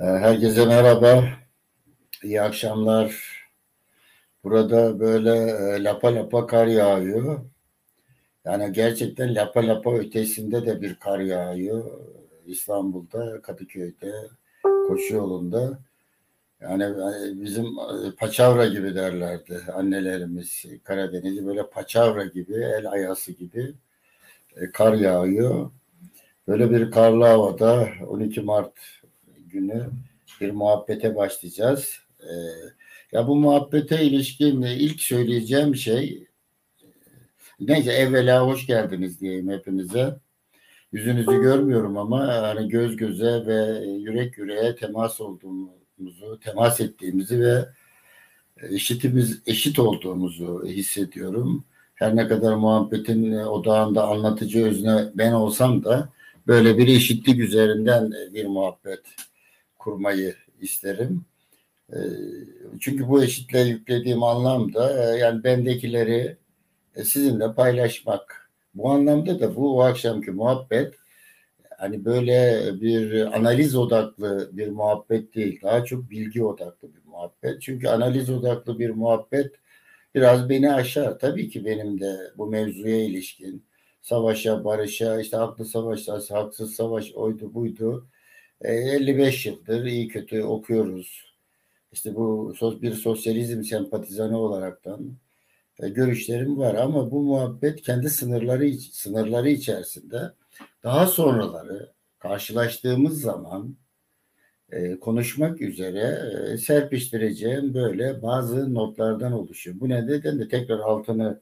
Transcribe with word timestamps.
Ee, 0.00 0.04
herkese 0.04 0.66
merhaba, 0.66 1.24
iyi 2.22 2.42
akşamlar. 2.42 3.14
Burada 4.44 5.00
böyle 5.00 5.30
e, 5.76 5.84
lapa 5.84 6.14
lapa 6.14 6.46
kar 6.46 6.66
yağıyor. 6.66 7.40
Yani 8.44 8.72
gerçekten 8.72 9.34
lapa 9.34 9.66
lapa 9.68 9.94
ötesinde 9.94 10.66
de 10.66 10.82
bir 10.82 10.94
kar 10.94 11.20
yağıyor. 11.20 12.00
İstanbul'da, 12.46 13.42
Kadıköy'de, 13.42 14.12
koşu 14.62 15.14
yolunda. 15.14 15.78
Yani 16.60 16.84
e, 16.84 17.42
bizim 17.42 17.66
e, 17.66 18.14
paçavra 18.18 18.66
gibi 18.66 18.94
derlerdi 18.94 19.60
annelerimiz. 19.74 20.64
Karadeniz'i 20.84 21.46
böyle 21.46 21.70
paçavra 21.70 22.24
gibi, 22.24 22.54
el 22.54 22.90
ayası 22.90 23.32
gibi 23.32 23.74
kar 24.72 24.94
yağıyor. 24.94 25.70
Böyle 26.48 26.70
bir 26.70 26.90
karlı 26.90 27.24
havada 27.24 27.88
12 28.08 28.40
Mart 28.40 28.72
günü 29.54 29.90
bir 30.40 30.50
muhabbete 30.50 31.16
başlayacağız. 31.16 31.98
Ee, 32.22 32.34
ya 33.12 33.28
bu 33.28 33.36
muhabbete 33.36 34.04
ilişkin 34.04 34.62
ilk 34.62 35.00
söyleyeceğim 35.00 35.76
şey 35.76 36.26
neyse 37.60 37.92
evvela 37.92 38.46
hoş 38.46 38.66
geldiniz 38.66 39.20
diyeyim 39.20 39.50
hepinize. 39.50 40.16
Yüzünüzü 40.92 41.42
görmüyorum 41.42 41.98
ama 41.98 42.28
hani 42.28 42.68
göz 42.68 42.96
göze 42.96 43.46
ve 43.46 43.86
yürek 43.86 44.38
yüreğe 44.38 44.76
temas 44.76 45.20
olduğumuzu, 45.20 46.40
temas 46.44 46.80
ettiğimizi 46.80 47.40
ve 47.40 47.64
eşitimiz 48.62 49.42
eşit 49.46 49.78
olduğumuzu 49.78 50.64
hissediyorum. 50.66 51.64
Her 51.94 52.16
ne 52.16 52.28
kadar 52.28 52.54
muhabbetin 52.54 53.32
odağında 53.32 54.08
anlatıcı 54.08 54.66
özne 54.66 55.10
ben 55.14 55.32
olsam 55.32 55.84
da 55.84 56.08
böyle 56.46 56.78
bir 56.78 56.88
eşitlik 56.88 57.38
üzerinden 57.38 58.10
bir 58.10 58.46
muhabbet 58.46 59.00
kurmayı 59.84 60.34
isterim. 60.60 61.24
Ee, 61.92 61.98
çünkü 62.80 63.08
bu 63.08 63.24
eşitliğe 63.24 63.64
yüklediğim 63.64 64.22
anlamda 64.22 65.14
e, 65.14 65.18
yani 65.18 65.44
bendekileri 65.44 66.36
e, 66.96 67.04
sizinle 67.04 67.54
paylaşmak. 67.54 68.50
Bu 68.74 68.90
anlamda 68.90 69.40
da 69.40 69.56
bu, 69.56 69.62
bu 69.62 69.82
akşamki 69.82 70.30
muhabbet 70.30 70.94
hani 71.78 72.04
böyle 72.04 72.62
bir 72.80 73.26
analiz 73.36 73.76
odaklı 73.76 74.50
bir 74.52 74.68
muhabbet 74.68 75.34
değil. 75.34 75.60
Daha 75.62 75.84
çok 75.84 76.10
bilgi 76.10 76.44
odaklı 76.44 76.88
bir 76.94 77.10
muhabbet. 77.10 77.62
Çünkü 77.62 77.88
analiz 77.88 78.30
odaklı 78.30 78.78
bir 78.78 78.90
muhabbet 78.90 79.54
biraz 80.14 80.48
beni 80.48 80.72
aşar. 80.72 81.18
Tabii 81.18 81.48
ki 81.50 81.64
benim 81.64 82.00
de 82.00 82.16
bu 82.38 82.46
mevzuya 82.46 83.04
ilişkin 83.04 83.64
savaşa, 84.02 84.64
barışa, 84.64 85.20
işte 85.20 85.36
haklı 85.36 85.64
savaşlar, 85.64 86.22
haksız 86.28 86.74
savaş 86.74 87.12
oydu 87.14 87.54
buydu 87.54 88.06
55 88.64 89.46
e, 89.46 89.50
yıldır 89.50 89.84
iyi 89.84 90.08
kötü 90.08 90.42
okuyoruz. 90.42 91.34
İşte 91.92 92.14
bu 92.14 92.54
bir 92.82 92.92
sosyalizm 92.92 93.62
sempatizanı 93.62 94.38
olaraktan 94.38 95.16
e, 95.80 95.88
görüşlerim 95.88 96.58
var 96.58 96.74
ama 96.74 97.10
bu 97.10 97.22
muhabbet 97.22 97.82
kendi 97.82 98.10
sınırları 98.10 98.72
sınırları 98.72 99.50
içerisinde 99.50 100.18
daha 100.82 101.06
sonraları 101.06 101.92
karşılaştığımız 102.18 103.20
zaman 103.20 103.76
e, 104.72 104.98
konuşmak 105.00 105.60
üzere 105.60 106.18
serpiştireceğim 106.58 107.74
böyle 107.74 108.22
bazı 108.22 108.74
notlardan 108.74 109.32
oluşuyor. 109.32 109.80
Bu 109.80 109.88
nedenle 109.88 110.38
de 110.38 110.48
tekrar 110.48 110.78
altını 110.78 111.40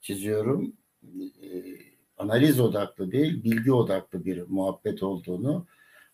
çiziyorum. 0.00 0.72
Analiz 2.18 2.60
odaklı 2.60 3.12
değil, 3.12 3.44
bilgi 3.44 3.72
odaklı 3.72 4.24
bir 4.24 4.42
muhabbet 4.48 5.02
olduğunu 5.02 5.66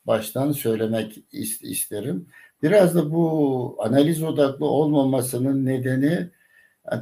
baştan 0.06 0.52
söylemek 0.52 1.18
isterim. 1.62 2.26
Biraz 2.62 2.94
da 2.94 3.12
bu 3.12 3.76
analiz 3.78 4.22
odaklı 4.22 4.66
olmamasının 4.66 5.66
nedeni 5.66 6.30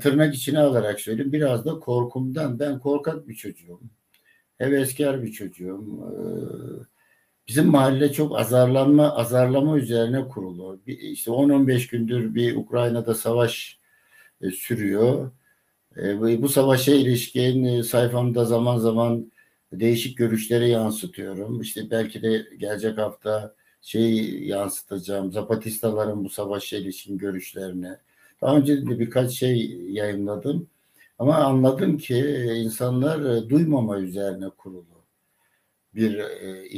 tırnak 0.00 0.34
içine 0.34 0.58
alarak 0.58 1.00
söyleyeyim. 1.00 1.32
Biraz 1.32 1.64
da 1.64 1.78
korkumdan. 1.78 2.58
Ben 2.58 2.78
korkak 2.78 3.28
bir 3.28 3.34
çocuğum. 3.34 3.80
Heveskar 4.58 5.22
bir 5.22 5.32
çocuğum. 5.32 5.84
Ee, 6.02 6.18
bizim 7.48 7.66
mahalle 7.66 8.12
çok 8.12 8.38
azarlanma 8.38 9.16
azarlama 9.16 9.78
üzerine 9.78 10.28
kurulu. 10.28 10.80
İşte 10.86 11.30
10-15 11.30 11.90
gündür 11.90 12.34
bir 12.34 12.56
Ukrayna'da 12.56 13.14
savaş 13.14 13.78
e, 14.40 14.50
sürüyor. 14.50 15.30
E, 15.96 16.42
bu 16.42 16.48
savaşa 16.48 16.92
ilişkin 16.92 17.64
e, 17.64 17.82
sayfamda 17.82 18.44
zaman 18.44 18.78
zaman 18.78 19.32
değişik 19.72 20.18
görüşleri 20.18 20.68
yansıtıyorum. 20.68 21.60
İşte 21.60 21.90
belki 21.90 22.22
de 22.22 22.46
gelecek 22.58 22.98
hafta 22.98 23.54
şey 23.82 24.40
yansıtacağım. 24.44 25.32
Zapatistaların 25.32 26.24
bu 26.24 26.28
savaşa 26.30 26.76
ilişkin 26.76 27.18
görüşlerini. 27.18 27.90
Daha 28.42 28.56
önce 28.56 28.86
de 28.86 28.98
birkaç 28.98 29.30
şey 29.32 29.76
yayınladım. 29.90 30.68
Ama 31.18 31.34
anladım 31.36 31.98
ki 31.98 32.18
insanlar 32.56 33.36
e, 33.36 33.48
duymama 33.48 33.98
üzerine 33.98 34.48
kurulu 34.48 35.04
bir 35.94 36.18
e, 36.18 36.68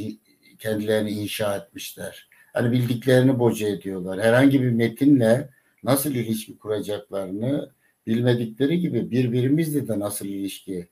kendilerini 0.58 1.10
inşa 1.10 1.56
etmişler. 1.56 2.28
Hani 2.52 2.72
bildiklerini 2.72 3.38
boca 3.38 3.68
ediyorlar. 3.68 4.20
Herhangi 4.20 4.62
bir 4.62 4.70
metinle 4.70 5.50
nasıl 5.84 6.10
ilişki 6.10 6.58
kuracaklarını 6.58 7.70
bilmedikleri 8.06 8.80
gibi 8.80 9.10
birbirimizle 9.10 9.88
de 9.88 9.98
nasıl 9.98 10.26
ilişki 10.26 10.88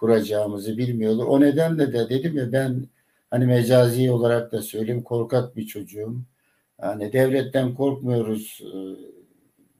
kuracağımızı 0.00 0.78
bilmiyorlar. 0.78 1.26
O 1.26 1.40
nedenle 1.40 1.92
de 1.92 2.08
dedim 2.08 2.36
ya 2.36 2.52
ben 2.52 2.86
hani 3.30 3.46
mecazi 3.46 4.10
olarak 4.10 4.52
da 4.52 4.62
söyleyeyim 4.62 5.02
korkak 5.02 5.56
bir 5.56 5.66
çocuğum. 5.66 6.16
Yani 6.82 7.12
devletten 7.12 7.74
korkmuyoruz. 7.74 8.60
Ee, 8.64 8.76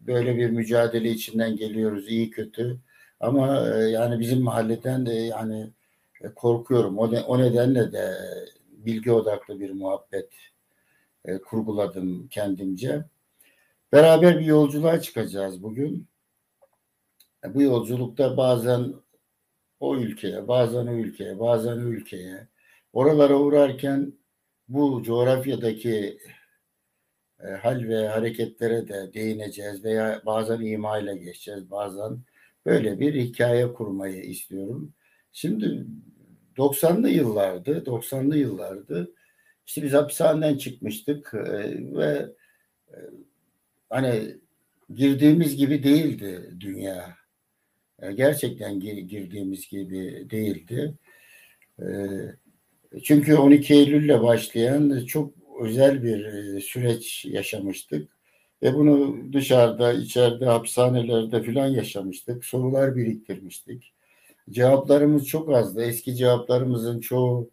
böyle 0.01 0.37
bir 0.37 0.51
mücadele 0.51 1.11
içinden 1.11 1.57
geliyoruz 1.57 2.09
iyi 2.09 2.31
kötü. 2.31 2.79
Ama 3.21 3.69
e, 3.69 3.79
yani 3.79 4.21
bizim 4.21 4.43
mahalleden 4.43 5.07
de 5.07 5.13
yani 5.13 5.71
e, 6.21 6.29
korkuyorum. 6.29 6.99
O, 6.99 7.03
o 7.27 7.39
nedenle 7.39 7.93
de 7.93 8.15
bilgi 8.73 9.13
odaklı 9.13 9.61
bir 9.61 9.71
muhabbet 9.71 10.29
e, 11.25 11.39
kurguladım 11.39 12.29
kendimce. 12.29 13.05
Beraber 13.93 14.39
bir 14.39 14.45
yolculuğa 14.45 15.01
çıkacağız 15.01 15.63
bugün. 15.63 16.07
Bu 17.49 17.63
yolculukta 17.63 18.37
bazen 18.37 18.95
o 19.81 19.97
ülkeye, 19.97 20.49
bazen 20.49 20.87
o 20.87 20.93
ülkeye, 20.95 21.41
bazen 21.41 21.77
o 21.77 21.81
ülkeye. 21.81 22.49
Oralara 22.93 23.39
uğrarken 23.39 24.13
bu 24.69 25.03
coğrafyadaki 25.03 26.19
e, 27.41 27.49
hal 27.49 27.89
ve 27.89 28.09
hareketlere 28.09 28.89
de 28.89 29.15
değineceğiz 29.15 29.85
veya 29.85 30.23
bazen 30.27 30.61
ima 30.61 30.99
ile 30.99 31.17
geçeceğiz, 31.17 31.71
bazen 31.71 32.19
böyle 32.67 33.01
bir 33.01 33.15
hikaye 33.15 33.73
kurmayı 33.73 34.23
istiyorum. 34.23 34.95
Şimdi 35.33 35.87
90'lı 36.57 37.09
yıllardı, 37.09 37.85
90'lı 37.87 38.37
yıllardı. 38.37 39.15
İşte 39.67 39.83
biz 39.83 39.93
hapishaneden 39.93 40.59
çıkmıştık 40.59 41.35
e, 41.35 41.49
ve 41.97 42.33
e, 42.89 42.97
hani 43.91 44.37
girdiğimiz 44.95 45.57
gibi 45.57 45.83
değildi 45.83 46.57
dünya. 46.61 47.20
E, 48.03 48.13
gerçekten 48.13 48.81
girdiğimiz 48.81 49.69
gibi 49.69 50.27
değildi. 50.31 50.95
E, 51.83 51.87
çünkü 53.03 53.37
12 53.37 53.75
Eylül'le 53.75 54.23
başlayan 54.23 55.05
çok 55.07 55.35
özel 55.61 56.03
bir 56.03 56.25
e, 56.25 56.61
süreç 56.61 57.25
yaşamıştık. 57.25 58.11
Ve 58.63 58.75
bunu 58.75 59.17
dışarıda, 59.33 59.93
içeride, 59.93 60.45
hapishanelerde 60.45 61.43
filan 61.43 61.67
yaşamıştık. 61.67 62.45
Sorular 62.45 62.97
biriktirmiştik. 62.97 63.93
Cevaplarımız 64.51 65.27
çok 65.27 65.51
azdı. 65.51 65.83
Eski 65.85 66.17
cevaplarımızın 66.17 67.01
çoğu 67.01 67.51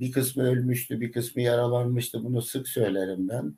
bir 0.00 0.12
kısmı 0.12 0.42
ölmüştü, 0.42 1.00
bir 1.00 1.12
kısmı 1.12 1.42
yaralanmıştı. 1.42 2.24
Bunu 2.24 2.42
sık 2.42 2.68
söylerim 2.68 3.28
ben. 3.28 3.54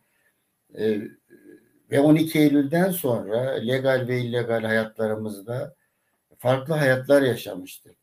Ve 1.93 2.01
12 2.01 2.39
Eylül'den 2.39 2.91
sonra 2.91 3.51
legal 3.51 4.09
ve 4.09 4.21
illegal 4.21 4.63
hayatlarımızda 4.63 5.75
farklı 6.39 6.75
hayatlar 6.75 7.23
yaşamıştık. 7.23 7.97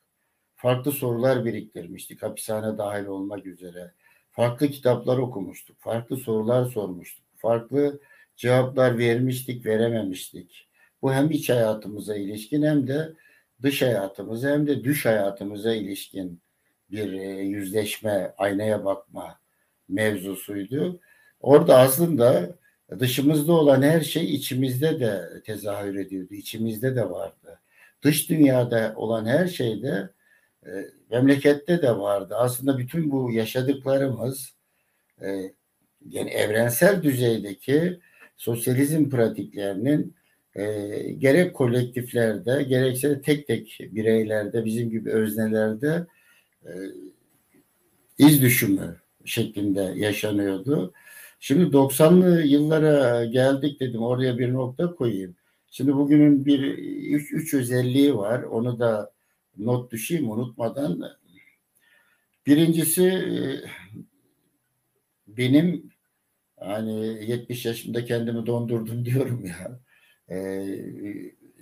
Farklı 0.56 0.92
sorular 0.92 1.46
biriktirmiştik 1.46 2.24
hapishane 2.24 2.78
dahil 2.78 3.06
olmak 3.06 3.46
üzere. 3.46 3.92
Farklı 4.32 4.68
kitaplar 4.68 5.18
okumuştuk. 5.18 5.80
Farklı 5.80 6.18
sorular 6.18 6.66
sormuştuk. 6.66 7.26
Farklı 7.38 8.00
cevaplar 8.36 8.98
vermiştik, 8.98 9.66
verememiştik. 9.66 10.68
Bu 11.02 11.14
hem 11.14 11.32
iç 11.32 11.50
hayatımıza 11.50 12.16
ilişkin 12.16 12.64
hem 12.64 12.88
de 12.88 13.14
dış 13.62 13.82
hayatımıza 13.82 14.50
hem 14.50 14.68
de 14.68 14.84
düş 14.84 15.06
hayatımıza 15.06 15.74
ilişkin 15.74 16.42
bir 16.92 17.14
e, 17.14 17.42
yüzleşme, 17.42 18.34
aynaya 18.38 18.86
bakma 18.86 19.40
mevzusuydu. 19.88 21.00
Orada 21.40 21.78
aslında 21.78 22.59
dışımızda 23.00 23.54
olan 23.54 23.82
her 23.82 24.02
şey 24.02 24.36
içimizde 24.36 25.00
de 25.00 25.42
tezahür 25.46 25.96
ediyordu. 25.96 26.34
İçimizde 26.34 26.96
de 26.96 27.10
vardı. 27.10 27.60
Dış 28.04 28.30
dünyada 28.30 28.94
olan 28.96 29.26
her 29.26 29.48
şeyde 29.48 30.10
e, 30.66 30.70
memlekette 31.12 31.82
de 31.82 31.98
vardı. 31.98 32.36
Aslında 32.38 32.78
bütün 32.78 33.12
bu 33.12 33.32
yaşadıklarımız 33.32 34.54
e, 35.22 35.54
yani 36.10 36.30
evrensel 36.30 37.04
düzeydeki 37.04 38.00
sosyalizm 38.38 39.10
pratiklerinin 39.10 40.16
e, 40.56 40.64
gerek 41.18 41.54
kolektiflerde 41.54 42.64
gerekse 42.64 43.22
tek 43.22 43.48
tek 43.48 43.80
bireylerde 43.92 44.66
bizim 44.66 44.90
gibi 44.90 45.10
öznelerde 45.10 46.06
e, 46.66 46.72
iz 48.18 48.42
düşümü 48.42 49.00
şeklinde 49.26 49.94
yaşanıyordu. 49.96 50.94
Şimdi 51.40 51.64
90'lı 51.64 52.42
yıllara 52.42 53.26
geldik 53.26 53.80
dedim 53.80 54.02
oraya 54.02 54.38
bir 54.38 54.54
nokta 54.54 54.96
koyayım. 54.96 55.36
Şimdi 55.72 55.96
bugünün 55.96 56.46
bir 56.46 56.60
üç, 57.16 57.34
üç 57.34 57.54
özelliği 57.54 58.18
var. 58.18 58.44
Onu 58.44 58.80
da 58.80 59.14
not 59.58 59.92
düşeyim 59.92 60.32
unutmadan. 60.32 61.04
Birincisi 62.46 63.04
e, 63.06 63.38
benim 65.28 65.92
hani 66.60 67.26
70 67.30 67.66
yaşında 67.66 68.06
kendimi 68.06 68.46
dondurdum 68.46 69.06
diyorum 69.06 69.46
ya. 69.46 69.80
Ee, 70.30 70.38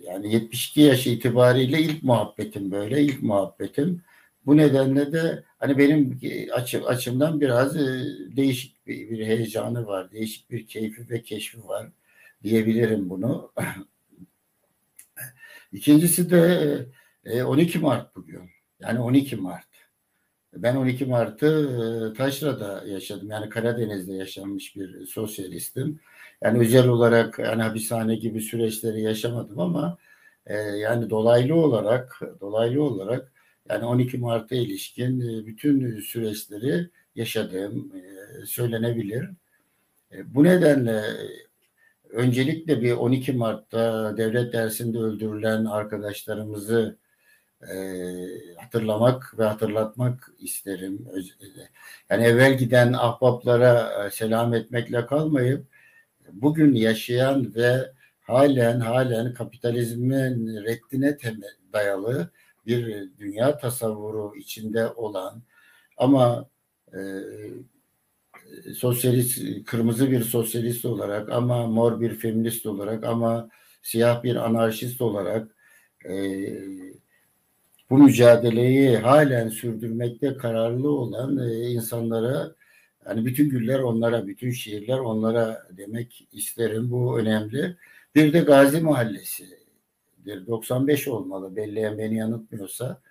yani 0.04 0.34
72 0.34 0.82
yaş 0.82 1.08
itibariyle 1.08 1.82
ilk 1.82 2.04
muhabbetim 2.04 2.72
böyle 2.72 3.02
ilk 3.02 3.24
muhabbetim. 3.24 4.04
Bu 4.46 4.58
nedenle 4.58 5.12
de 5.12 5.44
hani 5.58 5.78
benim 5.78 6.20
açım, 6.54 6.86
açımdan 6.86 7.42
biraz 7.42 7.78
e, 7.78 8.06
değişik 8.36 8.88
bir, 8.88 9.10
bir 9.10 9.26
heyecanı 9.26 9.88
var. 9.88 10.12
Değişik 10.12 10.52
bir 10.52 10.68
keyfi 10.68 11.10
ve 11.10 11.22
keşfi 11.22 11.68
var 11.68 11.88
diyebilirim 12.44 13.10
bunu. 13.10 13.52
İkincisi 15.74 16.30
de 16.30 16.86
12 17.46 17.78
e, 17.78 17.82
Mart 17.82 18.16
bugün. 18.16 18.50
Yani 18.80 19.00
12 19.00 19.36
Mart. 19.36 19.68
Ben 20.54 20.76
12 20.76 21.06
Mart'ı 21.06 21.48
e, 22.14 22.18
Taşra'da 22.18 22.84
yaşadım. 22.88 23.30
Yani 23.32 23.50
Karadeniz'de 23.50 24.14
yaşanmış 24.14 24.76
bir 24.76 25.06
sosyalistim. 25.06 26.00
Yani 26.44 26.60
özel 26.60 26.88
olarak 26.88 27.40
yani 27.40 27.64
hapishane 27.64 28.16
gibi 28.16 28.42
süreçleri 28.42 29.02
yaşamadım 29.02 29.60
ama 29.60 29.98
e, 30.46 30.56
yani 30.58 31.10
dolaylı 31.10 31.56
olarak 31.56 32.22
dolaylı 32.42 32.84
olarak 32.84 33.32
yani 33.70 33.86
12 33.86 34.18
Mart'a 34.18 34.56
ilişkin 34.56 35.20
e, 35.20 35.46
bütün 35.46 36.00
süreçleri 36.02 36.90
yaşadığım 37.16 37.92
e, 37.96 38.46
söylenebilir. 38.46 39.30
E, 40.12 40.36
bu 40.36 40.44
nedenle 40.44 41.04
öncelikle 42.10 42.82
bir 42.82 42.92
12 42.92 43.34
Mart'ta 43.34 44.18
devlet 44.18 44.54
dersinde 44.54 44.98
öldürülen 44.98 45.66
arkadaşlarımızı 45.66 46.98
hatırlamak 48.58 49.40
ve 49.40 49.44
hatırlatmak 49.44 50.32
isterim. 50.40 51.08
Yani 52.10 52.24
evvel 52.24 52.58
giden 52.58 52.94
ahbaplara 52.94 54.10
selam 54.12 54.54
etmekle 54.54 55.06
kalmayıp 55.06 55.68
bugün 56.32 56.76
yaşayan 56.76 57.56
ve 57.56 57.92
halen 58.22 58.80
halen 58.80 59.34
kapitalizmin 59.34 60.64
reddine 60.64 61.18
dayalı 61.74 62.32
bir 62.68 63.10
dünya 63.20 63.58
tasavvuru 63.58 64.36
içinde 64.36 64.88
olan 64.88 65.42
ama 65.98 66.50
e, 66.94 67.00
sosyalist 68.76 69.66
kırmızı 69.66 70.12
bir 70.12 70.24
sosyalist 70.24 70.86
olarak 70.86 71.30
ama 71.30 71.68
mor 71.68 72.02
bir 72.02 72.16
feminist 72.16 72.66
olarak 72.66 73.04
ama 73.04 73.50
siyah 73.82 74.24
bir 74.24 74.36
anarşist 74.36 75.02
olarak 75.02 75.56
e, 76.06 76.14
bu 77.90 77.98
mücadeleyi 77.98 78.98
halen 78.98 79.50
sürdürmekte 79.50 80.38
kararlı 80.38 80.92
olan 80.92 81.38
e, 81.50 81.70
insanlara 81.70 82.56
yani 83.08 83.26
bütün 83.26 83.50
güller 83.50 83.80
onlara, 83.80 84.28
bütün 84.28 84.52
şiirler 84.52 84.98
onlara 84.98 85.68
demek 85.72 86.28
isterim. 86.32 86.92
Bu 86.92 87.20
önemli. 87.20 87.78
Bir 88.16 88.34
de 88.34 88.40
Gazi 88.40 88.82
Mahallesi. 88.82 89.57
95 90.48 91.08
olmalı 91.08 91.56
belleyen 91.56 91.98
beni 91.98 92.16
yanıltmıyorsa. 92.18 93.02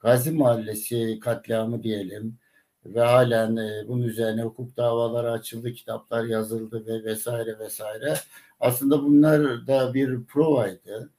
Gazi 0.00 0.30
Mahallesi 0.30 1.20
katliamı 1.20 1.82
diyelim 1.82 2.38
ve 2.86 3.00
halen 3.00 3.56
e, 3.56 3.88
bunun 3.88 4.02
üzerine 4.02 4.42
hukuk 4.42 4.76
davaları 4.76 5.30
açıldı, 5.32 5.72
kitaplar 5.72 6.24
yazıldı 6.24 6.86
ve 6.86 7.04
vesaire 7.04 7.58
vesaire. 7.58 8.14
Aslında 8.60 9.02
bunlar 9.02 9.66
da 9.66 9.94
bir 9.94 10.24
provaydı. 10.24 11.10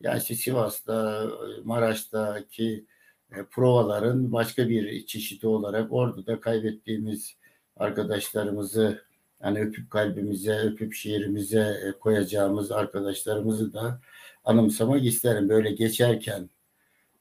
Yani 0.00 0.18
işte 0.18 0.34
Sivas'ta, 0.34 1.26
Maraş'taki 1.64 2.86
e, 3.32 3.44
provaların 3.50 4.32
başka 4.32 4.68
bir 4.68 5.06
çeşidi 5.06 5.46
olarak 5.46 5.92
orada 5.92 6.26
da 6.26 6.40
kaybettiğimiz 6.40 7.36
arkadaşlarımızı 7.76 9.02
yani 9.42 9.60
öpüp 9.60 9.90
kalbimize, 9.90 10.58
öpüp 10.58 10.94
şiirimize 10.94 11.60
e, 11.60 11.92
koyacağımız 11.92 12.72
arkadaşlarımızı 12.72 13.72
da 13.72 14.00
anımsamak 14.46 15.04
isterim. 15.04 15.48
Böyle 15.48 15.70
geçerken 15.70 16.50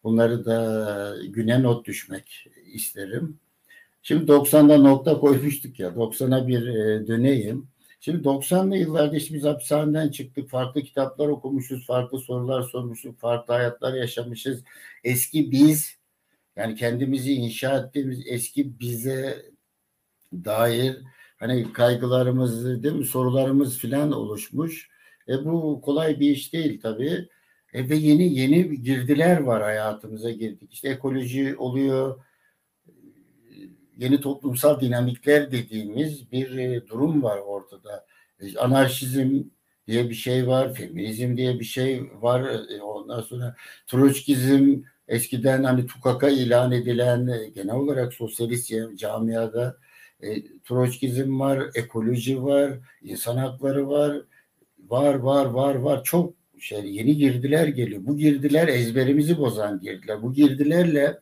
bunları 0.03 0.45
da 0.45 1.15
güne 1.27 1.63
not 1.63 1.85
düşmek 1.85 2.47
isterim. 2.73 3.39
Şimdi 4.03 4.31
90'da 4.31 4.77
nokta 4.77 5.19
koymuştuk 5.19 5.79
ya. 5.79 5.89
90'a 5.89 6.47
bir 6.47 6.67
e, 6.67 7.07
döneyim. 7.07 7.67
Şimdi 7.99 8.27
90'lı 8.27 8.77
yıllarda 8.77 9.15
işte 9.15 9.33
biz 9.33 9.43
hapishaneden 9.43 10.09
çıktık. 10.09 10.49
Farklı 10.49 10.81
kitaplar 10.81 11.27
okumuşuz. 11.27 11.85
Farklı 11.85 12.19
sorular 12.19 12.61
sormuşuz. 12.61 13.15
Farklı 13.15 13.53
hayatlar 13.53 13.93
yaşamışız. 13.93 14.63
Eski 15.03 15.51
biz 15.51 15.97
yani 16.55 16.75
kendimizi 16.75 17.33
inşa 17.33 17.77
ettiğimiz 17.79 18.19
eski 18.27 18.79
bize 18.79 19.45
dair 20.33 20.97
hani 21.37 21.73
kaygılarımız 21.73 22.83
değil 22.83 22.95
mi 22.95 23.05
sorularımız 23.05 23.77
filan 23.77 24.11
oluşmuş. 24.11 24.89
E 25.29 25.45
bu 25.45 25.81
kolay 25.81 26.19
bir 26.19 26.31
iş 26.31 26.53
değil 26.53 26.81
tabii. 26.81 27.27
E 27.73 27.89
ve 27.89 27.95
yeni 27.95 28.33
yeni 28.39 28.81
girdiler 28.81 29.41
var 29.41 29.63
hayatımıza 29.63 30.31
girdik. 30.31 30.73
İşte 30.73 30.89
ekoloji 30.89 31.55
oluyor. 31.57 32.19
Yeni 33.97 34.21
toplumsal 34.21 34.79
dinamikler 34.81 35.51
dediğimiz 35.51 36.31
bir 36.31 36.57
e, 36.57 36.87
durum 36.87 37.23
var 37.23 37.37
ortada. 37.37 38.05
E, 38.39 38.57
anarşizm 38.57 39.43
diye 39.87 40.09
bir 40.09 40.15
şey 40.15 40.47
var, 40.47 40.73
feminizm 40.73 41.37
diye 41.37 41.59
bir 41.59 41.65
şey 41.65 42.03
var. 42.21 42.43
E, 42.69 42.81
ondan 42.81 43.21
sonra 43.21 43.55
Troçkizm 43.87 44.75
eskiden 45.07 45.63
hani 45.63 45.87
tukaka 45.87 46.29
ilan 46.29 46.71
edilen 46.71 47.53
genel 47.55 47.75
olarak 47.75 48.13
sosyalist 48.13 48.73
camiada 48.95 49.77
e, 50.21 50.43
Troçkizm 50.63 51.39
var, 51.39 51.63
ekoloji 51.75 52.43
var, 52.43 52.73
insan 53.01 53.37
hakları 53.37 53.89
var, 53.89 54.21
var 54.89 55.13
var 55.13 55.45
var 55.45 55.75
var 55.75 56.03
çok 56.03 56.33
şey 56.59 56.95
yeni 56.95 57.17
girdiler 57.17 57.67
geliyor. 57.67 58.01
Bu 58.05 58.17
girdiler 58.17 58.67
ezberimizi 58.67 59.37
bozan 59.37 59.79
girdiler. 59.79 60.21
Bu 60.21 60.33
girdilerle 60.33 61.19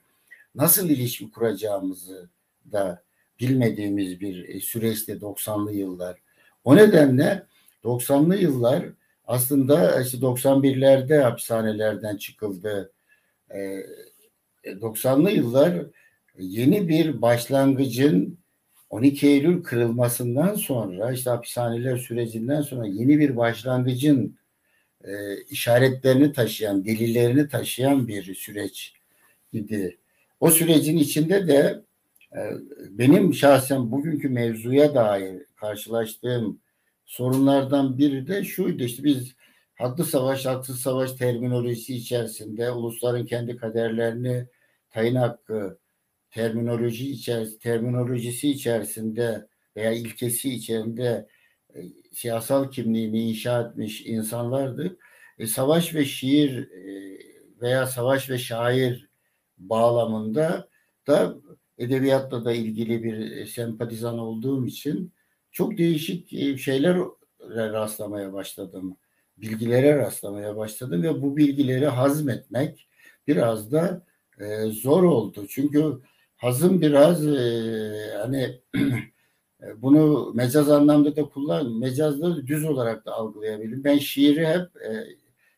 nasıl 0.56 0.90
ilişki 0.90 1.32
kuracağımızı 1.32 2.30
da 2.72 3.04
bilmediğimiz 3.40 4.20
bir 4.20 4.50
e, 4.50 4.60
süreçte 4.60 5.14
90'lı 5.14 5.74
yıllar. 5.74 6.18
O 6.64 6.76
nedenle 6.76 7.44
90'lı 7.84 8.36
yıllar 8.36 8.86
aslında 9.26 10.02
işte 10.02 10.18
91'lerde 10.18 11.22
hapishanelerden 11.22 12.18
çıkıldı. 12.18 12.92
90'lı 14.66 15.30
e, 15.30 15.34
yıllar 15.34 15.86
yeni 16.38 16.88
bir 16.88 17.22
başlangıcın 17.22 18.43
12 18.94 19.28
Eylül 19.28 19.64
kırılmasından 19.64 20.56
sonra 20.56 21.12
işte 21.12 21.30
hapishaneler 21.30 21.98
sürecinden 21.98 22.62
sonra 22.62 22.88
yeni 22.88 23.20
bir 23.20 23.38
başlangıcın 23.38 24.38
e, 25.04 25.42
işaretlerini 25.50 26.34
taşıyan, 26.34 26.86
delillerini 26.86 27.50
taşıyan 27.50 28.08
bir 28.08 28.36
süreç 28.36 28.94
idi. 29.54 29.98
O 30.40 30.52
sürecin 30.52 30.98
içinde 30.98 31.48
de 31.48 31.82
e, 32.36 32.40
benim 32.90 33.34
şahsen 33.34 33.92
bugünkü 33.92 34.30
mevzuya 34.30 34.96
dair 34.96 35.42
karşılaştığım 35.56 36.60
sorunlardan 37.06 37.98
biri 37.98 38.28
de 38.28 38.44
şuydu 38.44 38.84
işte 38.84 39.04
biz 39.04 39.36
haklı 39.76 40.06
savaş, 40.06 40.46
haksız 40.46 40.82
savaş 40.82 41.12
terminolojisi 41.12 41.96
içerisinde 41.96 42.72
ulusların 42.72 43.26
kendi 43.26 43.58
kaderlerini 43.58 44.46
tayin 44.90 45.16
hakkı 45.16 45.78
terminoloji 46.34 47.12
içerisinde 47.12 47.60
terminolojisi 47.60 48.50
içerisinde 48.50 49.48
veya 49.76 49.92
ilkesi 49.92 50.54
içerisinde 50.54 51.28
e, 51.76 51.82
siyasal 52.12 52.72
kimliğini 52.72 53.30
inşa 53.30 53.62
etmiş 53.62 54.02
insanlardı. 54.02 54.98
E, 55.40 55.48
savaş 55.48 55.96
ve 55.96 56.06
şiir 56.06 56.72
e, 56.72 57.18
veya 57.62 57.88
savaş 57.88 58.30
ve 58.30 58.38
şair 58.38 59.10
bağlamında 59.58 60.70
da 61.08 61.36
edebiyatla 61.78 62.46
da 62.46 62.52
ilgili 62.52 63.04
bir 63.04 63.32
e, 63.32 63.46
sempatizan 63.46 64.20
olduğum 64.20 64.66
için 64.66 65.14
çok 65.52 65.78
değişik 65.78 66.34
e, 66.34 66.58
şeyler 66.58 66.98
rastlamaya 67.50 68.34
başladım. 68.34 68.98
Bilgilere 69.38 69.98
rastlamaya 69.98 70.58
başladım 70.58 71.04
ve 71.04 71.22
bu 71.22 71.38
bilgileri 71.38 71.88
hazmetmek 71.88 72.88
biraz 73.28 73.72
da 73.72 74.06
e, 74.40 74.66
zor 74.66 75.04
oldu. 75.04 75.46
Çünkü 75.50 76.00
hazım 76.44 76.82
biraz 76.82 77.28
e, 77.28 78.18
hani 78.22 78.62
E, 79.64 79.82
bunu 79.82 80.34
mecaz 80.36 80.70
anlamda 80.72 81.16
da 81.16 81.30
kullan, 81.30 81.80
mecazda 81.80 82.36
da 82.38 82.48
düz 82.48 82.66
olarak 82.66 83.06
da 83.06 83.14
algılayabilirim. 83.14 83.84
Ben 83.84 83.98
şiiri 83.98 84.48
hep 84.48 84.78
e, 84.82 85.06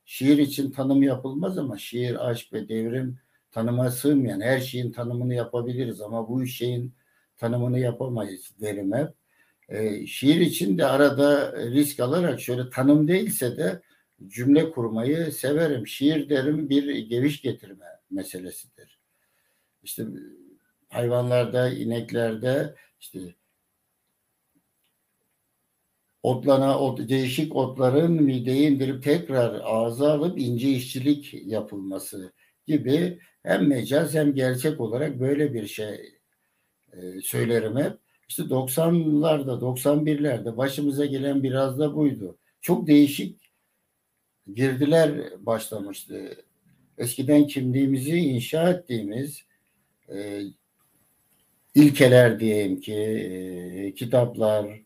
şiir 0.05 0.37
için 0.37 0.71
tanım 0.71 1.03
yapılmaz 1.03 1.57
ama 1.57 1.77
şiir, 1.77 2.29
aşk 2.29 2.53
ve 2.53 2.69
devrim 2.69 3.19
tanıma 3.51 3.91
sığmayan 3.91 4.41
her 4.41 4.59
şeyin 4.59 4.91
tanımını 4.91 5.33
yapabiliriz 5.33 6.01
ama 6.01 6.29
bu 6.29 6.45
şeyin 6.45 6.93
tanımını 7.37 7.79
yapamayız 7.79 8.51
derim 8.61 8.93
hep. 8.93 9.09
E, 9.69 10.07
şiir 10.07 10.41
için 10.41 10.77
de 10.77 10.85
arada 10.85 11.53
risk 11.71 11.99
alarak 11.99 12.41
şöyle 12.41 12.69
tanım 12.69 13.07
değilse 13.07 13.57
de 13.57 13.81
cümle 14.27 14.71
kurmayı 14.71 15.31
severim. 15.31 15.87
Şiir 15.87 16.29
derim 16.29 16.69
bir 16.69 16.97
geviş 16.97 17.41
getirme 17.41 17.85
meselesidir. 18.11 18.99
İşte 19.83 20.05
hayvanlarda, 20.89 21.69
ineklerde 21.69 22.75
işte 22.99 23.35
otlana, 26.23 26.79
ot, 26.79 27.09
değişik 27.09 27.55
otların 27.55 28.11
mideyi 28.11 28.69
indirip 28.69 29.03
tekrar 29.03 29.61
ağza 29.63 30.13
alıp 30.13 30.39
ince 30.39 30.69
işçilik 30.69 31.33
yapılması 31.33 32.33
gibi 32.67 33.19
hem 33.43 33.67
mecaz 33.67 34.13
hem 34.13 34.33
gerçek 34.33 34.81
olarak 34.81 35.19
böyle 35.19 35.53
bir 35.53 35.67
şey 35.67 36.19
e, 36.93 37.21
söylerim 37.21 37.77
hep. 37.77 37.97
İşte 38.29 38.43
90'larda, 38.43 39.59
91'lerde 39.61 40.57
başımıza 40.57 41.05
gelen 41.05 41.43
biraz 41.43 41.79
da 41.79 41.95
buydu. 41.95 42.37
Çok 42.61 42.87
değişik 42.87 43.51
girdiler 44.55 45.11
başlamıştı. 45.45 46.45
Eskiden 46.97 47.47
kimliğimizi 47.47 48.17
inşa 48.17 48.69
ettiğimiz 48.69 49.43
e, 50.09 50.41
ilkeler 51.75 52.39
diyeyim 52.39 52.79
ki, 52.81 52.93
e, 52.93 53.93
kitaplar 53.93 54.85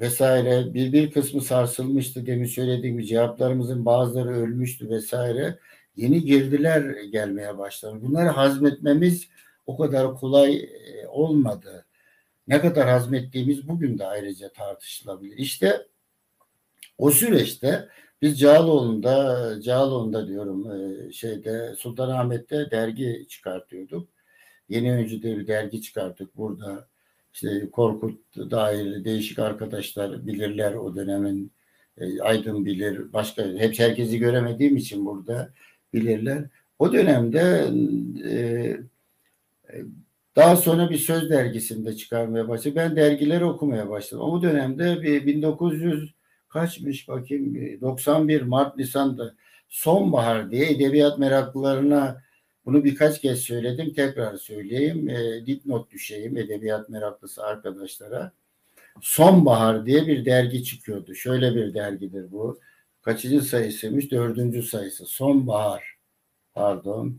vesaire 0.00 0.74
bir 0.74 0.92
bir 0.92 1.10
kısmı 1.10 1.42
sarsılmıştı 1.42 2.26
demin 2.26 2.44
söylediğim 2.44 2.96
gibi 2.98 3.06
cevaplarımızın 3.06 3.86
bazıları 3.86 4.28
ölmüştü 4.30 4.90
vesaire. 4.90 5.58
Yeni 5.96 6.24
girdiler 6.24 7.02
gelmeye 7.04 7.58
başladı. 7.58 7.98
Bunları 8.02 8.28
hazmetmemiz 8.28 9.28
o 9.66 9.76
kadar 9.76 10.14
kolay 10.14 10.56
e, 10.56 11.06
olmadı. 11.08 11.86
Ne 12.48 12.60
kadar 12.60 12.88
hazmettiğimiz 12.88 13.68
bugün 13.68 13.98
de 13.98 14.06
ayrıca 14.06 14.52
tartışılabilir. 14.52 15.36
İşte 15.38 15.86
o 16.98 17.10
süreçte 17.10 17.88
biz 18.22 18.40
Cağaloğlu'nda, 18.40 19.54
Cağaloğlu'nda 19.62 20.28
diyorum 20.28 20.70
e, 20.72 21.12
şeyde 21.12 21.74
Sultanahmet'te 21.78 22.70
dergi 22.70 23.26
çıkartıyorduk. 23.28 24.08
Yeni 24.70 24.92
Öncü'de 24.92 25.38
bir 25.38 25.46
dergi 25.46 25.82
çıkarttık 25.82 26.36
burada. 26.36 26.88
İşte 27.34 27.70
Korkut 27.72 28.36
dair 28.36 29.04
değişik 29.04 29.38
arkadaşlar 29.38 30.26
bilirler 30.26 30.74
o 30.74 30.96
dönemin 30.96 31.52
e, 31.98 32.20
Aydın 32.20 32.64
bilir, 32.64 33.12
başka 33.12 33.44
hep 33.44 33.78
herkesi 33.78 34.18
göremediğim 34.18 34.76
için 34.76 35.06
burada 35.06 35.50
bilirler. 35.92 36.44
O 36.78 36.92
dönemde 36.92 37.70
e, 38.24 38.32
daha 40.36 40.56
sonra 40.56 40.90
bir 40.90 40.98
söz 40.98 41.30
dergisinde 41.30 41.96
çıkarmaya 41.96 42.48
başladı. 42.48 42.76
Ben 42.76 42.96
dergileri 42.96 43.44
okumaya 43.44 43.90
başladım. 43.90 44.24
O 44.24 44.42
dönemde 44.42 45.02
bir 45.02 45.26
1900 45.26 46.14
kaçmış 46.48 47.08
bakayım 47.08 47.80
91 47.80 48.42
Mart 48.42 48.76
Nisan'da 48.76 49.34
sonbahar 49.68 50.50
diye 50.50 50.70
edebiyat 50.70 51.18
meraklılarına 51.18 52.22
bunu 52.64 52.84
birkaç 52.84 53.20
kez 53.20 53.40
söyledim 53.40 53.92
tekrar 53.94 54.36
söyleyeyim. 54.36 55.08
E, 55.08 55.46
dipnot 55.46 55.90
düşeyim 55.90 56.36
edebiyat 56.36 56.88
meraklısı 56.88 57.44
arkadaşlara. 57.44 58.32
Sonbahar 59.00 59.86
diye 59.86 60.06
bir 60.06 60.24
dergi 60.24 60.64
çıkıyordu. 60.64 61.14
Şöyle 61.14 61.54
bir 61.54 61.74
dergidir 61.74 62.32
bu. 62.32 62.60
Kaçıncı 63.02 63.42
sayısıymış? 63.42 64.10
Dördüncü 64.10 64.62
sayısı. 64.62 65.06
Sonbahar. 65.06 65.96
Pardon. 66.54 67.18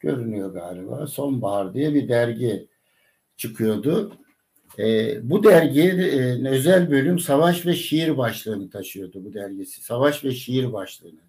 Görünüyor 0.00 0.52
galiba. 0.52 1.06
Sonbahar 1.06 1.74
diye 1.74 1.94
bir 1.94 2.08
dergi 2.08 2.68
çıkıyordu. 3.36 4.16
E, 4.78 5.18
bu 5.30 5.44
dergi 5.44 5.82
e, 5.82 6.48
özel 6.48 6.90
bölüm 6.90 7.18
savaş 7.18 7.66
ve 7.66 7.74
şiir 7.74 8.16
başlığını 8.16 8.70
taşıyordu 8.70 9.24
bu 9.24 9.34
dergisi. 9.34 9.82
Savaş 9.82 10.24
ve 10.24 10.30
şiir 10.30 10.72
başlığını 10.72 11.20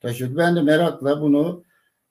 taşıyordu. 0.00 0.36
Ben 0.36 0.56
de 0.56 0.62
merakla 0.62 1.20
bunu 1.20 1.64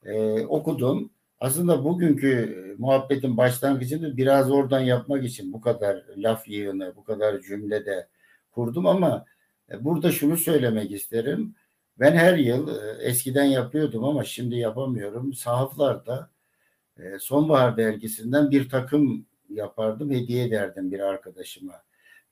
e, 0.07 0.45
okudum. 0.45 1.11
Aslında 1.39 1.83
bugünkü 1.83 2.75
muhabbetin 2.77 3.37
başlangıcını 3.37 4.17
biraz 4.17 4.51
oradan 4.51 4.79
yapmak 4.79 5.25
için 5.25 5.53
bu 5.53 5.61
kadar 5.61 6.03
laf 6.17 6.47
yığını, 6.47 6.93
bu 6.95 7.03
kadar 7.03 7.41
cümlede 7.41 8.07
kurdum 8.51 8.87
ama 8.87 9.25
e, 9.71 9.85
burada 9.85 10.11
şunu 10.11 10.37
söylemek 10.37 10.91
isterim. 10.91 11.55
Ben 11.99 12.15
her 12.15 12.37
yıl 12.37 12.67
e, 12.67 13.03
eskiden 13.03 13.45
yapıyordum 13.45 14.03
ama 14.03 14.23
şimdi 14.23 14.55
yapamıyorum. 14.55 15.33
Sahaflarda 15.33 16.29
e, 16.99 17.19
Sonbahar 17.19 17.77
dergisinden 17.77 18.51
bir 18.51 18.69
takım 18.69 19.25
yapardım, 19.49 20.11
hediye 20.11 20.45
ederdim 20.45 20.91
bir 20.91 20.99
arkadaşıma. 20.99 21.73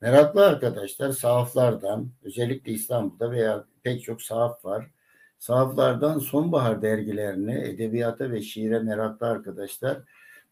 Meraklı 0.01 0.47
arkadaşlar 0.47 1.11
sahaflardan, 1.11 2.09
özellikle 2.23 2.71
İstanbul'da 2.71 3.31
veya 3.31 3.65
pek 3.83 4.03
çok 4.03 4.21
sahaf 4.21 4.65
var. 4.65 4.91
Sahaflardan 5.39 6.19
sonbahar 6.19 6.81
dergilerini, 6.81 7.53
edebiyata 7.53 8.31
ve 8.31 8.41
şiire 8.41 8.79
meraklı 8.79 9.27
arkadaşlar 9.27 10.01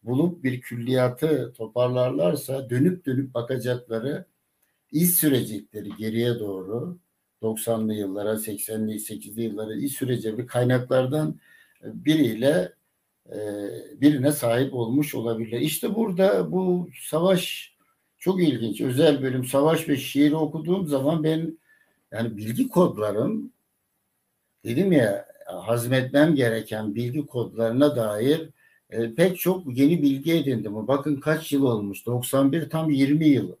bulup 0.02 0.44
bir 0.44 0.60
külliyatı 0.60 1.52
toparlarlarsa 1.56 2.70
dönüp 2.70 3.06
dönüp 3.06 3.34
bakacakları 3.34 4.24
iz 4.92 5.14
sürecekleri 5.18 5.88
geriye 5.98 6.38
doğru 6.38 6.98
90'lı 7.42 7.94
yıllara, 7.94 8.32
80'li, 8.32 8.94
80'li 8.94 9.42
yıllara 9.42 9.74
iz 9.74 9.92
sürecek 9.92 10.48
kaynaklardan 10.48 11.40
biriyle 11.82 12.72
e, 13.32 13.38
birine 14.00 14.32
sahip 14.32 14.74
olmuş 14.74 15.14
olabilir. 15.14 15.60
İşte 15.60 15.94
burada 15.94 16.52
bu 16.52 16.88
savaş 17.00 17.74
çok 18.18 18.42
ilginç. 18.42 18.80
Özel 18.80 19.22
bölüm 19.22 19.44
savaş 19.44 19.88
ve 19.88 19.96
şiiri 19.96 20.36
okuduğum 20.36 20.86
zaman 20.86 21.24
ben 21.24 21.58
yani 22.12 22.36
bilgi 22.36 22.68
kodlarım 22.68 23.52
dedim 24.64 24.92
ya 24.92 25.26
hazmetmem 25.46 26.34
gereken 26.34 26.94
bilgi 26.94 27.26
kodlarına 27.26 27.96
dair 27.96 28.50
e, 28.90 29.14
pek 29.14 29.38
çok 29.38 29.78
yeni 29.78 30.02
bilgi 30.02 30.32
edindim. 30.32 30.88
Bakın 30.88 31.16
kaç 31.20 31.52
yıl 31.52 31.64
olmuş? 31.64 32.06
91 32.06 32.70
tam 32.70 32.90
20 32.90 33.28
yıl 33.28 33.52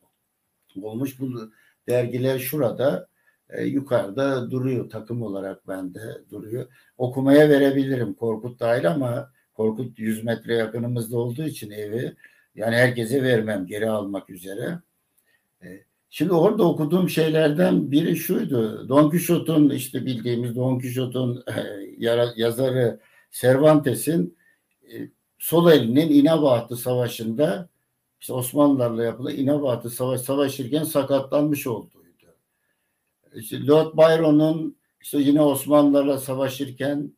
olmuş. 0.82 1.20
Bu 1.20 1.50
dergiler 1.88 2.38
şurada 2.38 3.08
e, 3.48 3.64
yukarıda 3.64 4.50
duruyor 4.50 4.90
takım 4.90 5.22
olarak 5.22 5.68
bende 5.68 6.00
duruyor. 6.30 6.66
Okumaya 6.98 7.48
verebilirim 7.48 8.14
Korkut 8.14 8.60
dahil 8.60 8.90
ama 8.90 9.30
Korkut 9.54 9.98
100 9.98 10.24
metre 10.24 10.54
yakınımızda 10.54 11.18
olduğu 11.18 11.44
için 11.44 11.70
evi 11.70 12.14
yani 12.54 12.76
herkese 12.76 13.22
vermem 13.22 13.66
geri 13.66 13.90
almak 13.90 14.30
üzere. 14.30 14.78
Şimdi 16.16 16.32
orada 16.32 16.64
okuduğum 16.64 17.08
şeylerden 17.08 17.90
biri 17.90 18.16
şuydu. 18.16 18.88
Don 18.88 19.10
Quixote'un 19.10 19.70
işte 19.70 20.06
bildiğimiz 20.06 20.56
Don 20.56 20.78
Quixote'un 20.78 21.44
e, 21.46 21.62
yazarı 22.36 23.00
Cervantes'in 23.30 24.38
e, 24.92 25.10
sol 25.38 25.72
elinin 25.72 26.08
İnebahtı 26.08 26.76
Savaşı'nda 26.76 27.68
işte 28.20 28.32
Osmanlılarla 28.32 29.04
yapılan 29.04 29.34
İnebahtı 29.34 29.90
Savaş 29.90 30.20
savaşırken 30.20 30.84
sakatlanmış 30.84 31.66
olduğuydu. 31.66 32.36
İşte 33.34 33.66
Lord 33.66 33.96
Byron'un 33.96 34.76
işte 35.00 35.18
yine 35.18 35.42
Osmanlılarla 35.42 36.18
savaşırken 36.18 37.12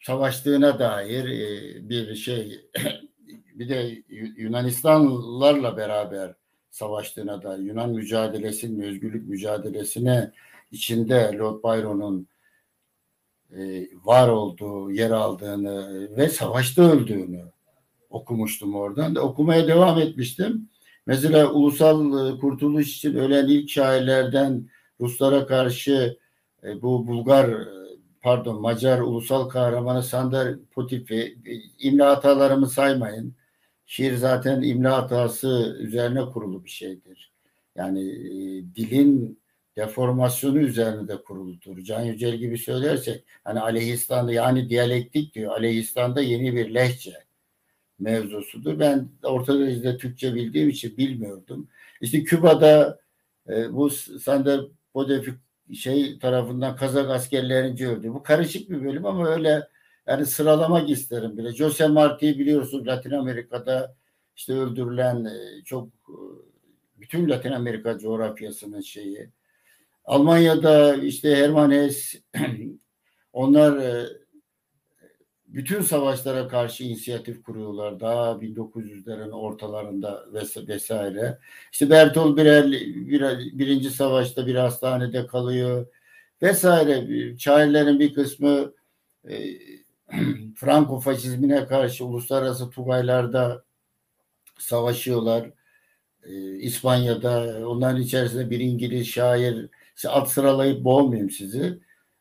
savaştığına 0.00 0.78
dair 0.78 1.24
e, 1.24 1.88
bir 1.88 2.14
şey 2.14 2.70
bir 3.54 3.68
de 3.68 4.02
Yunanistanlılarla 4.36 5.76
beraber 5.76 6.34
savaştığına 6.78 7.42
dair 7.42 7.58
Yunan 7.58 7.90
mücadelesinin 7.90 8.82
özgürlük 8.82 9.28
mücadelesine 9.28 10.32
içinde 10.70 11.36
Lord 11.38 11.64
Byron'un 11.64 12.28
e, 13.56 13.88
var 14.04 14.28
olduğu, 14.28 14.90
yer 14.90 15.10
aldığını 15.10 16.08
ve 16.16 16.28
savaşta 16.28 16.82
öldüğünü 16.82 17.44
okumuştum 18.10 18.74
oradan 18.74 19.14
da 19.14 19.22
okumaya 19.22 19.68
devam 19.68 19.98
etmiştim. 19.98 20.68
Mesela 21.06 21.52
ulusal 21.52 22.28
e, 22.34 22.38
kurtuluş 22.38 22.96
için 22.96 23.14
ölen 23.14 23.46
ilk 23.48 23.70
şairlerden 23.70 24.68
Ruslara 25.00 25.46
karşı 25.46 26.18
bu 26.82 27.06
Bulgar 27.06 27.50
pardon 28.22 28.60
Macar 28.60 29.00
ulusal 29.00 29.48
kahramanı 29.48 30.02
Sander 30.02 30.58
Potifi 30.74 31.38
imla 31.78 32.10
hatalarımı 32.10 32.68
saymayın. 32.68 33.37
Şiir 33.90 34.14
zaten 34.14 34.62
imla 34.62 34.96
hatası 34.96 35.76
üzerine 35.80 36.20
kurulu 36.20 36.64
bir 36.64 36.70
şeydir. 36.70 37.32
Yani 37.76 38.00
e, 38.00 38.30
dilin 38.74 39.40
deformasyonu 39.76 40.58
üzerine 40.58 41.08
de 41.08 41.22
kuruludur. 41.22 41.78
Can 41.78 42.02
Yücel 42.02 42.36
gibi 42.36 42.58
söylersek 42.58 43.24
hani 43.44 43.60
Aleyhistan'da 43.60 44.32
yani 44.32 44.70
diyalektik 44.70 45.34
diyor. 45.34 45.52
Aleyhistan'da 45.52 46.20
yeni 46.20 46.56
bir 46.56 46.74
lehçe 46.74 47.12
mevzusudur. 47.98 48.78
Ben 48.78 49.08
Orta 49.22 49.58
Derecede 49.58 49.96
Türkçe 49.96 50.34
bildiğim 50.34 50.68
için 50.68 50.96
bilmiyordum. 50.96 51.68
İşte 52.00 52.24
Küba'da 52.24 53.00
e, 53.48 53.72
bu 53.72 53.90
Sander 53.90 54.60
Bodefik 54.94 55.34
şey 55.74 56.18
tarafından 56.18 56.76
Kazak 56.76 57.10
askerlerince 57.10 57.88
öldü. 57.88 58.14
Bu 58.14 58.22
karışık 58.22 58.70
bir 58.70 58.84
bölüm 58.84 59.06
ama 59.06 59.28
öyle 59.28 59.68
yani 60.08 60.26
sıralamak 60.26 60.90
isterim 60.90 61.38
bile. 61.38 61.52
Jose 61.52 61.86
Marti'yi 61.86 62.38
biliyorsun 62.38 62.86
Latin 62.86 63.10
Amerika'da 63.10 63.96
işte 64.36 64.52
öldürülen 64.52 65.24
e, 65.24 65.64
çok 65.64 65.88
e, 65.88 66.16
bütün 67.00 67.28
Latin 67.28 67.52
Amerika 67.52 67.98
coğrafyasının 67.98 68.80
şeyi. 68.80 69.30
Almanya'da 70.04 70.94
işte 70.94 71.36
Hermann 71.36 71.70
Hesse 71.70 72.18
onlar 73.32 73.76
e, 73.76 74.06
bütün 75.46 75.82
savaşlara 75.82 76.48
karşı 76.48 76.84
inisiyatif 76.84 77.42
kuruyorlar. 77.42 78.00
Daha 78.00 78.30
1900'lerin 78.32 79.30
ortalarında 79.30 80.26
vesaire. 80.68 81.38
İşte 81.72 81.90
Bertolt 81.90 82.38
Brecht 82.38 82.70
bir, 82.96 83.58
birinci 83.58 83.90
savaşta 83.90 84.46
bir 84.46 84.54
hastanede 84.54 85.26
kalıyor 85.26 85.86
vesaire. 86.42 87.08
Şairlerin 87.38 88.00
bir 88.00 88.14
kısmı 88.14 88.72
e, 89.28 89.36
Franco 90.56 91.00
faşizmine 91.00 91.66
karşı 91.66 92.04
uluslararası 92.04 92.70
tugaylarda 92.70 93.64
savaşıyorlar. 94.58 95.50
E, 96.24 96.56
İspanya'da 96.58 97.68
onların 97.68 98.02
içerisinde 98.02 98.50
bir 98.50 98.60
İngiliz 98.60 99.06
şair 99.06 99.68
alt 100.06 100.28
sıralayıp 100.28 100.84
boğmayayım 100.84 101.30
sizi 101.30 101.78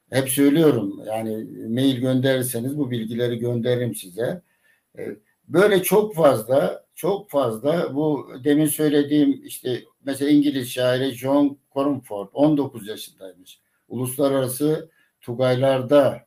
hep 0.09 0.29
söylüyorum 0.29 1.03
yani 1.05 1.43
mail 1.69 1.97
gönderirseniz 1.97 2.77
bu 2.77 2.91
bilgileri 2.91 3.39
gönderirim 3.39 3.95
size. 3.95 4.41
Ee, 4.97 5.15
böyle 5.47 5.83
çok 5.83 6.15
fazla 6.15 6.85
çok 6.95 7.29
fazla 7.29 7.95
bu 7.95 8.31
demin 8.43 8.65
söylediğim 8.65 9.45
işte 9.45 9.83
mesela 10.03 10.31
İngiliz 10.31 10.69
şairi 10.69 11.11
John 11.11 11.59
Cornford 11.73 12.27
19 12.33 12.87
yaşındaymış. 12.87 13.59
Uluslararası 13.87 14.89
Tugaylarda 15.21 16.26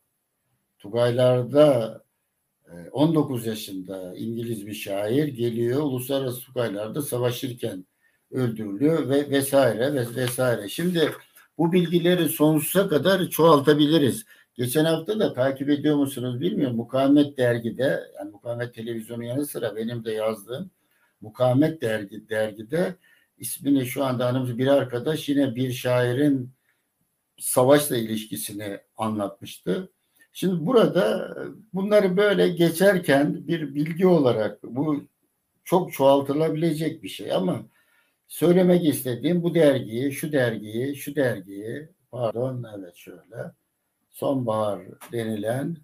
Tugaylarda 0.80 2.02
19 2.92 3.46
e, 3.46 3.50
yaşında 3.50 4.14
İngiliz 4.16 4.66
bir 4.66 4.74
şair 4.74 5.28
geliyor 5.28 5.82
uluslararası 5.82 6.40
Tugaylarda 6.40 7.02
savaşırken 7.02 7.86
öldürülüyor 8.30 9.08
ve 9.08 9.30
vesaire 9.30 9.94
ve 9.94 10.16
vesaire. 10.16 10.68
Şimdi 10.68 11.12
bu 11.58 11.72
bilgileri 11.72 12.28
sonsuza 12.28 12.88
kadar 12.88 13.28
çoğaltabiliriz. 13.28 14.24
Geçen 14.54 14.84
hafta 14.84 15.20
da 15.20 15.34
takip 15.34 15.70
ediyor 15.70 15.96
musunuz 15.96 16.40
bilmiyorum. 16.40 16.76
Mukavemet 16.76 17.38
dergide 17.38 18.00
yani 18.18 18.30
Mukavemet 18.30 18.74
televizyonu 18.74 19.24
yanı 19.24 19.46
sıra 19.46 19.76
benim 19.76 20.04
de 20.04 20.12
yazdığım 20.12 20.70
Mukavemet 21.20 21.82
dergi 21.82 22.28
dergide 22.28 22.96
ismini 23.38 23.86
şu 23.86 24.04
anda 24.04 24.26
anımız 24.26 24.58
bir 24.58 24.66
arkadaş 24.66 25.28
yine 25.28 25.54
bir 25.54 25.72
şairin 25.72 26.50
savaşla 27.38 27.96
ilişkisini 27.96 28.80
anlatmıştı. 28.96 29.92
Şimdi 30.32 30.66
burada 30.66 31.34
bunları 31.74 32.16
böyle 32.16 32.48
geçerken 32.48 33.48
bir 33.48 33.74
bilgi 33.74 34.06
olarak 34.06 34.62
bu 34.62 35.04
çok 35.64 35.92
çoğaltılabilecek 35.92 37.02
bir 37.02 37.08
şey 37.08 37.32
ama 37.32 37.66
söylemek 38.28 38.84
istediğim 38.84 39.42
bu 39.42 39.54
dergiyi, 39.54 40.12
şu 40.12 40.32
dergiyi, 40.32 40.96
şu 40.96 41.16
dergiyi, 41.16 41.88
pardon 42.10 42.64
evet 42.78 42.96
şöyle, 42.96 43.52
Sonbahar 44.10 44.82
denilen 45.12 45.76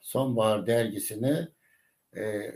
Sonbahar 0.00 0.66
dergisini 0.66 1.48
e, 2.16 2.54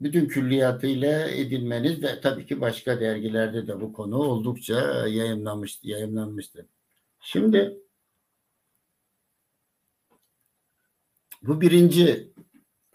bütün 0.00 0.28
külliyatıyla 0.28 1.28
edinmeniz 1.28 2.02
ve 2.02 2.20
tabii 2.20 2.46
ki 2.46 2.60
başka 2.60 3.00
dergilerde 3.00 3.66
de 3.66 3.80
bu 3.80 3.92
konu 3.92 4.16
oldukça 4.16 5.06
yayınlanmış, 5.08 5.78
yayınlanmıştır. 5.82 6.66
Şimdi 7.20 7.81
bu 11.42 11.60
birinci 11.60 12.32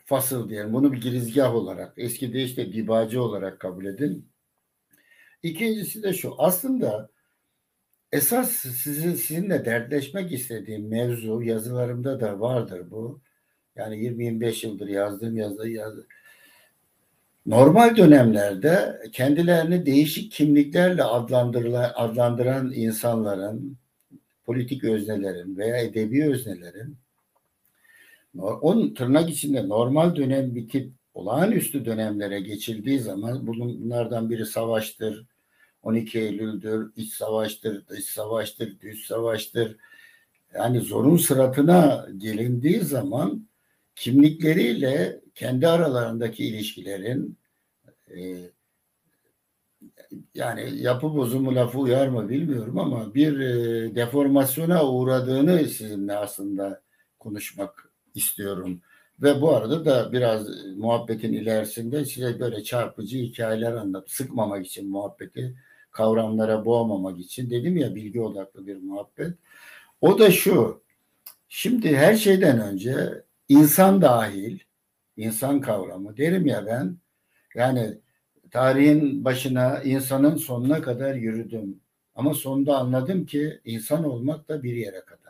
fasıl 0.06 0.50
diyelim. 0.50 0.74
Bunu 0.74 0.94
bir 0.94 1.02
girizgah 1.02 1.56
olarak, 1.56 1.94
eski 1.98 2.34
deyişle 2.34 2.74
dibacı 2.74 3.24
olarak 3.24 3.60
kabul 3.60 3.86
edin. 3.86 4.30
İkincisi 5.44 6.04
de 6.04 6.14
şu. 6.14 6.36
Aslında 6.38 7.10
esas 8.12 8.52
sizin 8.52 9.16
sizinle 9.16 9.66
dertleşmek 9.66 10.32
istediğim 10.32 10.88
mevzu 10.88 11.42
yazılarımda 11.42 12.20
da 12.20 12.40
vardır 12.40 12.92
bu. 12.92 13.22
Yani 13.76 13.96
20-25 13.96 14.68
yıldır 14.68 14.88
yazdığım 14.88 15.38
yazı 15.38 15.70
yazı. 15.70 16.08
Normal 17.46 17.96
dönemlerde 17.96 19.02
kendilerini 19.14 19.86
değişik 19.86 20.32
kimliklerle 20.32 21.04
adlandıran 21.04 22.72
insanların, 22.74 23.78
politik 24.46 24.84
öznelerin 24.84 25.58
veya 25.58 25.78
edebi 25.78 26.30
öznelerin 26.30 26.98
onun 28.38 28.94
tırnak 28.94 29.30
içinde 29.30 29.70
normal 29.70 30.16
dönem 30.16 30.56
bitip 30.56 30.94
olağanüstü 31.14 31.86
dönemlere 31.86 32.40
geçildiği 32.40 33.00
zaman 33.00 33.48
bunlardan 33.48 34.30
biri 34.30 34.46
savaştır, 34.46 35.26
12 35.82 36.20
Eylül'dür, 36.20 36.92
iç 36.96 37.14
savaştır, 37.14 37.88
dış 37.88 38.06
savaştır, 38.06 38.80
düz 38.80 39.06
savaştır. 39.06 39.78
Yani 40.56 40.80
zorun 40.80 41.18
sıratına 41.18 42.08
gelindiği 42.18 42.80
zaman 42.80 43.48
kimlikleriyle 43.96 45.22
kendi 45.36 45.68
aralarındaki 45.68 46.46
ilişkilerin 46.46 47.38
e, 48.16 48.38
yani 50.36 50.82
yapı 50.82 51.16
bozumu 51.16 51.56
lafı 51.56 51.80
uyar 51.80 52.08
mı 52.08 52.30
bilmiyorum 52.30 52.80
ama 52.80 53.14
bir 53.14 53.40
e, 53.40 53.96
deformasyona 53.96 54.92
uğradığını 54.92 55.66
sizinle 55.66 56.16
aslında 56.16 56.82
konuşmak 57.20 57.87
istiyorum. 58.18 58.82
Ve 59.22 59.42
bu 59.42 59.56
arada 59.56 59.86
da 59.86 60.12
biraz 60.12 60.48
muhabbetin 60.78 61.34
ilerisinde 61.34 62.06
size 62.06 62.40
böyle 62.40 62.64
çarpıcı 62.64 63.18
hikayeler 63.18 63.74
anlat. 63.74 64.10
Sıkmamak 64.12 64.66
için 64.66 64.90
muhabbeti, 64.90 65.56
kavramlara 65.92 66.66
boğmamak 66.66 67.20
için. 67.20 67.50
Dedim 67.50 67.78
ya 67.78 67.96
bilgi 67.96 68.22
odaklı 68.22 68.68
bir 68.68 68.78
muhabbet. 68.78 69.34
O 70.02 70.20
da 70.20 70.32
şu. 70.32 70.84
Şimdi 71.50 71.98
her 71.98 72.16
şeyden 72.16 72.60
önce 72.60 73.24
insan 73.50 74.02
dahil, 74.02 74.60
insan 75.18 75.62
kavramı 75.62 76.18
derim 76.18 76.46
ya 76.46 76.66
ben. 76.66 76.98
Yani 77.56 77.98
tarihin 78.52 79.26
başına, 79.26 79.82
insanın 79.84 80.36
sonuna 80.36 80.82
kadar 80.82 81.16
yürüdüm. 81.16 81.80
Ama 82.16 82.34
sonunda 82.34 82.78
anladım 82.78 83.26
ki 83.26 83.62
insan 83.66 84.04
olmak 84.04 84.50
da 84.50 84.64
bir 84.64 84.74
yere 84.76 85.02
kadar. 85.06 85.27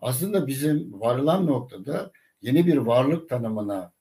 Aslında 0.00 0.46
bizim 0.46 1.00
varılan 1.00 1.46
noktada 1.46 2.12
yeni 2.42 2.66
bir 2.66 2.76
varlık 2.76 3.28
tanımına 3.28 3.92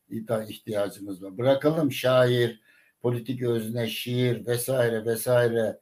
ihtiyacımız 0.50 1.24
var. 1.24 1.38
Bırakalım 1.38 1.92
şair, 1.92 2.62
politik 3.02 3.42
özne, 3.42 3.88
şiir 3.88 4.46
vesaire 4.46 5.06
vesaire 5.06 5.80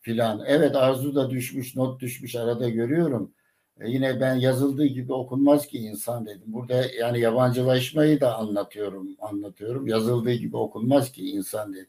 filan. 0.00 0.42
Evet 0.46 0.76
arzu 0.76 1.14
da 1.14 1.30
düşmüş, 1.30 1.76
not 1.76 2.00
düşmüş 2.00 2.36
arada 2.36 2.68
görüyorum. 2.68 3.34
E 3.80 3.90
yine 3.90 4.20
ben 4.20 4.34
yazıldığı 4.34 4.86
gibi 4.86 5.12
okunmaz 5.12 5.66
ki 5.66 5.78
insan 5.78 6.26
dedim. 6.26 6.42
Burada 6.46 6.84
yani 6.98 7.20
yabancılaşmayı 7.20 8.20
da 8.20 8.36
anlatıyorum, 8.36 9.08
anlatıyorum. 9.20 9.86
Yazıldığı 9.86 10.32
gibi 10.32 10.56
okunmaz 10.56 11.12
ki 11.12 11.30
insan 11.30 11.74
dedim. 11.74 11.88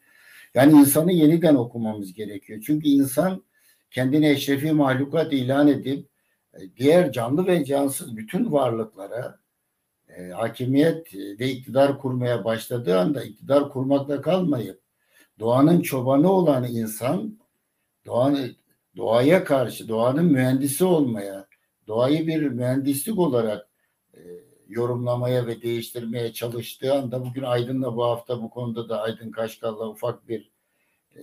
Yani 0.53 0.71
insanı 0.79 1.11
yeniden 1.11 1.55
okumamız 1.55 2.13
gerekiyor. 2.13 2.63
Çünkü 2.65 2.88
insan 2.88 3.43
kendini 3.91 4.29
eşrefi 4.29 4.71
mahlukat 4.71 5.33
ilan 5.33 5.67
edip 5.67 6.07
diğer 6.78 7.12
canlı 7.12 7.48
ve 7.48 7.65
cansız 7.65 8.18
bütün 8.18 8.52
varlıklara 8.52 9.39
e, 10.10 10.30
hakimiyet 10.30 11.15
ve 11.15 11.50
iktidar 11.52 12.00
kurmaya 12.00 12.46
başladığı 12.46 13.00
anda 13.00 13.24
iktidar 13.24 13.70
kurmakla 13.70 14.22
kalmayıp 14.22 14.82
doğanın 15.39 15.82
çobanı 15.82 16.32
olan 16.32 16.63
insan 16.63 17.39
doğanı, 18.06 18.56
doğaya 18.98 19.44
karşı 19.44 19.88
doğanın 19.88 20.26
mühendisi 20.26 20.86
olmaya 20.86 21.48
doğayı 21.88 22.28
bir 22.28 22.41
mühendislik 22.41 23.20
olarak 23.20 23.70
e, 24.13 24.20
yorumlamaya 24.68 25.48
ve 25.48 25.62
değiştirmeye 25.62 26.34
çalıştığı 26.34 26.94
anda 26.94 27.26
bugün 27.26 27.44
Aydın'la 27.44 27.96
bu 27.96 28.04
hafta 28.04 28.41
bu 28.41 28.50
konuda 28.50 28.89
da 28.89 29.02
Aydın 29.02 29.32
Kaşkal'la 29.32 29.89
ufak 29.89 30.28
bir 30.28 30.52
e, 31.15 31.20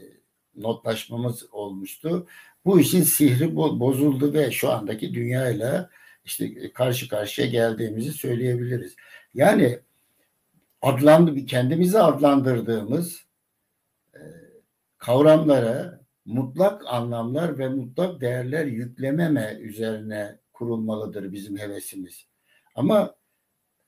notlaşmamız 0.56 1.52
olmuştu. 1.52 2.26
Bu 2.64 2.80
işin 2.80 3.02
sihri 3.02 3.56
bozuldu 3.56 4.32
ve 4.32 4.50
şu 4.50 4.70
andaki 4.70 5.14
dünyayla 5.14 5.90
işte 6.24 6.72
karşı 6.72 7.08
karşıya 7.08 7.46
geldiğimizi 7.48 8.12
söyleyebiliriz. 8.12 8.96
Yani 9.34 9.78
adlandı 10.82 11.46
kendimizi 11.46 11.98
adlandırdığımız 11.98 13.24
e, 14.14 14.20
kavramlara 14.98 16.00
mutlak 16.24 16.82
anlamlar 16.86 17.58
ve 17.58 17.68
mutlak 17.68 18.20
değerler 18.20 18.66
yüklememe 18.66 19.58
üzerine 19.60 20.38
kurulmalıdır 20.52 21.32
bizim 21.32 21.58
hevesimiz. 21.58 22.26
Ama 22.74 23.14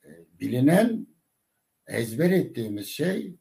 e, 0.05 0.09
bilinen 0.41 1.07
ezber 1.87 2.31
ettiğimiz 2.31 2.89
şey 2.89 3.37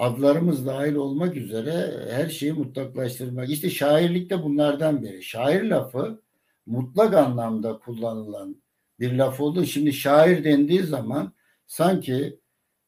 adlarımız 0.00 0.66
dahil 0.66 0.94
olmak 0.94 1.36
üzere 1.36 2.06
her 2.10 2.28
şeyi 2.28 2.52
mutlaklaştırmak. 2.52 3.50
İşte 3.50 3.70
şairlik 3.70 4.30
de 4.30 4.42
bunlardan 4.42 5.02
biri. 5.02 5.22
Şair 5.22 5.62
lafı 5.62 6.22
mutlak 6.66 7.14
anlamda 7.14 7.78
kullanılan 7.78 8.62
bir 9.00 9.12
laf 9.12 9.40
oldu. 9.40 9.64
Şimdi 9.64 9.92
şair 9.92 10.44
dendiği 10.44 10.82
zaman 10.82 11.32
sanki 11.66 12.40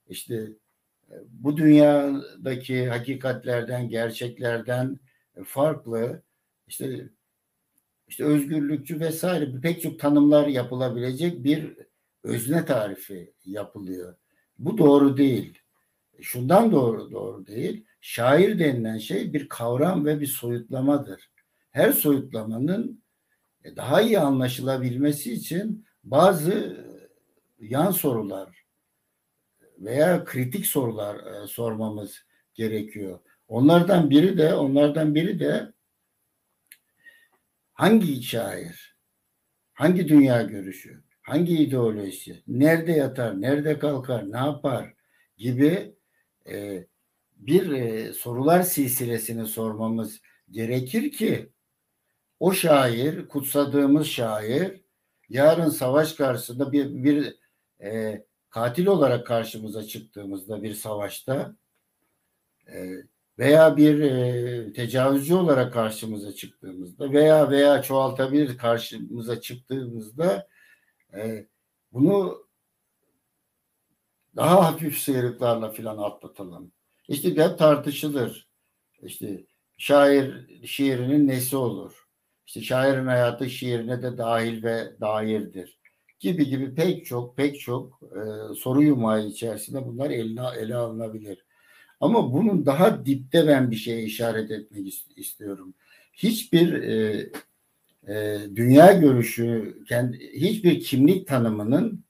işte 0.08 0.34
e, 1.10 1.14
bu 1.28 1.56
dünyadaki 1.56 2.88
hakikatlerden, 2.88 3.88
gerçeklerden 3.88 5.00
farklı 5.44 6.22
işte 6.66 7.08
işte 8.08 8.24
özgürlükçü 8.24 9.00
vesaire 9.00 9.60
pek 9.62 9.82
çok 9.82 10.00
tanımlar 10.00 10.46
yapılabilecek 10.46 11.44
bir 11.44 11.76
özne 12.22 12.64
tarifi 12.64 13.32
yapılıyor. 13.44 14.14
Bu 14.58 14.78
doğru 14.78 15.16
değil. 15.16 15.61
Şundan 16.22 16.72
doğru 16.72 17.10
doğru 17.10 17.46
değil. 17.46 17.84
Şair 18.00 18.58
denilen 18.58 18.98
şey 18.98 19.32
bir 19.32 19.48
kavram 19.48 20.04
ve 20.04 20.20
bir 20.20 20.26
soyutlamadır. 20.26 21.30
Her 21.70 21.92
soyutlamanın 21.92 23.02
daha 23.64 24.02
iyi 24.02 24.18
anlaşılabilmesi 24.18 25.32
için 25.32 25.86
bazı 26.04 26.76
yan 27.60 27.90
sorular 27.90 28.64
veya 29.78 30.24
kritik 30.24 30.66
sorular 30.66 31.16
e, 31.16 31.46
sormamız 31.46 32.24
gerekiyor. 32.54 33.18
Onlardan 33.48 34.10
biri 34.10 34.38
de 34.38 34.54
onlardan 34.54 35.14
biri 35.14 35.40
de 35.40 35.72
hangi 37.72 38.22
şair, 38.22 38.96
hangi 39.72 40.08
dünya 40.08 40.42
görüşü, 40.42 41.02
hangi 41.22 41.58
ideolojisi, 41.58 42.42
nerede 42.46 42.92
yatar, 42.92 43.40
nerede 43.40 43.78
kalkar, 43.78 44.32
ne 44.32 44.36
yapar 44.36 44.94
gibi 45.36 45.94
e, 46.48 46.86
bir 47.36 47.72
e, 47.72 48.12
sorular 48.12 48.62
silsilesini 48.62 49.46
sormamız 49.46 50.20
gerekir 50.50 51.12
ki 51.12 51.52
o 52.40 52.52
şair, 52.52 53.28
kutsadığımız 53.28 54.06
şair 54.06 54.80
yarın 55.28 55.68
savaş 55.68 56.12
karşısında 56.12 56.72
bir, 56.72 57.04
bir 57.04 57.36
e, 57.82 58.22
katil 58.50 58.86
olarak 58.86 59.26
karşımıza 59.26 59.82
çıktığımızda 59.82 60.62
bir 60.62 60.74
savaşta 60.74 61.56
e, 62.66 62.90
veya 63.38 63.76
bir 63.76 64.00
e, 64.00 64.72
tecavüzcü 64.72 65.34
olarak 65.34 65.72
karşımıza 65.72 66.32
çıktığımızda 66.32 67.12
veya 67.12 67.50
veya 67.50 67.82
çoğaltabilir 67.82 68.58
karşımıza 68.58 69.40
çıktığımızda 69.40 70.48
e, 71.14 71.46
bunu 71.92 72.46
daha 74.36 74.66
hafif 74.66 74.98
sıyrıklarla 74.98 75.70
filan 75.70 75.98
atlatalım. 75.98 76.72
İşte 77.08 77.36
hep 77.36 77.58
tartışılır. 77.58 78.48
İşte 79.02 79.44
şair 79.78 80.46
şiirinin 80.66 81.28
nesi 81.28 81.56
olur? 81.56 82.06
İşte 82.46 82.60
şairin 82.60 83.06
hayatı 83.06 83.50
şiirine 83.50 84.02
de 84.02 84.18
dahil 84.18 84.62
ve 84.62 85.00
dairdir. 85.00 85.78
Gibi 86.20 86.48
gibi 86.48 86.74
pek 86.74 87.06
çok 87.06 87.36
pek 87.36 87.60
çok 87.60 88.00
e, 88.02 88.54
soru 88.54 88.82
yumağı 88.82 89.26
içerisinde 89.26 89.86
bunlar 89.86 90.10
eline, 90.10 90.40
ele 90.58 90.74
alınabilir. 90.76 91.44
Ama 92.00 92.32
bunun 92.32 92.66
daha 92.66 93.06
dipte 93.06 93.46
ben 93.46 93.70
bir 93.70 93.76
şeye 93.76 94.02
işaret 94.02 94.50
etmek 94.50 94.94
istiyorum. 95.16 95.74
Hiçbir 96.12 96.72
e, 96.72 97.26
e, 98.08 98.38
dünya 98.56 98.92
görüşü, 98.92 99.78
kendi, 99.88 100.18
hiçbir 100.32 100.80
kimlik 100.80 101.26
tanımının, 101.26 102.04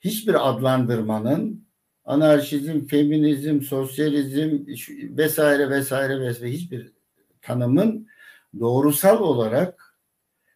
hiçbir 0.00 0.48
adlandırmanın 0.48 1.66
anarşizm, 2.04 2.86
feminizm, 2.86 3.60
sosyalizm 3.60 4.66
vesaire 5.16 5.70
vesaire 5.70 6.20
vesaire 6.20 6.52
hiçbir 6.52 6.92
tanımın 7.42 8.08
doğrusal 8.60 9.20
olarak 9.20 9.98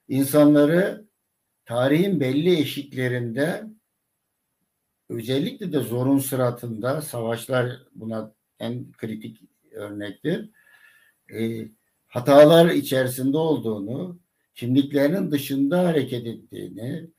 insanları 0.08 1.06
tarihin 1.64 2.20
belli 2.20 2.60
eşiklerinde 2.60 3.64
özellikle 5.08 5.72
de 5.72 5.80
zorun 5.80 6.18
sıratında 6.18 7.02
savaşlar 7.02 7.82
buna 7.94 8.34
en 8.58 8.92
kritik 8.92 9.40
örnektir. 9.72 10.50
E, 11.34 11.68
hatalar 12.06 12.70
içerisinde 12.70 13.36
olduğunu, 13.36 14.18
kimliklerinin 14.54 15.30
dışında 15.30 15.86
hareket 15.86 16.26
ettiğini 16.26 17.10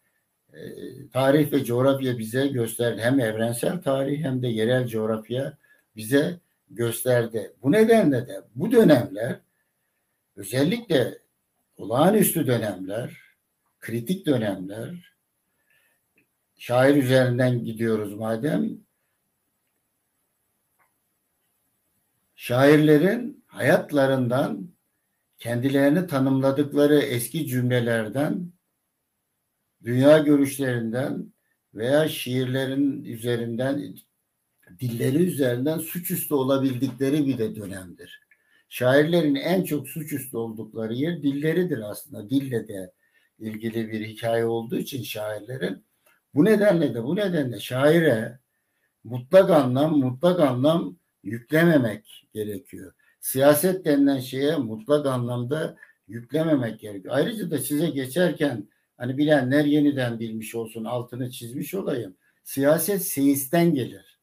tarih 1.13 1.51
ve 1.51 1.63
coğrafya 1.63 2.17
bize 2.17 2.47
gösterdi. 2.47 3.01
Hem 3.01 3.19
evrensel 3.19 3.81
tarih 3.81 4.23
hem 4.23 4.41
de 4.41 4.47
yerel 4.47 4.87
coğrafya 4.87 5.57
bize 5.95 6.39
gösterdi. 6.69 7.53
Bu 7.61 7.71
nedenle 7.71 8.27
de 8.27 8.41
bu 8.55 8.71
dönemler 8.71 9.39
özellikle 10.35 11.17
olağanüstü 11.77 12.47
dönemler, 12.47 13.17
kritik 13.79 14.25
dönemler, 14.25 15.13
şair 16.57 16.95
üzerinden 16.95 17.63
gidiyoruz 17.63 18.13
madem, 18.13 18.77
şairlerin 22.35 23.43
hayatlarından 23.47 24.71
kendilerini 25.37 26.07
tanımladıkları 26.07 26.99
eski 26.99 27.47
cümlelerden, 27.47 28.51
dünya 29.83 30.17
görüşlerinden 30.17 31.33
veya 31.73 32.07
şiirlerin 32.07 33.03
üzerinden, 33.03 33.95
dilleri 34.79 35.23
üzerinden 35.23 35.77
suçüstü 35.77 36.33
olabildikleri 36.33 37.27
bir 37.27 37.37
de 37.37 37.55
dönemdir. 37.55 38.21
Şairlerin 38.69 39.35
en 39.35 39.63
çok 39.63 39.89
suçüstü 39.89 40.37
oldukları 40.37 40.93
yer 40.93 41.23
dilleridir 41.23 41.91
aslında. 41.91 42.29
Dille 42.29 42.67
de 42.67 42.91
ilgili 43.39 43.91
bir 43.91 44.07
hikaye 44.07 44.45
olduğu 44.45 44.77
için 44.77 45.03
şairlerin. 45.03 45.85
Bu 46.33 46.45
nedenle 46.45 46.93
de 46.93 47.03
bu 47.03 47.15
nedenle 47.15 47.59
şaire 47.59 48.39
mutlak 49.03 49.49
anlam 49.49 49.99
mutlak 49.99 50.39
anlam 50.39 50.95
yüklememek 51.23 52.27
gerekiyor. 52.33 52.93
Siyaset 53.19 53.85
denilen 53.85 54.19
şeye 54.19 54.55
mutlak 54.55 55.05
anlamda 55.05 55.77
yüklememek 56.07 56.79
gerekiyor. 56.79 57.15
Ayrıca 57.17 57.51
da 57.51 57.57
size 57.57 57.89
geçerken 57.89 58.67
hani 59.01 59.17
bilenler 59.17 59.65
yeniden 59.65 60.19
bilmiş 60.19 60.55
olsun 60.55 60.83
altını 60.83 61.31
çizmiş 61.31 61.73
olayım. 61.73 62.15
Siyaset 62.43 63.01
seisten 63.05 63.73
gelir. 63.73 64.19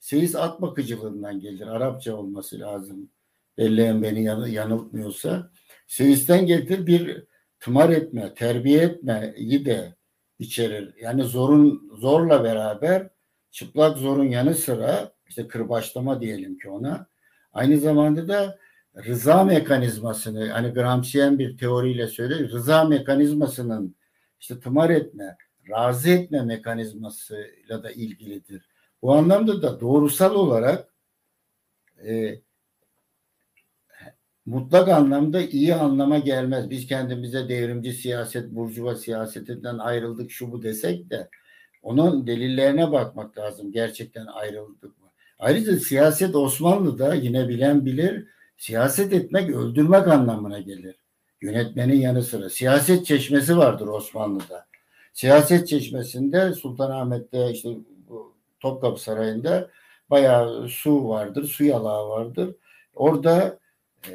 Seyis 0.00 0.36
at 0.36 0.62
bakıcılığından 0.62 1.40
gelir. 1.40 1.66
Arapça 1.66 2.16
olması 2.16 2.60
lazım. 2.60 3.10
Belleyen 3.58 4.02
beni 4.02 4.24
yanıltmıyorsa. 4.52 5.50
Seisten 5.86 6.46
gelir 6.46 6.86
bir 6.86 7.24
tımar 7.60 7.90
etme, 7.90 8.34
terbiye 8.34 8.82
etmeyi 8.82 9.64
de 9.64 9.94
içerir. 10.38 10.94
Yani 11.00 11.22
zorun 11.22 11.90
zorla 12.00 12.44
beraber 12.44 13.10
çıplak 13.50 13.98
zorun 13.98 14.28
yanı 14.28 14.54
sıra 14.54 15.12
işte 15.28 15.48
kırbaçlama 15.48 16.20
diyelim 16.20 16.58
ki 16.58 16.68
ona. 16.68 17.06
Aynı 17.52 17.78
zamanda 17.78 18.28
da 18.28 18.58
rıza 19.04 19.44
mekanizmasını 19.44 20.48
hani 20.50 20.68
Gramsci'yen 20.68 21.38
bir 21.38 21.58
teoriyle 21.58 22.06
söylüyor. 22.06 22.50
Rıza 22.50 22.84
mekanizmasının 22.84 23.99
işte 24.40 24.60
tımar 24.60 24.90
etme, 24.90 25.36
razı 25.70 26.10
etme 26.10 26.42
mekanizmasıyla 26.42 27.82
da 27.82 27.90
ilgilidir. 27.90 28.68
Bu 29.02 29.12
anlamda 29.12 29.62
da 29.62 29.80
doğrusal 29.80 30.34
olarak 30.34 30.94
e, 32.06 32.40
mutlak 34.46 34.88
anlamda 34.88 35.42
iyi 35.42 35.74
anlama 35.74 36.18
gelmez. 36.18 36.70
Biz 36.70 36.86
kendimize 36.86 37.48
devrimci 37.48 37.92
siyaset, 37.92 38.50
burjuva 38.50 38.94
siyasetinden 38.94 39.78
ayrıldık 39.78 40.30
şu 40.30 40.52
bu 40.52 40.62
desek 40.62 41.10
de 41.10 41.28
onun 41.82 42.26
delillerine 42.26 42.92
bakmak 42.92 43.38
lazım. 43.38 43.72
Gerçekten 43.72 44.26
ayrıldık 44.26 44.98
mı? 44.98 45.10
Ayrıca 45.38 45.76
siyaset 45.76 46.34
Osmanlı'da 46.34 47.14
yine 47.14 47.48
bilen 47.48 47.86
bilir 47.86 48.28
siyaset 48.56 49.12
etmek 49.12 49.50
öldürmek 49.50 50.08
anlamına 50.08 50.58
gelir. 50.58 50.99
Yönetmenin 51.42 52.00
yanı 52.00 52.22
sıra. 52.22 52.50
Siyaset 52.50 53.06
çeşmesi 53.06 53.56
vardır 53.56 53.86
Osmanlı'da. 53.86 54.66
Siyaset 55.12 55.68
çeşmesinde 55.68 56.52
Sultanahmet'te 56.52 57.50
işte 57.50 57.68
Topkapı 58.60 59.02
Sarayı'nda 59.02 59.70
bayağı 60.10 60.68
su 60.68 61.08
vardır, 61.08 61.44
su 61.44 61.64
yalağı 61.64 62.08
vardır. 62.08 62.54
Orada 62.94 63.58
e, 64.08 64.10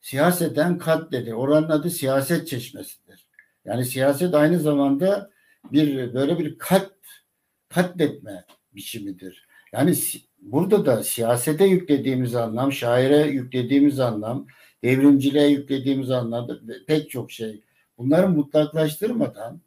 siyaseten 0.00 0.78
katledir. 0.78 1.32
Oranın 1.32 1.68
adı 1.68 1.90
siyaset 1.90 2.48
çeşmesidir. 2.48 3.26
Yani 3.64 3.84
siyaset 3.84 4.34
aynı 4.34 4.58
zamanda 4.58 5.30
bir 5.72 6.14
böyle 6.14 6.38
bir 6.38 6.58
kat 6.58 6.92
katletme 7.68 8.44
biçimidir. 8.72 9.46
Yani 9.72 9.94
burada 10.38 10.86
da 10.86 11.02
siyasete 11.02 11.64
yüklediğimiz 11.64 12.34
anlam, 12.34 12.72
şaire 12.72 13.26
yüklediğimiz 13.26 14.00
anlam, 14.00 14.46
devrimciliğe 14.84 15.46
yüklediğimiz 15.48 16.10
anlamda 16.10 16.60
pek 16.86 17.10
çok 17.10 17.32
şey. 17.32 17.62
Bunları 17.98 18.28
mutlaklaştırmadan 18.28 19.60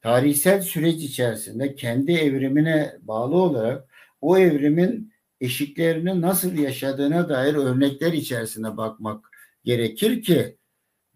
tarihsel 0.00 0.62
süreç 0.62 1.02
içerisinde 1.02 1.74
kendi 1.74 2.12
evrimine 2.12 2.96
bağlı 3.00 3.36
olarak 3.36 3.88
o 4.20 4.38
evrimin 4.38 5.12
eşiklerini 5.40 6.20
nasıl 6.20 6.54
yaşadığına 6.54 7.28
dair 7.28 7.54
örnekler 7.54 8.12
içerisine 8.12 8.76
bakmak 8.76 9.30
gerekir 9.64 10.22
ki 10.22 10.56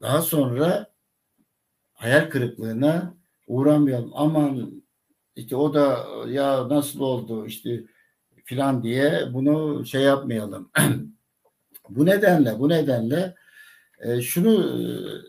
daha 0.01 0.23
sonra 0.23 0.91
hayal 1.93 2.31
kırıklığına 2.31 3.15
uğramayalım. 3.47 4.11
Aman 4.15 4.83
işte 5.37 5.57
o 5.57 5.75
da 5.75 6.07
ya 6.29 6.69
nasıl 6.69 7.01
oldu 7.01 7.47
işte 7.47 7.85
filan 8.45 8.83
diye 8.83 9.29
bunu 9.33 9.87
şey 9.87 10.03
yapmayalım. 10.03 10.71
bu 11.97 12.07
nedenle 12.07 12.59
bu 12.59 12.69
nedenle 12.69 13.35
e, 14.01 14.23
şunu 14.23 14.81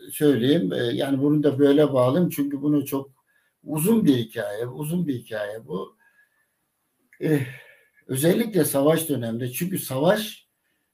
e, 0.08 0.12
söyleyeyim 0.12 0.72
e, 0.72 0.76
yani 0.76 1.22
bunu 1.22 1.42
da 1.42 1.58
böyle 1.58 1.92
bağlayayım 1.92 2.30
çünkü 2.30 2.62
bunu 2.62 2.86
çok 2.86 3.10
uzun 3.64 4.04
bir 4.04 4.16
hikaye 4.16 4.66
uzun 4.66 5.06
bir 5.08 5.14
hikaye 5.14 5.66
bu. 5.66 5.96
E, 7.22 7.46
özellikle 8.06 8.64
savaş 8.64 9.08
döneminde 9.08 9.52
çünkü 9.52 9.78
savaş 9.78 10.48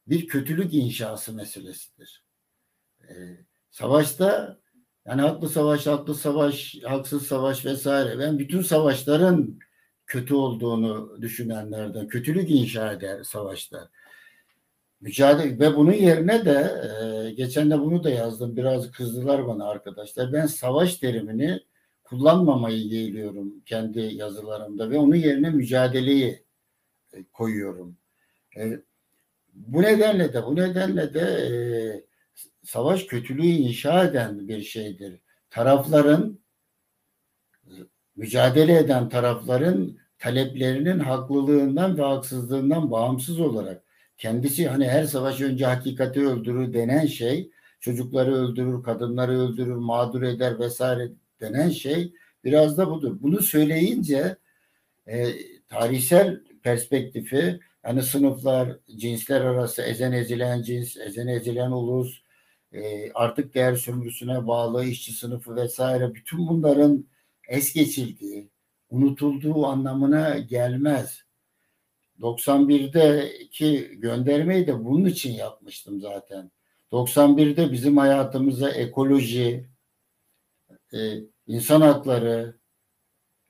bir 0.09 0.29
kötülük 0.29 0.75
inşası 0.75 1.33
meselesidir. 1.33 2.25
E, 3.03 3.15
savaşta 3.71 4.59
yani 5.07 5.23
haklı 5.23 5.49
savaş, 5.49 5.87
haklı 5.87 6.15
savaş, 6.15 6.77
haksız 6.85 7.27
savaş 7.27 7.65
vesaire. 7.65 8.19
Ben 8.19 8.39
bütün 8.39 8.63
savaşların 8.63 9.59
kötü 10.07 10.35
olduğunu 10.35 11.23
düşünenlerden, 11.23 12.09
kötülük 12.09 12.51
inşa 12.51 12.93
eder 12.93 13.23
savaşta. 13.23 13.91
Mücadele 15.01 15.59
ve 15.59 15.77
bunun 15.77 15.93
yerine 15.93 16.45
de 16.45 16.73
e, 17.29 17.31
geçen 17.31 17.71
de 17.71 17.81
bunu 17.81 18.05
da 18.05 18.11
yazdım. 18.11 18.57
Biraz 18.57 18.91
kızdılar 18.91 19.47
bana 19.47 19.69
arkadaşlar. 19.69 20.33
Ben 20.33 20.47
savaş 20.47 20.97
terimini 20.97 21.61
kullanmamayı 22.05 22.79
yeğliyorum 22.79 23.61
kendi 23.67 24.01
yazılarımda 24.01 24.91
ve 24.91 24.99
onun 24.99 25.15
yerine 25.15 25.51
mücadeleyi 25.51 26.45
e, 27.13 27.25
koyuyorum. 27.33 27.97
E, 28.57 28.81
bu 29.55 29.83
nedenle 29.83 30.33
de 30.33 30.47
bu 30.47 30.57
nedenle 30.57 31.15
de 31.15 31.21
e, 31.21 31.51
savaş 32.65 33.05
kötülüğü 33.05 33.47
inşa 33.47 34.05
eden 34.05 34.49
bir 34.49 34.63
şeydir. 34.63 35.21
Tarafların 35.51 36.39
mücadele 38.17 38.79
eden 38.79 39.09
tarafların 39.09 39.99
taleplerinin 40.19 40.99
haklılığından 40.99 41.99
ve 41.99 42.03
haksızlığından 42.03 42.91
bağımsız 42.91 43.41
olarak 43.41 43.85
kendisi 44.19 44.69
hani 44.69 44.89
her 44.89 45.05
savaş 45.05 45.41
önce 45.41 45.67
hakikati 45.67 46.27
öldürür 46.27 46.73
denen 46.75 47.07
şey 47.07 47.51
çocukları 47.81 48.35
öldürür, 48.35 48.83
kadınları 48.83 49.39
öldürür, 49.41 49.77
mağdur 49.77 50.23
eder 50.23 50.59
vesaire 50.59 51.13
denen 51.41 51.71
şey 51.71 52.13
biraz 52.45 52.79
da 52.79 52.91
budur. 52.91 53.17
Bunu 53.23 53.43
söyleyince 53.43 54.37
e, 55.07 55.29
tarihsel 55.69 56.41
perspektifi 56.63 57.61
yani 57.85 58.03
sınıflar, 58.03 58.77
cinsler 58.97 59.41
arası 59.41 59.83
ezen 59.83 60.13
ezilen 60.13 60.63
cins, 60.63 60.97
ezen 60.97 61.27
ezilen 61.27 61.71
ulus, 61.71 62.23
e, 62.73 63.13
artık 63.13 63.55
değer 63.55 63.75
sömürüsüne 63.75 64.47
bağlı 64.47 64.85
işçi 64.85 65.13
sınıfı 65.13 65.57
vesaire 65.57 66.15
bütün 66.15 66.49
bunların 66.49 67.05
es 67.49 67.73
geçildiği, 67.73 68.49
unutulduğu 68.91 69.67
anlamına 69.67 70.39
gelmez. 70.39 71.28
91'deki 72.21 73.91
göndermeyi 73.93 74.67
de 74.67 74.85
bunun 74.85 75.05
için 75.05 75.33
yapmıştım 75.33 76.01
zaten. 76.01 76.51
91'de 76.93 77.73
bizim 77.73 77.97
hayatımıza 77.97 78.71
ekoloji, 78.71 79.69
e, 80.95 80.99
insan 81.47 81.81
hakları, 81.81 82.59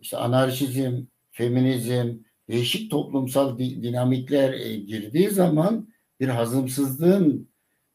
işte 0.01 0.17
anarşizm, 0.17 1.03
feminizm, 1.31 2.19
değişik 2.49 2.91
toplumsal 2.91 3.59
dinamikler 3.59 4.53
e, 4.53 4.77
girdiği 4.77 5.31
zaman 5.31 5.89
bir 6.21 6.29
hazımsızlığın 6.29 7.49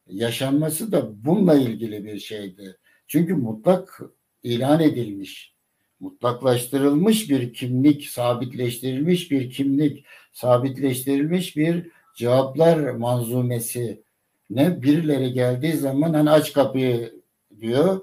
yaşanması 0.07 0.91
da 0.91 1.25
bununla 1.25 1.55
ilgili 1.55 2.05
bir 2.05 2.19
şeydi. 2.19 2.77
Çünkü 3.07 3.33
mutlak 3.35 4.01
ilan 4.43 4.79
edilmiş, 4.79 5.55
mutlaklaştırılmış 5.99 7.29
bir 7.29 7.53
kimlik, 7.53 8.05
sabitleştirilmiş 8.05 9.31
bir 9.31 9.49
kimlik, 9.49 10.05
sabitleştirilmiş 10.33 11.57
bir 11.57 11.91
cevaplar 12.15 12.77
manzumesi 12.77 14.03
ne 14.49 14.81
birileri 14.81 15.33
geldiği 15.33 15.73
zaman 15.73 16.13
hani 16.13 16.29
aç 16.29 16.53
kapıyı 16.53 17.13
diyor 17.59 18.01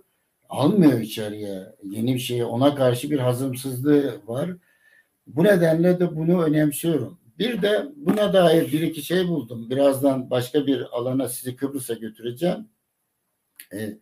almıyor 0.48 1.00
içeriye 1.00 1.66
yeni 1.82 2.14
bir 2.14 2.20
şey 2.20 2.44
ona 2.44 2.74
karşı 2.74 3.10
bir 3.10 3.18
hazımsızlığı 3.18 4.20
var. 4.26 4.50
Bu 5.26 5.44
nedenle 5.44 6.00
de 6.00 6.16
bunu 6.16 6.42
önemsiyorum. 6.42 7.18
Bir 7.38 7.62
de 7.62 7.86
buna 7.96 8.32
dair 8.32 8.72
bir 8.72 8.80
iki 8.80 9.02
şey 9.02 9.28
buldum. 9.28 9.70
Birazdan 9.70 10.30
başka 10.30 10.66
bir 10.66 10.98
alana 10.98 11.28
sizi 11.28 11.56
Kıbrıs'a 11.56 11.94
götüreceğim. 11.94 12.68
Ee, 13.72 13.98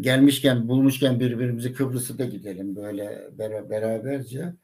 gelmişken, 0.00 0.68
bulmuşken 0.68 1.20
birbirimizi 1.20 1.72
Kıbrıs'a 1.72 2.18
da 2.18 2.24
gidelim 2.24 2.76
böyle 2.76 3.28
beraberce. 3.70 4.54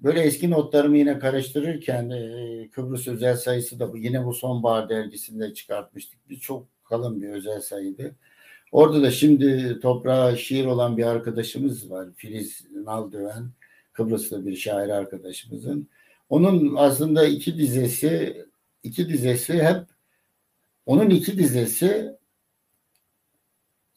Böyle 0.00 0.20
eski 0.20 0.50
notlarımı 0.50 0.98
yine 0.98 1.18
karıştırırken 1.18 2.10
e, 2.10 2.68
Kıbrıs 2.72 3.08
özel 3.08 3.36
sayısı 3.36 3.80
da. 3.80 3.90
Yine 3.94 4.26
bu 4.26 4.34
sonbahar 4.34 4.88
dergisinde 4.88 5.54
çıkartmıştık. 5.54 6.30
Bir 6.30 6.36
çok 6.36 6.66
kalın 6.84 7.22
bir 7.22 7.28
özel 7.28 7.60
sayıydı. 7.60 8.14
Orada 8.72 9.02
da 9.02 9.10
şimdi 9.10 9.80
toprağa 9.80 10.36
şiir 10.36 10.66
olan 10.66 10.96
bir 10.96 11.04
arkadaşımız 11.04 11.90
var. 11.90 12.08
Filiz 12.16 12.66
Naldöven. 12.74 13.50
Kıbrıs'ta 13.92 14.46
bir 14.46 14.56
şair 14.56 14.88
arkadaşımızın. 14.88 15.88
Onun 16.28 16.74
aslında 16.76 17.26
iki 17.26 17.58
dizesi 17.58 18.44
iki 18.82 19.08
dizesi 19.08 19.62
hep 19.62 19.84
onun 20.86 21.10
iki 21.10 21.38
dizesi 21.38 22.16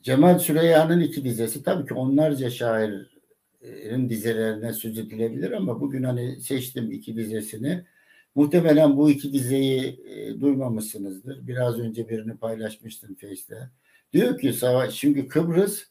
Cemal 0.02 0.40
Süreyya'nın 0.40 1.00
iki 1.00 1.24
dizesi 1.24 1.64
tabii 1.64 1.88
ki 1.88 1.94
onlarca 1.94 2.50
şairin 2.50 3.08
dizelerine 4.10 4.74
söz 4.74 4.98
edilebilir 4.98 5.52
ama 5.52 5.82
bugün 5.82 6.04
hani 6.04 6.42
seçtim 6.42 6.92
iki 6.92 7.16
dizesini. 7.16 7.86
Muhtemelen 8.36 8.98
bu 8.98 9.10
iki 9.10 9.34
dizeyi 9.34 10.02
e, 10.06 10.42
duymamışsınızdır. 10.42 11.48
Biraz 11.48 11.80
önce 11.80 12.10
birini 12.10 12.38
paylaşmıştım 12.38 13.16
Face'te. 13.16 13.70
Diyor 14.14 14.40
ki 14.40 14.54
savaş 14.54 14.96
çünkü 14.96 15.28
Kıbrıs 15.28 15.84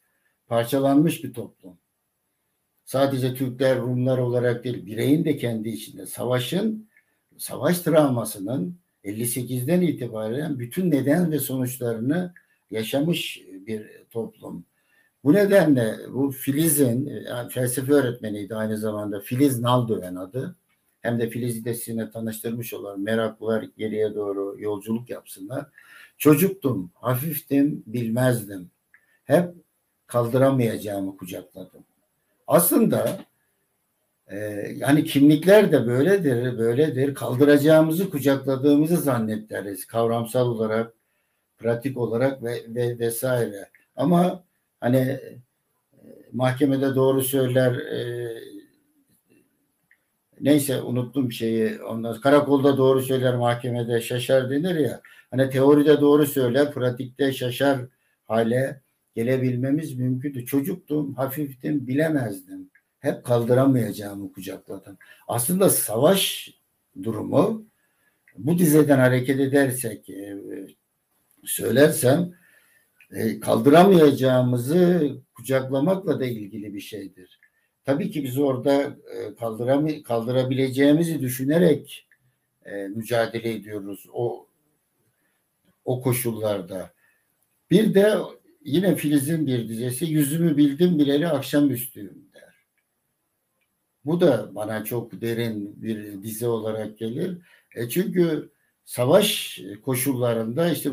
parçalanmış 0.46 1.24
bir 1.24 1.32
toplum 1.32 1.78
sadece 2.88 3.34
Türkler, 3.34 3.78
Rumlar 3.78 4.18
olarak 4.18 4.64
değil, 4.64 4.86
bireyin 4.86 5.24
de 5.24 5.36
kendi 5.36 5.68
içinde 5.68 6.06
savaşın, 6.06 6.88
savaş 7.36 7.78
travmasının 7.78 8.78
58'den 9.04 9.80
itibaren 9.80 10.58
bütün 10.58 10.90
neden 10.90 11.32
ve 11.32 11.38
sonuçlarını 11.38 12.34
yaşamış 12.70 13.40
bir 13.66 13.86
toplum. 14.10 14.64
Bu 15.24 15.32
nedenle 15.32 15.98
bu 16.12 16.30
Filiz'in 16.30 17.06
yani 17.06 17.50
felsefe 17.50 17.92
öğretmeniydi 17.92 18.54
aynı 18.54 18.78
zamanda 18.78 19.20
Filiz 19.20 19.60
Naldöven 19.60 20.14
adı. 20.14 20.56
Hem 21.00 21.20
de 21.20 21.30
Filiz'i 21.30 21.64
de 21.64 21.74
sizinle 21.74 22.10
tanıştırmış 22.10 22.74
olan 22.74 23.00
meraklılar 23.00 23.64
geriye 23.76 24.14
doğru 24.14 24.56
yolculuk 24.58 25.10
yapsınlar. 25.10 25.66
Çocuktum, 26.18 26.90
hafiftim, 26.94 27.82
bilmezdim. 27.86 28.70
Hep 29.24 29.54
kaldıramayacağımı 30.06 31.16
kucakladım. 31.16 31.84
Aslında 32.46 33.18
e, 34.26 34.36
yani 34.76 35.04
kimlikler 35.04 35.72
de 35.72 35.86
böyledir, 35.86 36.58
böyledir. 36.58 37.14
Kaldıracağımızı, 37.14 38.10
kucakladığımızı 38.10 38.96
zannetleriz 38.96 39.86
kavramsal 39.86 40.46
olarak, 40.48 40.94
pratik 41.58 41.96
olarak 41.96 42.42
ve, 42.42 42.62
ve 42.68 42.98
vesaire. 42.98 43.70
Ama 43.96 44.44
hani 44.80 44.96
e, 44.96 45.20
mahkemede 46.32 46.94
doğru 46.94 47.22
söyler, 47.22 47.74
e, 47.74 48.28
neyse 50.40 50.82
unuttum 50.82 51.32
şeyi. 51.32 51.82
Ondan 51.82 52.20
karakolda 52.20 52.76
doğru 52.78 53.02
söyler, 53.02 53.36
mahkemede 53.36 54.00
şaşar 54.00 54.50
denir 54.50 54.76
ya. 54.76 55.00
Hani 55.30 55.50
teoride 55.50 56.00
doğru 56.00 56.26
söyler, 56.26 56.72
pratikte 56.72 57.32
şaşar 57.32 57.80
hale 58.26 58.80
gelebilmemiz 59.14 59.98
mümkündü. 59.98 60.46
Çocuktum, 60.46 61.14
hafiftim, 61.14 61.86
bilemezdim. 61.86 62.70
Hep 63.00 63.24
kaldıramayacağımı 63.24 64.32
kucakladım. 64.32 64.98
Aslında 65.28 65.70
savaş 65.70 66.50
durumu 67.02 67.66
bu 68.38 68.58
dizeden 68.58 68.98
hareket 68.98 69.40
edersek 69.40 70.10
e, 70.10 70.36
söylersem 71.44 72.32
kaldıramayacağımızı 73.40 75.10
kucaklamakla 75.34 76.20
da 76.20 76.26
ilgili 76.26 76.74
bir 76.74 76.80
şeydir. 76.80 77.40
Tabii 77.84 78.10
ki 78.10 78.24
biz 78.24 78.38
orada 78.38 78.96
e, 79.14 79.34
kaldıram 79.34 80.02
kaldırabileceğimizi 80.02 81.20
düşünerek 81.20 82.08
mücadele 82.94 83.52
ediyoruz 83.52 84.06
o 84.12 84.48
o 85.84 86.02
koşullarda. 86.02 86.90
Bir 87.70 87.94
de 87.94 88.14
yine 88.64 88.96
Filiz'in 88.96 89.46
bir 89.46 89.68
dizesi 89.68 90.04
yüzümü 90.04 90.56
bildim 90.56 90.98
bileli 90.98 91.28
akşamüstüyüm 91.28 92.28
der. 92.34 92.54
Bu 94.04 94.20
da 94.20 94.54
bana 94.54 94.84
çok 94.84 95.20
derin 95.20 95.82
bir 95.82 96.22
dizi 96.22 96.46
olarak 96.46 96.98
gelir. 96.98 97.38
E 97.74 97.88
çünkü 97.88 98.50
savaş 98.88 99.60
koşullarında 99.84 100.72
işte 100.72 100.90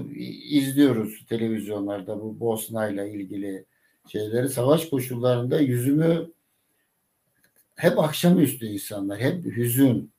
izliyoruz 0.50 1.26
televizyonlarda 1.30 2.22
bu 2.22 2.40
Bosna 2.40 2.90
ile 2.90 3.12
ilgili 3.12 3.66
şeyleri. 4.12 4.50
Savaş 4.50 4.86
koşullarında 4.86 5.60
yüzümü 5.60 6.32
hep 7.76 8.00
akşamüstü 8.00 8.66
insanlar, 8.66 9.20
hep 9.20 9.46
hüzün. 9.46 10.12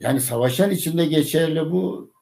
Yani 0.00 0.20
savaşan 0.20 0.70
içinde 0.70 1.06
geçerli 1.06 1.70
bu, 1.70 2.12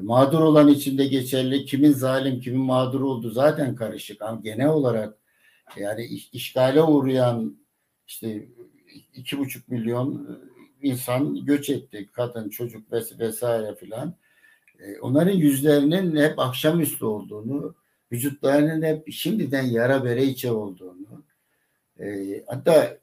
mağdur 0.00 0.40
olan 0.40 0.68
içinde 0.68 1.06
geçerli. 1.06 1.64
Kimin 1.64 1.92
zalim, 1.92 2.40
kimin 2.40 2.60
mağdur 2.60 3.00
oldu 3.00 3.30
zaten 3.30 3.74
karışık. 3.74 4.22
Ama 4.22 4.40
genel 4.40 4.68
olarak 4.68 5.18
yani 5.76 6.04
işgale 6.32 6.82
uğrayan 6.82 7.58
işte 8.06 8.48
iki 9.14 9.38
buçuk 9.38 9.68
milyon 9.68 10.40
insan 10.84 11.44
göç 11.44 11.70
etti. 11.70 12.08
Kadın, 12.12 12.48
çocuk 12.48 12.92
vesaire 13.18 13.74
filan. 13.74 14.14
E, 14.78 14.98
onların 15.00 15.32
yüzlerinin 15.32 16.16
hep 16.16 16.38
akşamüstü 16.38 17.04
olduğunu, 17.04 17.74
vücutlarının 18.12 18.82
hep 18.82 19.12
şimdiden 19.12 19.62
yara 19.62 20.04
bere 20.04 20.24
içe 20.24 20.52
olduğunu, 20.52 21.24
e, 22.00 22.06
hatta 22.46 22.98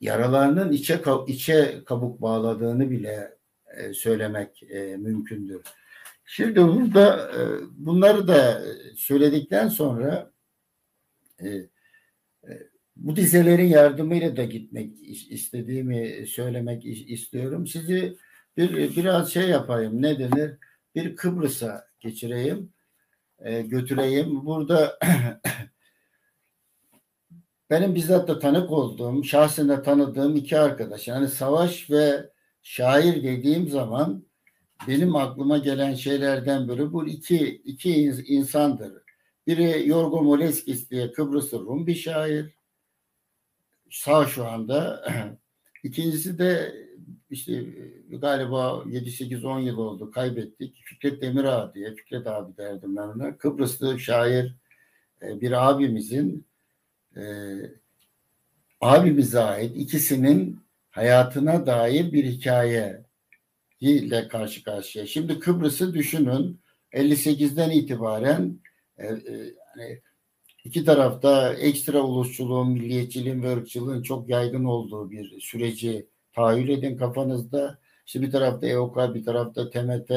yaralarının 0.00 0.72
içe 0.72 1.02
içe 1.26 1.84
kabuk 1.86 2.22
bağladığını 2.22 2.90
bile 2.90 3.36
e, 3.76 3.94
söylemek 3.94 4.62
e, 4.62 4.96
mümkündür. 4.96 5.62
Şimdi 6.24 6.62
burada 6.62 7.32
e, 7.32 7.40
bunları 7.72 8.28
da 8.28 8.62
söyledikten 8.96 9.68
sonra 9.68 10.30
e, 11.42 11.46
bu 13.00 13.16
dizelerin 13.16 13.66
yardımıyla 13.66 14.36
da 14.36 14.44
gitmek 14.44 14.90
istediğimi 15.30 16.26
söylemek 16.26 16.86
istiyorum. 16.86 17.66
Sizi 17.66 18.16
bir 18.56 18.96
biraz 18.96 19.32
şey 19.32 19.48
yapayım 19.48 20.02
ne 20.02 20.18
denir? 20.18 20.56
Bir 20.94 21.16
Kıbrıs'a 21.16 21.86
geçireyim, 22.00 22.72
e, 23.38 23.62
götüreyim. 23.62 24.46
Burada 24.46 24.98
benim 27.70 27.94
bizzat 27.94 28.28
da 28.28 28.38
tanık 28.38 28.70
olduğum, 28.70 29.24
şahsen 29.24 29.68
de 29.68 29.82
tanıdığım 29.82 30.36
iki 30.36 30.58
arkadaş. 30.58 31.08
Yani 31.08 31.28
savaş 31.28 31.90
ve 31.90 32.30
şair 32.62 33.22
dediğim 33.22 33.68
zaman 33.68 34.24
benim 34.88 35.16
aklıma 35.16 35.58
gelen 35.58 35.94
şeylerden 35.94 36.68
biri 36.68 36.92
bu 36.92 37.06
iki, 37.06 37.46
iki 37.46 38.04
insandır. 38.26 38.92
Biri 39.46 39.88
Yorgo 39.88 40.22
Moleskis 40.22 40.90
diye 40.90 41.12
Kıbrıs'ı 41.12 41.58
Rum 41.58 41.86
bir 41.86 41.94
şair. 41.94 42.59
Sağ 43.90 44.26
şu 44.26 44.46
anda. 44.46 45.04
İkincisi 45.82 46.38
de 46.38 46.74
işte 47.30 47.64
galiba 48.08 48.84
7-8-10 48.86 49.62
yıl 49.62 49.78
oldu 49.78 50.10
kaybettik. 50.10 50.82
Fikret 50.84 51.22
Demirağ 51.22 51.72
diye, 51.74 51.94
Fikret 51.94 52.26
abi 52.26 52.56
derdim 52.56 52.96
ben 52.96 53.02
ona. 53.02 53.38
Kıbrıslı 53.38 54.00
şair 54.00 54.54
e, 55.22 55.40
bir 55.40 55.68
abimizin 55.68 56.46
e, 57.16 57.22
abimize 58.80 59.40
ait 59.40 59.76
ikisinin 59.76 60.60
hayatına 60.90 61.66
dair 61.66 62.12
bir 62.12 62.24
hikaye 62.24 63.04
ile 63.80 64.28
karşı 64.28 64.62
karşıya. 64.62 65.06
Şimdi 65.06 65.38
Kıbrıs'ı 65.38 65.94
düşünün 65.94 66.60
58'den 66.92 67.70
itibaren 67.70 68.60
e, 68.98 69.06
e, 69.06 69.54
hani 69.74 70.00
iki 70.64 70.84
tarafta 70.84 71.54
ekstra 71.54 72.02
ulusçuluğun, 72.02 72.70
milliyetçiliğin 72.70 73.42
ve 73.42 73.52
ırkçılığın 73.52 74.02
çok 74.02 74.28
yaygın 74.28 74.64
olduğu 74.64 75.10
bir 75.10 75.40
süreci 75.40 76.06
tahayyül 76.32 76.68
edin 76.68 76.96
kafanızda. 76.96 77.78
İşte 78.06 78.22
bir 78.22 78.30
tarafta 78.30 78.66
EOK, 78.66 79.14
bir 79.14 79.24
tarafta 79.24 79.70
TMT 79.70 80.10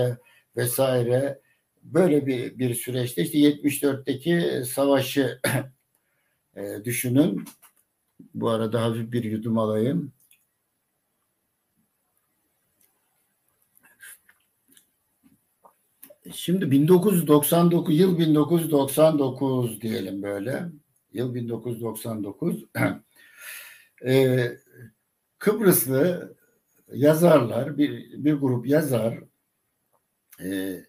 vesaire 0.58 1.40
böyle 1.84 2.26
bir, 2.26 2.60
bir 2.60 2.76
süreçte 2.76 3.24
işte 3.24 3.38
74'teki 3.38 4.66
savaşı 4.66 5.40
e, 6.56 6.86
düşünün. 6.86 7.46
Bu 8.34 8.50
arada 8.50 8.84
hafif 8.84 9.12
bir 9.12 9.24
yudum 9.24 9.58
alayım. 9.58 10.12
Şimdi 16.32 16.72
1999 16.72 18.00
yıl 18.00 18.18
1999 18.20 19.82
diyelim 19.82 20.24
böyle. 20.24 20.66
Yıl 21.14 21.36
1999. 21.36 22.66
ee, 24.06 24.52
Kıbrıslı 25.40 26.36
yazarlar 26.94 27.78
bir 27.78 28.24
bir 28.24 28.34
grup 28.34 28.68
yazar 28.68 29.20
e, 30.44 30.80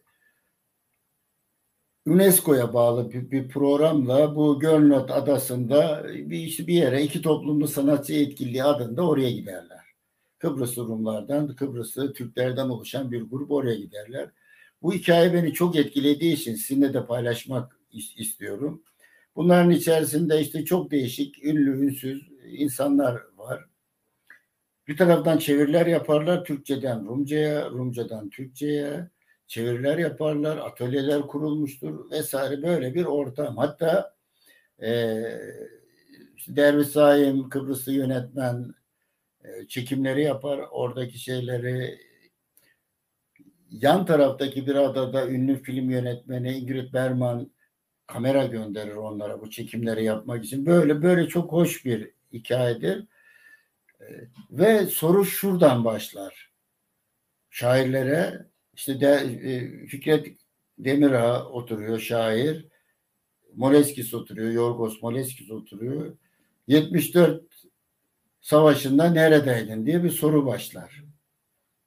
UNESCO'ya 2.07 2.75
bağlı 2.75 3.13
bir, 3.13 3.31
bir 3.31 3.49
programla 3.49 4.37
bu 4.37 4.61
Gölnot 4.61 5.11
adasında 5.11 6.05
bir 6.15 6.39
işte 6.39 6.67
bir 6.67 6.75
yere 6.75 7.03
iki 7.03 7.23
toplumlu 7.23 7.69
sanatçı 7.69 8.15
etkinliği 8.15 8.65
adında 8.65 9.09
oraya 9.09 9.31
giderler. 9.31 9.85
Kıbrıs 10.39 10.79
Rumlardan, 10.79 11.57
Kıbrıslı 11.57 12.13
Türklerden 12.13 12.69
oluşan 12.69 13.13
bir 13.13 13.23
grup 13.23 13.51
oraya 13.51 13.75
giderler. 13.75 14.31
Bu 14.85 14.93
hikaye 14.93 15.35
beni 15.35 15.53
çok 15.53 15.77
etkilediği 15.77 16.35
için 16.35 16.55
sizinle 16.55 16.95
de 16.95 17.07
paylaşmak 17.07 17.81
istiyorum. 18.17 18.83
Bunların 19.37 19.71
içerisinde 19.71 20.41
işte 20.41 20.65
çok 20.65 20.91
değişik, 20.91 21.45
ünlü, 21.45 21.87
ünsüz 21.87 22.29
insanlar 22.47 23.23
var. 23.37 23.65
Bir 24.89 24.97
taraftan 24.97 25.39
çeviriler 25.39 25.87
yaparlar 25.87 26.45
Türkçeden 26.45 27.07
Rumca'ya, 27.07 27.71
Rumcadan 27.71 28.31
Türkçe'ye 28.31 29.11
çeviriler 29.47 29.99
yaparlar, 29.99 30.57
atölyeler 30.57 31.23
kurulmuştur 31.23 32.11
vesaire 32.11 32.63
böyle 32.63 32.95
bir 32.95 33.05
ortam. 33.05 33.57
Hatta 33.57 34.15
e, 34.83 35.23
işte 36.37 36.57
Derviş 36.57 36.89
Saim 36.89 37.49
Kıbrıslı 37.49 37.93
yönetmen 37.93 38.75
e, 39.45 39.67
çekimleri 39.69 40.23
yapar. 40.23 40.61
Oradaki 40.71 41.19
şeyleri 41.19 41.99
yan 43.81 44.07
taraftaki 44.07 44.67
bir 44.67 44.75
adada 44.75 45.29
ünlü 45.29 45.63
film 45.63 45.91
yönetmeni 45.91 46.53
Ingrid 46.53 46.93
Bergman 46.93 47.51
kamera 48.07 48.47
gönderir 48.47 48.95
onlara 48.95 49.41
bu 49.41 49.51
çekimleri 49.51 50.05
yapmak 50.05 50.45
için. 50.45 50.67
Böyle 50.67 51.03
böyle 51.03 51.29
çok 51.29 51.53
hoş 51.53 51.85
bir 51.85 52.11
hikayedir. 52.33 53.07
E, 54.01 54.05
ve 54.51 54.87
soru 54.87 55.25
şuradan 55.25 55.85
başlar. 55.85 56.53
Şairlere 57.51 58.47
işte 58.75 59.01
de, 59.01 59.13
e, 59.43 59.87
Fikret 59.87 60.37
Demirağ 60.79 61.45
oturuyor 61.45 61.99
şair. 61.99 62.67
Moleskis 63.55 64.15
oturuyor. 64.15 64.51
Yorgos 64.51 65.03
Moleskis 65.03 65.51
oturuyor. 65.51 66.17
74 66.67 67.43
savaşında 68.41 69.11
neredeydin 69.11 69.87
diye 69.87 70.05
bir 70.05 70.11
soru 70.11 70.47
başlar. 70.47 71.05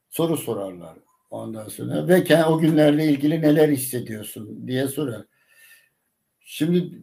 Soru 0.09 0.37
sorarlar 0.37 1.06
ondan 1.29 1.67
sonra 1.67 2.07
ve 2.07 2.45
o 2.45 2.59
günlerle 2.59 3.05
ilgili 3.05 3.41
neler 3.41 3.69
hissediyorsun 3.69 4.67
diye 4.67 4.87
sorar. 4.87 5.25
Şimdi 6.39 7.01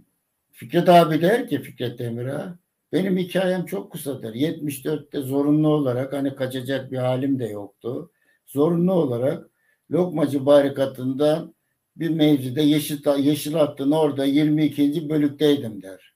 Fikret 0.53 0.89
abi 0.89 1.23
der 1.23 1.49
ki 1.49 1.63
Fikret 1.63 1.99
Demir'a 1.99 2.59
benim 2.93 3.17
hikayem 3.19 3.65
çok 3.65 3.93
kısadır. 3.93 4.35
74'te 4.35 5.21
zorunlu 5.21 5.69
olarak 5.69 6.13
hani 6.13 6.35
kaçacak 6.37 6.93
bir 6.93 6.99
halim 6.99 7.39
de 7.39 7.47
yoktu. 7.47 8.11
Zorunlu 8.47 8.93
olarak 8.93 9.51
Lokmacı 9.91 10.47
barikatında 10.47 11.55
bir 11.97 12.11
mevzide 12.11 12.63
yeşil, 12.63 13.19
yeşil 13.19 13.53
hattın 13.53 13.91
orada 13.91 14.25
22. 14.25 15.09
bölükteydim 15.09 15.83
der. 15.83 16.15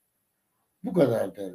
Bu 0.85 0.93
kadar 0.93 1.37
der. 1.37 1.55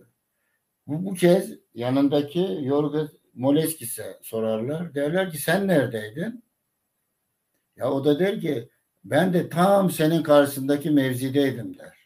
Bu, 0.87 1.05
bu 1.05 1.13
kez 1.13 1.51
yanındaki 1.73 2.59
Yorga 2.61 3.07
Moleskis'e 3.33 4.19
sorarlar. 4.21 4.95
Derler 4.95 5.31
ki 5.31 5.37
sen 5.37 5.67
neredeydin? 5.67 6.42
Ya 7.77 7.91
o 7.91 8.05
da 8.05 8.19
der 8.19 8.39
ki 8.39 8.69
ben 9.03 9.33
de 9.33 9.49
tam 9.49 9.91
senin 9.91 10.23
karşısındaki 10.23 10.91
mevzideydim 10.91 11.77
der. 11.77 11.97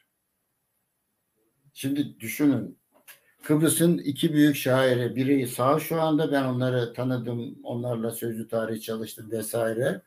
Şimdi 1.74 2.20
düşünün 2.20 2.78
Kıbrıs'ın 3.44 3.98
iki 3.98 4.34
büyük 4.34 4.56
şairi 4.56 5.16
biri 5.16 5.48
sağ 5.48 5.80
şu 5.80 6.02
anda 6.02 6.32
ben 6.32 6.44
onları 6.44 6.94
tanıdım 6.94 7.56
onlarla 7.64 8.12
sözlü 8.12 8.48
tarih 8.48 8.82
çalıştım 8.82 9.32
vesaire 9.32 10.02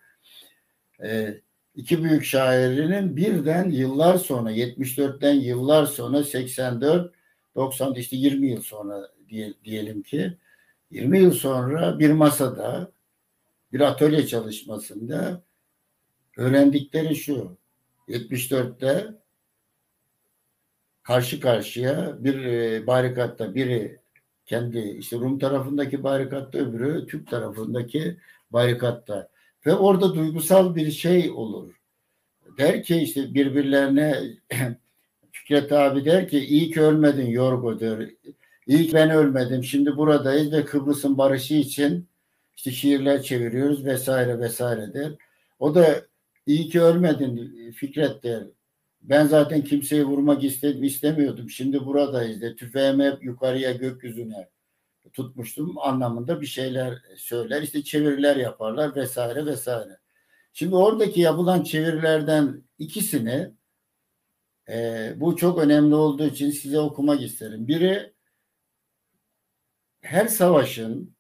ee, 1.03 1.41
iki 1.75 2.05
büyük 2.05 2.25
şairinin 2.25 3.17
birden 3.17 3.71
yıllar 3.71 4.19
sonra 4.19 4.53
74'ten 4.53 5.35
yıllar 5.35 5.87
sonra 5.87 6.25
84 6.25 7.15
90 7.55 7.95
işte 7.95 8.17
20 8.17 8.47
yıl 8.47 8.63
sonra 8.63 9.11
diye, 9.29 9.55
diyelim 9.65 10.03
ki 10.03 10.39
20 10.91 11.19
yıl 11.19 11.33
sonra 11.33 11.99
bir 11.99 12.11
masada 12.11 12.93
bir 13.73 13.81
atölye 13.81 14.27
çalışmasında 14.27 15.43
öğrendikleri 16.37 17.17
şu 17.17 17.59
74'te 18.09 19.07
karşı 21.03 21.41
karşıya 21.41 22.25
bir 22.25 22.45
e, 22.45 22.87
barikatta 22.87 23.55
biri 23.55 24.01
Kendi 24.51 24.79
işte 24.79 25.17
Rum 25.17 25.39
tarafındaki 25.39 26.03
barikatta 26.03 26.59
öbürü 26.59 27.07
Türk 27.07 27.31
tarafındaki 27.31 28.17
barikatta. 28.51 29.29
Ve 29.67 29.75
orada 29.75 30.15
duygusal 30.15 30.75
bir 30.75 30.91
şey 30.91 31.31
olur. 31.31 31.75
Der 32.59 32.83
ki 32.83 32.97
işte 32.97 33.35
birbirlerine 33.35 34.19
Fikret 35.33 35.73
abi 35.73 36.05
der 36.05 36.29
ki 36.29 36.39
iyi 36.39 36.71
ki 36.71 36.81
ölmedin 36.81 37.27
Yorgo 37.27 37.81
der. 37.81 38.11
İyi 38.67 38.87
ki 38.87 38.95
ben 38.95 39.11
ölmedim. 39.11 39.65
Şimdi 39.65 39.97
buradayız 39.97 40.53
ve 40.53 40.65
Kıbrıs'ın 40.65 41.19
barışı 41.19 41.55
için 41.55 42.09
işte 42.57 42.71
şiirler 42.71 43.23
çeviriyoruz 43.23 43.85
vesaire 43.85 44.39
vesaire 44.39 44.95
der. 44.95 45.13
O 45.59 45.75
da 45.75 46.03
iyi 46.51 46.69
ki 46.69 46.81
ölmedin 46.81 47.73
Fikret 47.73 48.23
der. 48.23 48.47
Ben 49.03 49.27
zaten 49.27 49.65
kimseyi 49.65 50.05
vurmak 50.05 50.45
istedim, 50.45 50.85
istemiyordum. 50.85 51.51
Şimdi 51.51 51.87
buradayız 51.87 52.41
de 52.41 52.57
tüfeğimi 52.57 53.05
hep 53.05 53.25
yukarıya 53.25 53.73
gökyüzüne 53.73 54.49
tutmuştum 55.13 55.79
anlamında 55.79 56.41
bir 56.41 56.47
şeyler 56.47 57.03
söyler. 57.17 57.63
İşte 57.63 57.85
çeviriler 57.85 58.37
yaparlar 58.37 58.97
vesaire 58.97 59.47
vesaire. 59.47 59.99
Şimdi 60.53 60.75
oradaki 60.75 61.21
yapılan 61.21 61.63
çevirilerden 61.63 62.63
ikisini 62.79 63.51
e, 64.69 65.13
bu 65.17 65.37
çok 65.37 65.59
önemli 65.59 65.95
olduğu 65.95 66.27
için 66.27 66.51
size 66.51 66.81
okumak 66.81 67.23
isterim. 67.23 67.69
Biri 67.69 68.13
her 70.01 70.27
savaşın 70.27 71.17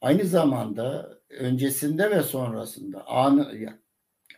aynı 0.00 0.24
zamanda 0.24 1.18
öncesinde 1.30 2.10
ve 2.10 2.22
sonrasında 2.22 3.06
anı 3.06 3.52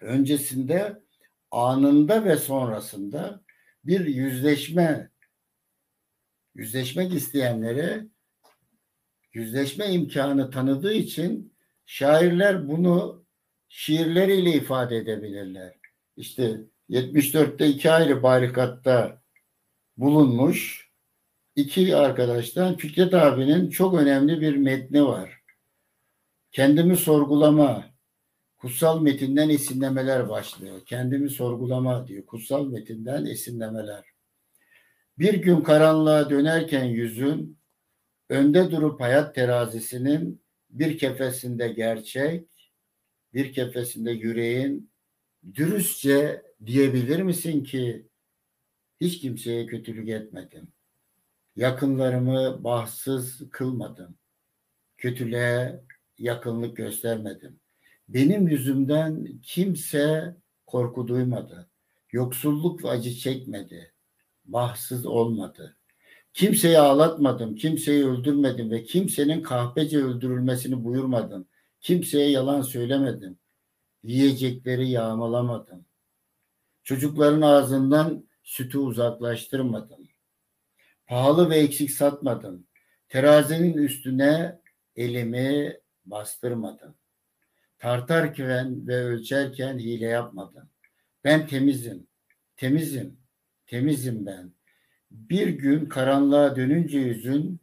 öncesinde 0.01 1.03
anında 1.51 2.25
ve 2.25 2.37
sonrasında 2.37 3.41
bir 3.85 4.07
yüzleşme 4.07 5.11
yüzleşmek 6.55 7.15
isteyenlere 7.15 8.07
yüzleşme 9.33 9.87
imkanı 9.87 10.51
tanıdığı 10.51 10.93
için 10.93 11.53
şairler 11.87 12.69
bunu 12.69 13.25
şiirleriyle 13.69 14.53
ifade 14.53 14.97
edebilirler. 14.97 15.75
İşte 16.17 16.61
74'te 16.91 17.67
iki 17.67 17.91
ayrı 17.91 18.23
barikatta 18.23 19.23
bulunmuş 19.97 20.91
iki 21.57 21.97
arkadaştan 21.97 22.77
Fikret 22.77 23.15
abinin 23.15 23.71
çok 23.71 23.95
önemli 23.95 24.41
bir 24.41 24.57
metni 24.57 25.05
var. 25.05 25.41
Kendimi 26.53 26.97
sorgulama, 26.97 27.90
kutsal 28.61 29.01
metinden 29.03 29.49
esinlemeler 29.49 30.29
başlıyor. 30.29 30.81
Kendimi 30.87 31.31
sorgulama 31.31 32.07
diyor. 32.07 32.27
Kutsal 32.27 32.67
metinden 32.67 33.25
esinlemeler. 33.25 34.05
Bir 35.19 35.35
gün 35.35 35.61
karanlığa 35.61 36.31
dönerken 36.31 36.85
yüzün, 36.85 37.59
önde 38.29 38.71
durup 38.71 39.01
hayat 39.01 39.35
terazisinin 39.35 40.43
bir 40.71 40.99
kefesinde 40.99 41.69
gerçek, 41.69 42.73
bir 43.35 43.53
kefesinde 43.53 44.11
yüreğin, 44.11 44.91
dürüstçe 45.55 46.43
diyebilir 46.67 47.23
misin 47.23 47.65
ki 47.65 48.07
hiç 49.01 49.21
kimseye 49.21 49.67
kötülük 49.67 50.09
etmedim. 50.09 50.73
Yakınlarımı 51.57 52.65
bahtsız 52.65 53.51
kılmadım. 53.51 54.19
Kötülüğe 54.99 55.81
yakınlık 56.19 56.77
göstermedim. 56.77 57.60
Benim 58.15 58.49
yüzümden 58.49 59.27
kimse 59.43 60.37
korku 60.67 61.09
duymadı. 61.09 61.71
Yoksulluk 62.13 62.85
ve 62.85 62.89
acı 62.89 63.15
çekmedi. 63.15 63.93
Bahtsız 64.45 65.07
olmadı. 65.07 65.77
Kimseyi 66.33 66.79
ağlatmadım, 66.79 67.55
kimseyi 67.55 68.07
öldürmedim 68.07 68.71
ve 68.71 68.85
kimsenin 68.85 69.43
kahpece 69.43 69.99
öldürülmesini 69.99 70.85
buyurmadım. 70.85 71.49
Kimseye 71.81 72.31
yalan 72.31 72.63
söylemedim. 72.63 73.39
Yiyecekleri 74.03 74.91
yağmalamadım. 74.91 75.87
Çocukların 76.83 77.41
ağzından 77.41 78.29
sütü 78.43 78.79
uzaklaştırmadım. 78.79 80.09
Pahalı 81.07 81.51
ve 81.51 81.57
eksik 81.57 81.91
satmadım. 81.91 82.67
Terazinin 83.09 83.73
üstüne 83.73 84.61
elimi 84.97 85.81
bastırmadım. 86.05 87.00
Tartarken 87.81 88.87
ve 88.87 88.97
ölçerken 88.97 89.79
hile 89.79 90.07
yapmadım. 90.07 90.69
Ben 91.25 91.47
temizim, 91.47 92.07
temizim, 92.57 93.19
temizim 93.67 94.27
ben. 94.27 94.53
Bir 95.11 95.49
gün 95.49 95.87
karanlığa 95.87 96.57
dönünce 96.57 96.99
yüzün, 96.99 97.61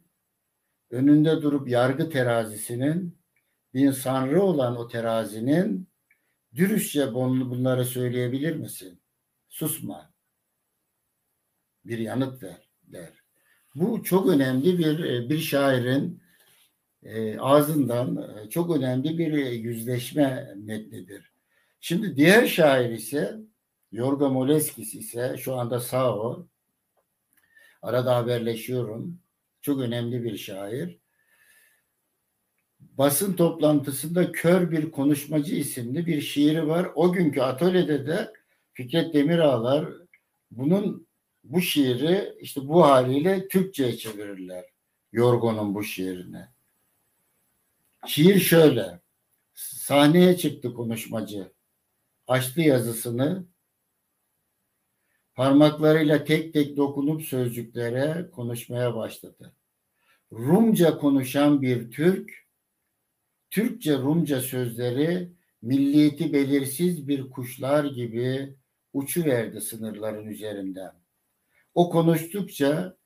önünde 0.90 1.42
durup 1.42 1.68
yargı 1.68 2.10
terazisinin, 2.10 3.18
bir 3.74 3.92
sanrı 3.92 4.42
olan 4.42 4.76
o 4.76 4.88
terazinin, 4.88 5.88
dürüstçe 6.54 7.14
bunları 7.14 7.84
söyleyebilir 7.84 8.56
misin? 8.56 9.00
Susma. 9.48 10.12
Bir 11.84 11.98
yanıt 11.98 12.42
ver 12.42 12.68
der. 12.82 13.12
Bu 13.74 14.02
çok 14.02 14.28
önemli 14.28 14.78
bir 14.78 15.30
bir 15.30 15.38
şairin 15.38 16.22
e, 17.08 17.38
ağzından 17.38 18.16
e, 18.16 18.50
çok 18.50 18.76
önemli 18.76 19.18
bir 19.18 19.32
yüzleşme 19.50 20.54
metnidir. 20.56 21.32
Şimdi 21.80 22.16
diğer 22.16 22.46
şair 22.46 22.90
ise 22.90 23.36
Yorga 23.92 24.28
Moleskis 24.28 24.94
ise 24.94 25.36
şu 25.38 25.54
anda 25.54 25.80
sağ 25.80 26.16
o. 26.16 26.46
Arada 27.82 28.16
haberleşiyorum. 28.16 29.20
Çok 29.62 29.80
önemli 29.80 30.24
bir 30.24 30.36
şair. 30.36 30.98
Basın 32.80 33.32
toplantısında 33.32 34.32
Kör 34.32 34.70
Bir 34.70 34.90
Konuşmacı 34.90 35.54
isimli 35.54 36.06
bir 36.06 36.20
şiiri 36.20 36.68
var. 36.68 36.88
O 36.94 37.12
günkü 37.12 37.40
atölyede 37.40 38.06
de 38.06 38.32
Fikret 38.72 39.14
Demirağlar 39.14 39.88
bunun 40.50 41.06
bu 41.44 41.60
şiiri 41.60 42.34
işte 42.40 42.68
bu 42.68 42.84
haliyle 42.84 43.48
Türkçe'ye 43.48 43.96
çevirirler. 43.96 44.64
Yorgo'nun 45.12 45.74
bu 45.74 45.84
şiirini. 45.84 46.57
Şiir 48.06 48.38
şöyle. 48.38 49.00
Sahneye 49.54 50.36
çıktı 50.36 50.74
konuşmacı. 50.74 51.52
Açtı 52.26 52.60
yazısını. 52.60 53.46
Parmaklarıyla 55.34 56.24
tek 56.24 56.52
tek 56.52 56.76
dokunup 56.76 57.22
sözcüklere 57.22 58.30
konuşmaya 58.30 58.96
başladı. 58.96 59.52
Rumca 60.32 60.98
konuşan 60.98 61.62
bir 61.62 61.90
Türk, 61.90 62.46
Türkçe 63.50 63.98
Rumca 63.98 64.40
sözleri 64.40 65.32
milliyeti 65.62 66.32
belirsiz 66.32 67.08
bir 67.08 67.30
kuşlar 67.30 67.84
gibi 67.84 68.56
uçuverdi 68.92 69.60
sınırların 69.60 70.26
üzerinden. 70.26 70.92
O 71.74 71.90
konuştukça 71.90 72.96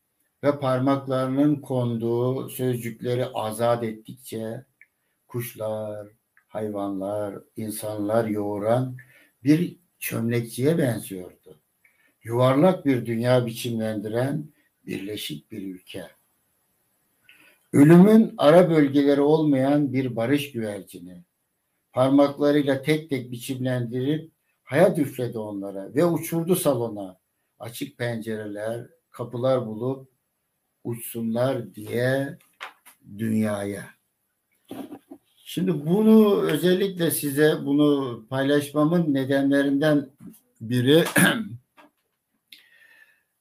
ve 0.44 0.58
parmaklarının 0.60 1.56
konduğu 1.56 2.48
sözcükleri 2.48 3.26
azat 3.26 3.84
ettikçe 3.84 4.64
kuşlar, 5.32 6.08
hayvanlar, 6.48 7.38
insanlar 7.56 8.24
yoğuran 8.24 8.96
bir 9.44 9.76
çömlekçiye 9.98 10.78
benziyordu. 10.78 11.60
Yuvarlak 12.22 12.86
bir 12.86 13.06
dünya 13.06 13.46
biçimlendiren 13.46 14.44
birleşik 14.86 15.52
bir 15.52 15.74
ülke. 15.74 16.06
Ölümün 17.72 18.34
ara 18.38 18.70
bölgeleri 18.70 19.20
olmayan 19.20 19.92
bir 19.92 20.16
barış 20.16 20.52
güvercini 20.52 21.22
parmaklarıyla 21.92 22.82
tek 22.82 23.10
tek 23.10 23.30
biçimlendirip 23.30 24.30
hayat 24.64 24.98
üfledi 24.98 25.38
onlara 25.38 25.94
ve 25.94 26.04
uçurdu 26.04 26.56
salona. 26.56 27.20
Açık 27.58 27.98
pencereler, 27.98 28.86
kapılar 29.10 29.66
bulup 29.66 30.08
uçsunlar 30.84 31.74
diye 31.74 32.38
dünyaya. 33.18 33.84
Şimdi 35.54 35.86
bunu 35.86 36.42
özellikle 36.42 37.10
size 37.10 37.58
bunu 37.64 38.22
paylaşmamın 38.30 39.14
nedenlerinden 39.14 40.10
biri 40.60 41.04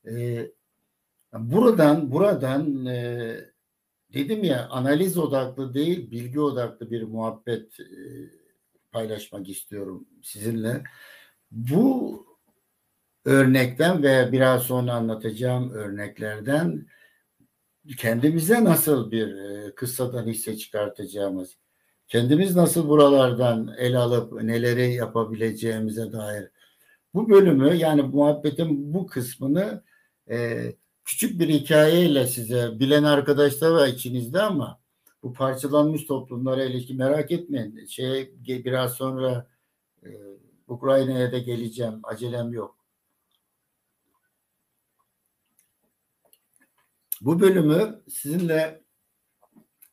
e, 0.05 0.47
buradan 1.33 2.11
buradan 2.11 2.85
e, 2.85 3.35
dedim 4.13 4.43
ya 4.43 4.67
analiz 4.69 5.17
odaklı 5.17 5.73
değil 5.73 6.11
bilgi 6.11 6.39
odaklı 6.39 6.91
bir 6.91 7.03
muhabbet 7.03 7.79
e, 7.79 7.85
paylaşmak 8.91 9.49
istiyorum 9.49 10.07
sizinle. 10.23 10.83
Bu 11.51 12.25
örnekten 13.25 14.03
ve 14.03 14.31
biraz 14.31 14.63
sonra 14.63 14.93
anlatacağım 14.93 15.71
örneklerden 15.71 16.87
kendimize 17.97 18.63
nasıl 18.63 19.11
bir 19.11 19.35
e, 19.35 19.75
kıssadan 19.75 20.27
hisse 20.27 20.57
çıkartacağımız 20.57 21.60
kendimiz 22.11 22.55
nasıl 22.55 22.89
buralardan 22.89 23.75
el 23.77 23.95
alıp 24.01 24.43
neleri 24.43 24.93
yapabileceğimize 24.93 26.11
dair 26.11 26.51
bu 27.13 27.29
bölümü 27.29 27.75
yani 27.75 28.01
muhabbetin 28.01 28.93
bu 28.93 29.07
kısmını 29.07 29.83
e, 30.29 30.65
küçük 31.05 31.39
bir 31.39 31.49
hikayeyle 31.49 32.27
size 32.27 32.79
bilen 32.79 33.03
arkadaşlar 33.03 33.71
var 33.71 33.87
içinizde 33.87 34.41
ama 34.41 34.81
bu 35.23 35.33
parçalanmış 35.33 36.05
toplumlara 36.05 36.63
ilişkin 36.63 36.97
merak 36.97 37.31
etmeyin. 37.31 37.85
Şey 37.85 38.33
biraz 38.47 38.93
sonra 38.93 39.47
e, 40.05 40.09
Ukrayna'ya 40.67 41.31
da 41.31 41.37
geleceğim. 41.37 41.99
Acelem 42.03 42.53
yok. 42.53 42.77
Bu 47.21 47.39
bölümü 47.39 48.01
sizinle 48.09 48.81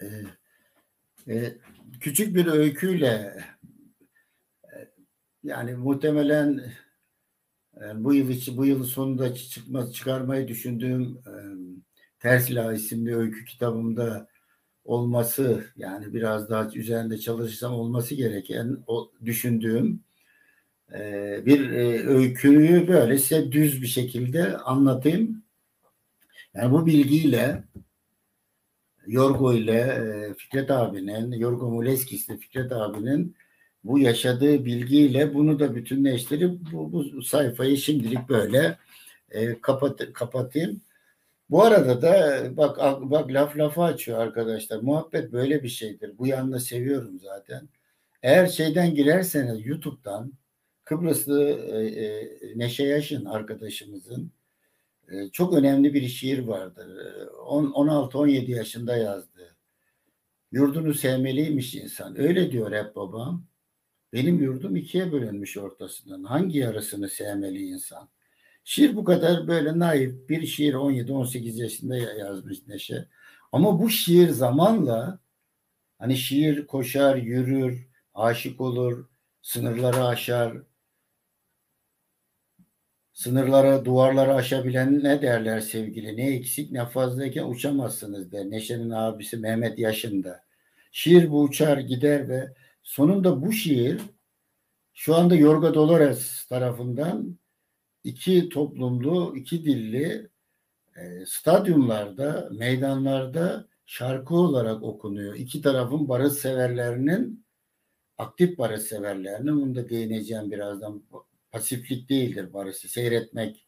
e, 0.02 0.06
e, 1.28 1.58
küçük 2.00 2.34
bir 2.34 2.46
öyküyle 2.46 3.44
e, 4.64 4.76
yani 5.42 5.74
muhtemelen 5.74 6.72
e, 7.76 8.04
bu 8.04 8.14
yıl 8.14 8.28
içi 8.28 8.56
bu 8.56 8.66
yıl 8.66 8.84
sonunda 8.84 9.34
çıkma 9.34 9.92
çıkarmayı 9.92 10.48
düşündüğüm 10.48 11.02
e, 11.26 11.32
Tersla 12.18 12.72
isimli 12.72 13.16
öykü 13.16 13.44
kitabımda 13.44 14.28
olması 14.84 15.64
yani 15.76 16.14
biraz 16.14 16.50
daha 16.50 16.70
üzerinde 16.74 17.18
çalışsam 17.18 17.72
olması 17.74 18.14
gereken 18.14 18.84
o 18.86 19.12
düşündüğüm 19.24 20.04
bir 21.46 21.70
öyküyü 22.06 22.88
böyle 22.88 23.18
size 23.18 23.52
düz 23.52 23.82
bir 23.82 23.86
şekilde 23.86 24.56
anlatayım. 24.56 25.44
Yani 26.54 26.72
bu 26.72 26.86
bilgiyle 26.86 27.64
Yorgo 29.08 29.54
ile 29.54 29.72
e, 29.80 30.34
Fikret 30.34 30.70
abinin, 30.70 31.32
Yorgo 31.32 31.70
Muleskis'le 31.70 32.28
Fikret 32.40 32.72
abinin 32.72 33.36
bu 33.84 33.98
yaşadığı 33.98 34.64
bilgiyle 34.64 35.34
bunu 35.34 35.58
da 35.58 35.74
bütünleştirip 35.74 36.58
bu, 36.72 36.92
bu 36.92 37.22
sayfayı 37.22 37.76
şimdilik 37.76 38.28
böyle 38.28 38.78
e, 39.30 39.60
kapat, 39.60 40.12
kapatayım. 40.12 40.80
Bu 41.50 41.62
arada 41.62 42.02
da 42.02 42.42
bak 42.56 42.78
bak 43.10 43.32
laf 43.32 43.56
lafa 43.58 43.84
açıyor 43.84 44.18
arkadaşlar. 44.18 44.78
Muhabbet 44.78 45.32
böyle 45.32 45.62
bir 45.62 45.68
şeydir. 45.68 46.18
Bu 46.18 46.26
yanını 46.26 46.60
seviyorum 46.60 47.18
zaten. 47.20 47.68
Eğer 48.22 48.46
şeyden 48.46 48.94
girerseniz 48.94 49.66
YouTube'dan 49.66 50.32
Kıbrıslı 50.84 51.42
e, 51.50 51.86
e, 52.04 52.28
Neşe 52.56 52.84
Yaşın 52.84 53.24
arkadaşımızın 53.24 54.32
e, 55.08 55.30
çok 55.30 55.54
önemli 55.54 55.94
bir 55.94 56.08
şiir 56.08 56.38
vardır. 56.38 56.86
16-17 57.46 58.50
yaşında 58.50 58.96
yazdı. 58.96 59.56
Yurdunu 60.52 60.94
sevmeliymiş 60.94 61.74
insan. 61.74 62.20
Öyle 62.20 62.52
diyor 62.52 62.72
hep 62.72 62.96
babam. 62.96 63.46
Benim 64.12 64.42
yurdum 64.42 64.76
ikiye 64.76 65.12
bölünmüş 65.12 65.56
ortasından. 65.56 66.24
Hangi 66.24 66.58
yarısını 66.58 67.08
sevmeli 67.08 67.66
insan? 67.66 68.08
Şiir 68.64 68.96
bu 68.96 69.04
kadar 69.04 69.48
böyle 69.48 69.78
naif 69.78 70.28
bir 70.28 70.46
şiir 70.46 70.74
17-18 70.74 71.62
yaşında 71.62 71.96
yazmış 71.96 72.66
Neşe. 72.66 73.08
Ama 73.52 73.80
bu 73.80 73.90
şiir 73.90 74.28
zamanla 74.28 75.20
hani 75.98 76.16
şiir 76.16 76.66
koşar, 76.66 77.16
yürür, 77.16 77.88
aşık 78.14 78.60
olur, 78.60 79.08
sınırları 79.42 80.04
aşar, 80.04 80.62
sınırları, 83.18 83.84
duvarları 83.84 84.34
aşabilen 84.34 85.04
ne 85.04 85.22
derler 85.22 85.60
sevgili? 85.60 86.16
Ne 86.16 86.34
eksik 86.34 86.72
ne 86.72 86.86
fazlayken 86.86 87.44
uçamazsınız 87.44 88.32
der. 88.32 88.50
Neşe'nin 88.50 88.90
abisi 88.90 89.36
Mehmet 89.36 89.78
Yaşın'da. 89.78 90.44
Şiir 90.92 91.30
bu 91.30 91.42
uçar 91.42 91.78
gider 91.78 92.28
ve 92.28 92.54
sonunda 92.82 93.42
bu 93.42 93.52
şiir 93.52 94.00
şu 94.94 95.14
anda 95.14 95.34
Yorga 95.34 95.74
Dolores 95.74 96.46
tarafından 96.46 97.38
iki 98.04 98.48
toplumlu, 98.48 99.36
iki 99.36 99.64
dilli 99.64 100.28
e, 100.96 101.26
stadyumlarda, 101.26 102.48
meydanlarda 102.52 103.68
şarkı 103.86 104.34
olarak 104.34 104.82
okunuyor. 104.82 105.34
İki 105.34 105.62
tarafın 105.62 106.08
barış 106.08 106.32
severlerinin, 106.32 107.44
aktif 108.18 108.58
barış 108.58 108.82
severlerinin, 108.82 109.56
bunu 109.60 109.74
da 109.74 109.88
değineceğim 109.88 110.50
birazdan. 110.50 111.02
Pasiflik 111.52 112.08
değildir 112.08 112.52
barışı, 112.52 112.88
seyretmek, 112.88 113.66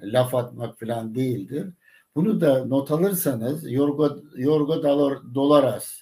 laf 0.00 0.34
atmak 0.34 0.80
falan 0.80 1.14
değildir. 1.14 1.72
Bunu 2.14 2.40
da 2.40 2.64
not 2.64 2.90
alırsanız 2.90 3.72
Yorgo, 3.72 4.22
Yorgo 4.36 4.82
Dolaras 5.34 6.00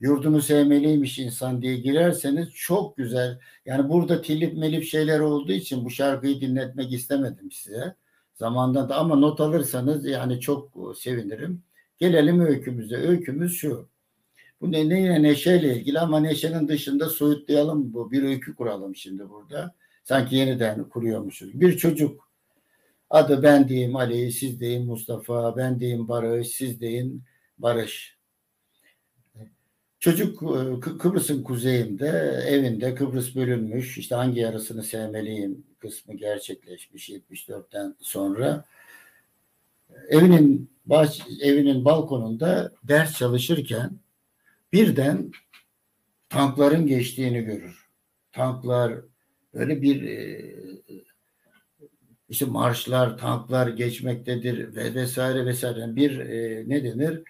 yurdunu 0.00 0.42
sevmeliymiş 0.42 1.18
insan 1.18 1.62
diye 1.62 1.76
girerseniz 1.76 2.50
çok 2.50 2.96
güzel. 2.96 3.38
Yani 3.66 3.88
burada 3.88 4.22
tilip 4.22 4.58
melip 4.58 4.84
şeyler 4.84 5.20
olduğu 5.20 5.52
için 5.52 5.84
bu 5.84 5.90
şarkıyı 5.90 6.40
dinletmek 6.40 6.92
istemedim 6.92 7.50
size. 7.50 7.94
Zamandan 8.34 8.88
da 8.88 8.96
ama 8.96 9.16
not 9.16 9.40
alırsanız 9.40 10.06
yani 10.06 10.40
çok 10.40 10.72
sevinirim. 10.98 11.62
Gelelim 11.98 12.40
öykümüze. 12.40 12.96
Öykümüz 12.96 13.56
şu. 13.56 13.88
Bu 14.60 14.72
ne, 14.72 14.88
ne 14.88 15.22
neşeyle 15.22 15.76
ilgili 15.76 16.00
ama 16.00 16.20
neşenin 16.20 16.68
dışında 16.68 17.08
soyutlayalım 17.08 17.92
bu. 17.92 18.10
Bir 18.10 18.22
öykü 18.22 18.54
kuralım 18.54 18.96
şimdi 18.96 19.28
burada. 19.28 19.74
Sanki 20.08 20.36
yeniden 20.36 20.88
kuruyormuşuz. 20.88 21.60
Bir 21.60 21.78
çocuk 21.78 22.28
adı 23.10 23.42
ben 23.42 23.68
diyeyim 23.68 23.96
Ali, 23.96 24.32
siz 24.32 24.60
deyin 24.60 24.86
Mustafa, 24.86 25.56
ben 25.56 25.80
diyeyim 25.80 26.08
Barış, 26.08 26.48
siz 26.48 26.80
deyin 26.80 27.22
Barış. 27.58 28.16
Çocuk 30.00 30.42
e, 30.42 30.80
Kıbrıs'ın 30.80 31.42
kuzeyinde 31.42 32.08
evinde 32.46 32.94
Kıbrıs 32.94 33.36
bölünmüş. 33.36 33.98
İşte 33.98 34.14
hangi 34.14 34.40
yarısını 34.40 34.82
sevmeliyim 34.82 35.66
kısmı 35.78 36.14
gerçekleşmiş 36.14 37.10
74'ten 37.10 37.94
sonra. 38.00 38.64
Evinin 40.08 40.70
baş, 40.86 41.20
evinin 41.42 41.84
balkonunda 41.84 42.72
ders 42.82 43.18
çalışırken 43.18 43.90
birden 44.72 45.32
tankların 46.28 46.86
geçtiğini 46.86 47.42
görür. 47.42 47.88
Tanklar 48.32 48.94
böyle 49.58 49.82
bir 49.82 50.02
e, 50.02 50.54
işte 52.28 52.44
marşlar, 52.44 53.18
tanklar 53.18 53.68
geçmektedir 53.68 54.76
ve 54.76 54.94
vesaire 54.94 55.46
vesaire 55.46 55.96
bir 55.96 56.18
e, 56.18 56.68
ne 56.68 56.84
denir? 56.84 57.22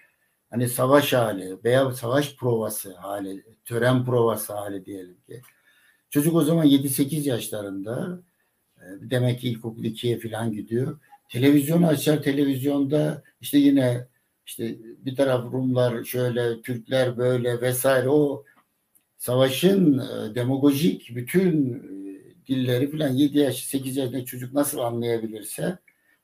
hani 0.49 0.69
savaş 0.69 1.13
hali 1.13 1.57
veya 1.63 1.91
savaş 1.91 2.35
provası 2.35 2.95
hali, 2.95 3.43
tören 3.65 4.05
provası 4.05 4.53
hali 4.53 4.85
diyelim 4.85 5.17
ki. 5.27 5.41
Çocuk 6.09 6.35
o 6.35 6.41
zaman 6.41 6.67
7-8 6.67 7.29
yaşlarında 7.29 8.21
e, 8.77 8.83
demek 9.01 9.39
ki 9.39 9.49
ilkokul 9.49 9.83
2'ye 9.83 10.19
falan 10.19 10.51
gidiyor. 10.51 10.99
Televizyon 11.29 11.83
açar 11.83 12.23
televizyonda 12.23 13.23
işte 13.41 13.57
yine 13.57 14.07
işte 14.45 14.77
bir 15.05 15.15
taraf 15.15 15.53
Rumlar 15.53 16.03
şöyle, 16.03 16.61
Türkler 16.61 17.17
böyle 17.17 17.61
vesaire 17.61 18.09
o 18.09 18.45
savaşın 19.17 20.03
demagojik 20.35 21.15
bütün 21.15 21.83
dilleri 22.49 22.91
falan 22.91 23.09
7 23.09 23.39
yaş 23.39 23.63
8 23.63 23.97
yaşında 23.97 24.25
çocuk 24.25 24.53
nasıl 24.53 24.79
anlayabilirse 24.79 25.77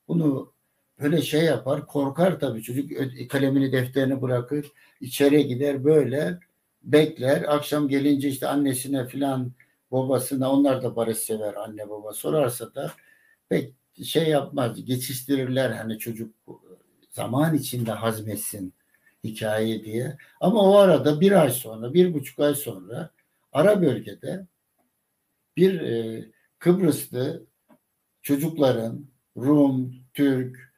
bunu 0.08 0.54
böyle 1.02 1.22
şey 1.22 1.44
yapar 1.44 1.88
korkar 1.88 2.40
tabii. 2.40 2.64
Çocuk 2.64 2.92
kalemini 3.30 3.72
defterini 3.72 4.22
bırakır 4.22 4.72
içeri 5.02 5.48
gider 5.48 5.84
böyle 5.84 6.40
bekler. 6.84 7.44
Akşam 7.44 7.88
gelince 7.88 8.30
işte 8.30 8.48
annesine 8.48 9.08
filan 9.08 9.52
babasına 9.92 10.52
onlar 10.52 10.84
da 10.84 10.96
barış 10.96 11.18
sever 11.18 11.54
anne 11.54 11.90
baba 11.90 12.14
sorarsa 12.14 12.76
da 12.76 12.92
pek 13.50 13.74
şey 14.04 14.30
yapmaz 14.30 14.86
geçiştirirler 14.86 15.72
hani 15.72 16.00
çocuk 16.00 16.36
zaman 17.12 17.56
içinde 17.56 17.92
hazmetsin 17.92 18.74
hikaye 19.24 19.84
diye. 19.84 20.18
Ama 20.40 20.62
o 20.72 20.78
arada 20.78 21.22
bir 21.22 21.32
ay 21.42 21.50
sonra 21.50 21.94
bir 21.94 22.14
buçuk 22.14 22.40
ay 22.40 22.56
sonra 22.56 23.10
ara 23.54 23.82
bölgede 23.82 24.48
bir 25.58 25.82
e, 25.82 26.26
Kıbrıslı 26.60 27.46
çocukların 28.22 29.06
Rum, 29.38 29.96
Türk, 30.14 30.74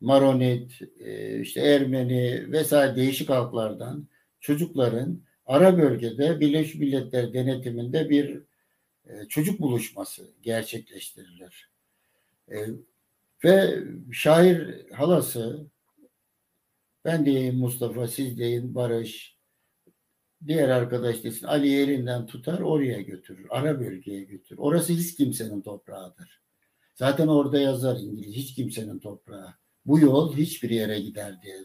Maronit, 0.00 0.82
e, 1.00 1.40
işte 1.40 1.60
Ermeni 1.60 2.52
vesaire 2.52 2.96
değişik 2.96 3.28
halklardan 3.30 4.08
çocukların 4.40 5.22
ara 5.46 5.78
bölgede 5.78 6.40
Birleşmiş 6.40 6.74
Milletler 6.74 7.32
denetiminde 7.34 8.10
bir 8.10 8.42
e, 9.06 9.28
çocuk 9.28 9.60
buluşması 9.60 10.30
gerçekleştirilir. 10.42 11.70
E, 12.52 12.66
ve 13.44 13.78
şair 14.12 14.90
halası 14.90 15.66
ben 17.04 17.26
diyeyim 17.26 17.56
Mustafa, 17.56 18.08
siz 18.08 18.38
deyin 18.38 18.74
Barış, 18.74 19.31
diğer 20.46 20.68
arkadaş 20.68 21.24
desin 21.24 21.46
Ali 21.46 21.74
elinden 21.80 22.26
tutar 22.26 22.60
oraya 22.60 23.00
götürür. 23.00 23.46
Ara 23.50 23.80
bölgeye 23.80 24.22
götürür. 24.22 24.58
Orası 24.58 24.92
hiç 24.92 25.16
kimsenin 25.16 25.62
toprağıdır. 25.62 26.40
Zaten 26.94 27.26
orada 27.28 27.60
yazar 27.60 27.96
İngiliz 27.96 28.34
hiç 28.34 28.54
kimsenin 28.54 28.98
toprağı. 28.98 29.54
Bu 29.86 30.00
yol 30.00 30.36
hiçbir 30.36 30.70
yere 30.70 31.00
gider 31.00 31.42
diye. 31.42 31.56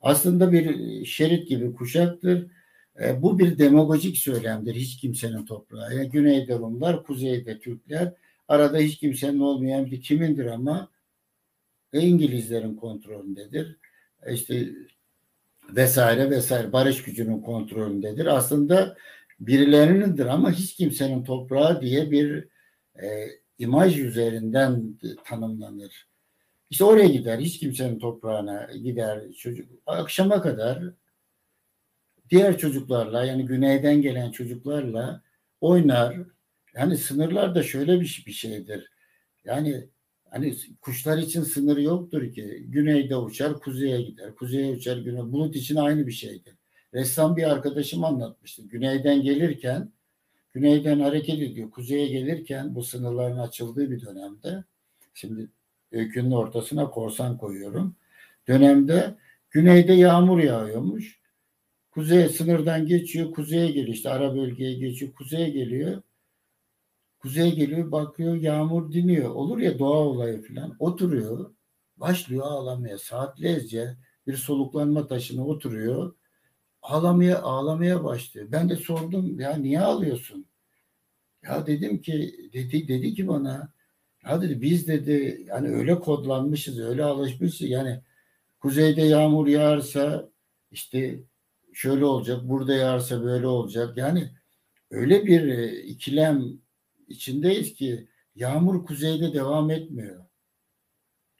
Aslında 0.00 0.52
bir 0.52 1.04
şerit 1.04 1.48
gibi 1.48 1.72
kuşaktır. 1.74 2.46
E, 3.00 3.22
bu 3.22 3.38
bir 3.38 3.58
demagojik 3.58 4.18
söylemdir. 4.18 4.74
Hiç 4.74 4.96
kimsenin 4.96 5.44
toprağı. 5.44 5.94
Yani 5.94 6.10
güneyde 6.10 6.58
Rumlar, 6.58 7.02
kuzeyde 7.02 7.58
Türkler. 7.58 8.14
Arada 8.48 8.78
hiç 8.78 8.98
kimsenin 8.98 9.40
olmayan 9.40 9.86
bir 9.86 10.00
kimindir 10.00 10.46
ama 10.46 10.90
ve 11.94 12.00
İngilizlerin 12.00 12.76
kontrolündedir. 12.76 13.76
İşte 14.32 14.68
vesaire 15.68 16.30
vesaire 16.30 16.72
barış 16.72 17.02
gücünün 17.02 17.40
kontrolündedir. 17.40 18.26
Aslında 18.26 18.96
birilerinindir 19.40 20.26
ama 20.26 20.52
hiç 20.52 20.76
kimsenin 20.76 21.24
toprağı 21.24 21.80
diye 21.80 22.10
bir 22.10 22.48
e, 23.02 23.26
imaj 23.58 23.98
üzerinden 24.00 24.98
tanımlanır. 25.24 26.08
İşte 26.70 26.84
oraya 26.84 27.08
gider, 27.08 27.38
hiç 27.38 27.58
kimsenin 27.58 27.98
toprağına 27.98 28.68
gider 28.82 29.32
çocuk. 29.32 29.70
Akşama 29.86 30.42
kadar 30.42 30.82
diğer 32.30 32.58
çocuklarla 32.58 33.24
yani 33.24 33.46
güneyden 33.46 34.02
gelen 34.02 34.30
çocuklarla 34.30 35.22
oynar. 35.60 36.16
Yani 36.74 36.96
sınırlar 36.96 37.54
da 37.54 37.62
şöyle 37.62 38.00
bir, 38.00 38.24
bir 38.26 38.32
şeydir. 38.32 38.90
Yani 39.44 39.88
hani 40.30 40.54
kuşlar 40.80 41.18
için 41.18 41.42
sınır 41.42 41.76
yoktur 41.76 42.32
ki. 42.32 42.64
Güneyde 42.68 43.16
uçar, 43.16 43.60
kuzeye 43.60 44.02
gider. 44.02 44.34
Kuzeye 44.34 44.72
uçar, 44.72 44.96
güney. 44.96 45.22
Bulut 45.22 45.56
için 45.56 45.76
aynı 45.76 46.06
bir 46.06 46.12
şeydir. 46.12 46.54
Ressam 46.94 47.36
bir 47.36 47.50
arkadaşım 47.50 48.04
anlatmıştı. 48.04 48.62
Güneyden 48.62 49.22
gelirken, 49.22 49.92
güneyden 50.52 51.00
hareket 51.00 51.40
ediyor. 51.42 51.70
Kuzeye 51.70 52.06
gelirken 52.06 52.74
bu 52.74 52.82
sınırların 52.82 53.38
açıldığı 53.38 53.90
bir 53.90 54.00
dönemde, 54.00 54.64
şimdi 55.14 55.48
öykünün 55.92 56.30
ortasına 56.30 56.90
korsan 56.90 57.38
koyuyorum. 57.38 57.96
Dönemde 58.48 59.14
güneyde 59.50 59.92
yağmur 59.92 60.38
yağıyormuş. 60.38 61.18
Kuzeye 61.90 62.28
sınırdan 62.28 62.86
geçiyor, 62.86 63.32
kuzeye 63.32 63.66
geliyor. 63.66 63.94
İşte 63.94 64.10
ara 64.10 64.36
bölgeye 64.36 64.74
geçiyor, 64.74 65.12
kuzeye 65.12 65.50
geliyor. 65.50 66.02
Kuzeye 67.18 67.50
geliyor, 67.50 67.92
bakıyor 67.92 68.34
yağmur 68.34 68.92
diniyor. 68.92 69.30
Olur 69.30 69.58
ya 69.58 69.78
doğa 69.78 69.98
olayı 69.98 70.42
falan. 70.42 70.76
Oturuyor, 70.78 71.50
başlıyor 71.96 72.42
ağlamaya. 72.46 72.98
Saatlerce 72.98 73.96
bir 74.26 74.36
soluklanma 74.36 75.06
taşına 75.06 75.46
oturuyor. 75.46 76.14
Ağlamaya 76.82 77.42
ağlamaya 77.42 78.04
başlıyor. 78.04 78.46
Ben 78.52 78.68
de 78.68 78.76
sordum 78.76 79.40
ya 79.40 79.56
niye 79.56 79.80
ağlıyorsun? 79.80 80.46
Ya 81.42 81.66
dedim 81.66 82.02
ki 82.02 82.36
dedi 82.52 82.88
dedi 82.88 83.14
ki 83.14 83.28
bana 83.28 83.72
ya 84.24 84.42
dedi 84.42 84.60
biz 84.62 84.88
dedi 84.88 85.44
yani 85.48 85.68
öyle 85.68 86.00
kodlanmışız, 86.00 86.78
öyle 86.80 87.04
alışmışız 87.04 87.70
yani 87.70 88.00
kuzeyde 88.60 89.02
yağmur 89.02 89.46
yağarsa 89.46 90.30
işte 90.70 91.20
şöyle 91.72 92.04
olacak, 92.04 92.40
burada 92.48 92.74
yağarsa 92.74 93.22
böyle 93.22 93.46
olacak. 93.46 93.96
Yani 93.96 94.30
öyle 94.90 95.26
bir 95.26 95.48
e, 95.48 95.82
ikilem 95.82 96.44
içindeyiz 97.08 97.74
ki 97.74 98.08
yağmur 98.36 98.86
kuzeyde 98.86 99.34
devam 99.34 99.70
etmiyor. 99.70 100.24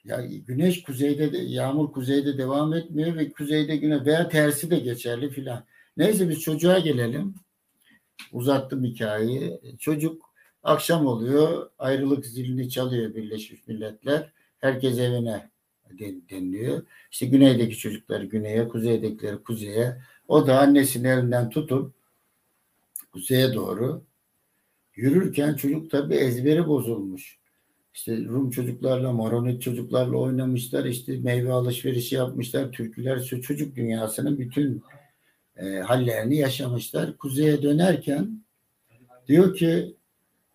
Ya 0.04 0.26
güneş 0.46 0.82
kuzeyde 0.82 1.32
de, 1.32 1.38
yağmur 1.38 1.92
kuzeyde 1.92 2.38
devam 2.38 2.74
etmiyor 2.74 3.16
ve 3.16 3.32
kuzeyde 3.32 3.76
güne 3.76 4.04
veya 4.04 4.28
tersi 4.28 4.70
de 4.70 4.78
geçerli 4.78 5.30
filan. 5.30 5.64
Neyse 5.96 6.28
biz 6.28 6.40
çocuğa 6.40 6.78
gelelim. 6.78 7.34
Uzattım 8.32 8.84
hikayeyi. 8.84 9.60
Çocuk 9.78 10.34
akşam 10.62 11.06
oluyor. 11.06 11.70
Ayrılık 11.78 12.26
zilini 12.26 12.70
çalıyor 12.70 13.14
Birleşmiş 13.14 13.66
Milletler. 13.66 14.32
Herkes 14.58 14.98
evine 14.98 15.50
deniliyor. 16.30 16.82
İşte 17.10 17.26
güneydeki 17.26 17.78
çocuklar 17.78 18.20
güneye, 18.20 18.68
kuzeydekileri 18.68 19.42
kuzeye. 19.42 19.96
O 20.28 20.46
da 20.46 20.60
annesinin 20.60 21.08
elinden 21.08 21.50
tutup 21.50 21.94
kuzeye 23.12 23.54
doğru 23.54 24.07
yürürken 24.98 25.54
çocuk 25.54 25.90
tabi 25.90 26.14
ezberi 26.14 26.66
bozulmuş. 26.66 27.38
İşte 27.94 28.24
Rum 28.24 28.50
çocuklarla, 28.50 29.12
Maronit 29.12 29.62
çocuklarla 29.62 30.16
oynamışlar. 30.16 30.84
işte 30.84 31.18
meyve 31.18 31.52
alışverişi 31.52 32.14
yapmışlar. 32.14 32.72
Türküler 32.72 33.24
çocuk 33.24 33.76
dünyasının 33.76 34.38
bütün 34.38 34.82
e, 35.56 35.78
hallerini 35.78 36.36
yaşamışlar. 36.36 37.16
Kuzeye 37.16 37.62
dönerken 37.62 38.42
diyor 39.28 39.56
ki 39.56 39.96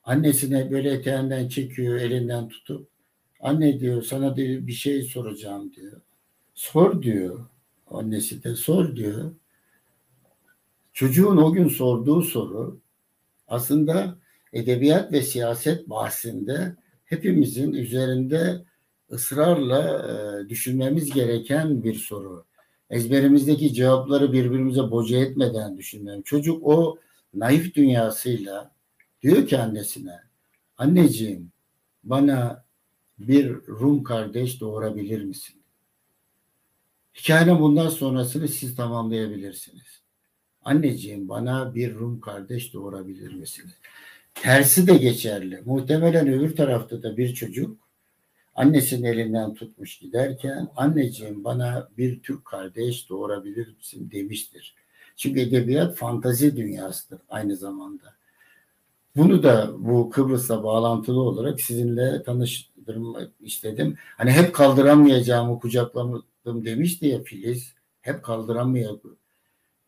annesine 0.04 0.72
böyle 0.72 0.92
eteğinden 0.92 1.48
çekiyor, 1.48 1.96
elinden 1.96 2.48
tutup 2.48 2.88
anne 3.40 3.80
diyor 3.80 4.02
sana 4.02 4.36
diyor, 4.36 4.68
bir 4.68 4.74
şey 4.74 5.02
soracağım 5.02 5.74
diyor. 5.74 6.02
Sor 6.54 7.02
diyor. 7.02 7.46
Annesi 7.88 8.44
de 8.44 8.56
sor 8.56 8.96
diyor. 8.96 9.32
Çocuğun 10.94 11.38
o 11.38 11.54
gün 11.54 11.68
sorduğu 11.68 12.22
soru 12.22 12.80
aslında 13.48 14.23
edebiyat 14.54 15.12
ve 15.12 15.22
siyaset 15.22 15.90
bahsinde 15.90 16.76
hepimizin 17.06 17.74
üzerinde 17.74 18.66
ısrarla 19.12 20.08
e, 20.12 20.50
düşünmemiz 20.50 21.14
gereken 21.14 21.84
bir 21.84 21.96
soru. 21.96 22.46
Ezberimizdeki 22.90 23.74
cevapları 23.74 24.34
birbirimize 24.34 24.92
boca 24.92 25.18
etmeden 25.18 25.78
düşünmem. 25.78 26.22
Çocuk 26.22 26.68
o 26.68 26.98
naif 27.34 27.76
dünyasıyla 27.76 28.72
diyor 29.22 29.48
ki 29.48 29.58
annesine, 29.58 30.20
anneciğim 30.78 31.52
bana 32.04 32.64
bir 33.20 33.68
Rum 33.68 34.04
kardeş 34.04 34.62
doğurabilir 34.62 35.24
misin? 35.24 35.56
Hikayenin 37.16 37.60
bundan 37.60 37.90
sonrasını 37.90 38.48
siz 38.48 38.76
tamamlayabilirsiniz. 38.76 40.02
Anneciğim 40.62 41.30
bana 41.30 41.76
bir 41.76 41.96
Rum 41.96 42.22
kardeş 42.22 42.74
doğurabilir 42.74 43.34
misiniz? 43.34 43.74
Tersi 44.36 44.88
de 44.88 44.98
geçerli. 44.98 45.62
Muhtemelen 45.66 46.28
öbür 46.28 46.56
tarafta 46.56 47.04
da 47.04 47.18
bir 47.18 47.34
çocuk 47.34 47.78
annesinin 48.56 49.04
elinden 49.04 49.54
tutmuş 49.54 50.00
giderken 50.00 50.68
anneciğim 50.76 51.44
bana 51.44 51.90
bir 51.98 52.22
Türk 52.22 52.46
kardeş 52.46 53.10
doğurabilir 53.10 53.76
misin 53.78 54.12
demiştir. 54.12 54.76
Çünkü 55.16 55.40
edebiyat 55.40 55.96
fantazi 55.96 56.58
dünyasıdır 56.58 57.22
aynı 57.30 57.56
zamanda. 57.56 58.14
Bunu 59.16 59.44
da 59.44 59.72
bu 59.78 60.10
Kıbrıs'la 60.10 60.64
bağlantılı 60.64 61.22
olarak 61.22 61.62
sizinle 61.62 62.24
tanıştırmak 62.24 63.32
istedim. 63.40 63.98
Hani 64.18 64.32
hep 64.32 64.56
kaldıramayacağımı 64.56 65.60
kucaklamadım 65.60 66.66
demişti 66.66 67.08
ya 67.08 67.24
Filiz. 67.24 67.74
Hep 68.02 68.24
kaldıramayacağımı 68.24 69.18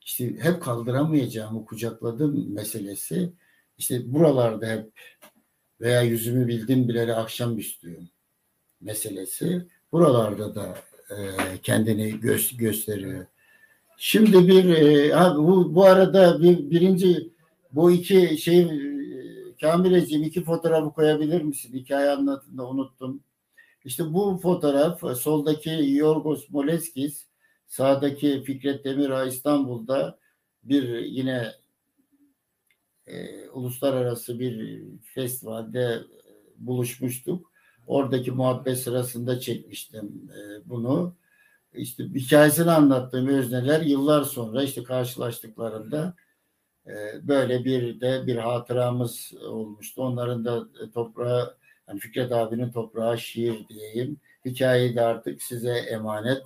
işte 0.02 0.36
hep 0.40 0.62
kaldıramayacağımı 0.62 1.66
kucakladım 1.66 2.54
meselesi 2.54 3.34
işte 3.78 4.14
buralarda 4.14 4.68
hep 4.68 4.92
veya 5.82 6.02
yüzümü 6.02 6.48
bildim 6.48 6.88
bileli 6.88 7.14
akşam 7.14 7.58
üstüyüm 7.58 8.10
meselesi 8.82 9.68
buralarda 9.92 10.56
da 10.56 10.78
e, 11.10 11.18
kendini 11.64 12.20
gö 12.20 12.38
gösteriyor. 12.58 13.26
Şimdi 13.98 14.48
bir 14.48 14.70
e, 14.70 15.36
bu, 15.36 15.76
bu 15.76 15.86
arada 15.86 16.42
bir 16.42 16.70
birinci 16.70 17.30
bu 17.72 17.92
iki 17.92 18.38
şey 18.38 18.62
e, 18.62 18.96
Kamileciğim 19.62 20.24
iki 20.24 20.44
fotoğrafı 20.44 20.94
koyabilir 20.94 21.42
misin? 21.42 21.74
Hikaye 21.74 22.10
anlatında 22.10 22.68
unuttum. 22.68 23.24
İşte 23.86 24.14
bu 24.14 24.40
fotoğraf 24.42 25.18
soldaki 25.18 25.86
Yorgos 25.92 26.50
Moleskis 26.50 27.26
sağdaki 27.68 28.44
Fikret 28.44 28.86
Demirağ 28.86 29.26
İstanbul'da 29.26 30.20
bir 30.64 31.00
yine 31.00 31.52
e, 33.08 33.50
uluslararası 33.50 34.40
bir 34.40 34.84
festivalde 35.14 36.00
buluşmuştuk. 36.58 37.52
Oradaki 37.88 38.32
muhabbet 38.32 38.80
sırasında 38.80 39.40
çekmiştim 39.40 40.32
e, 40.38 40.70
bunu. 40.70 41.16
İşte 41.74 42.04
hikayesini 42.04 42.72
anlattığım 42.72 43.28
özneler 43.28 43.82
yıllar 43.82 44.24
sonra 44.24 44.64
işte 44.64 44.84
karşılaştıklarında 44.84 46.16
e, 46.88 46.94
böyle 47.28 47.66
bir 47.66 48.02
de 48.02 48.28
bir 48.28 48.36
hatıramız 48.36 49.34
olmuştu. 49.42 50.04
Onların 50.04 50.46
da 50.46 50.68
toprağı 50.94 51.58
yani 51.88 52.00
Fikret 52.00 52.32
abinin 52.32 52.72
toprağı 52.72 53.18
şiir 53.18 53.68
diyeyim. 53.68 54.18
Hikayeyi 54.46 54.96
de 54.96 55.02
artık 55.02 55.44
size 55.44 55.74
emanet. 55.74 56.44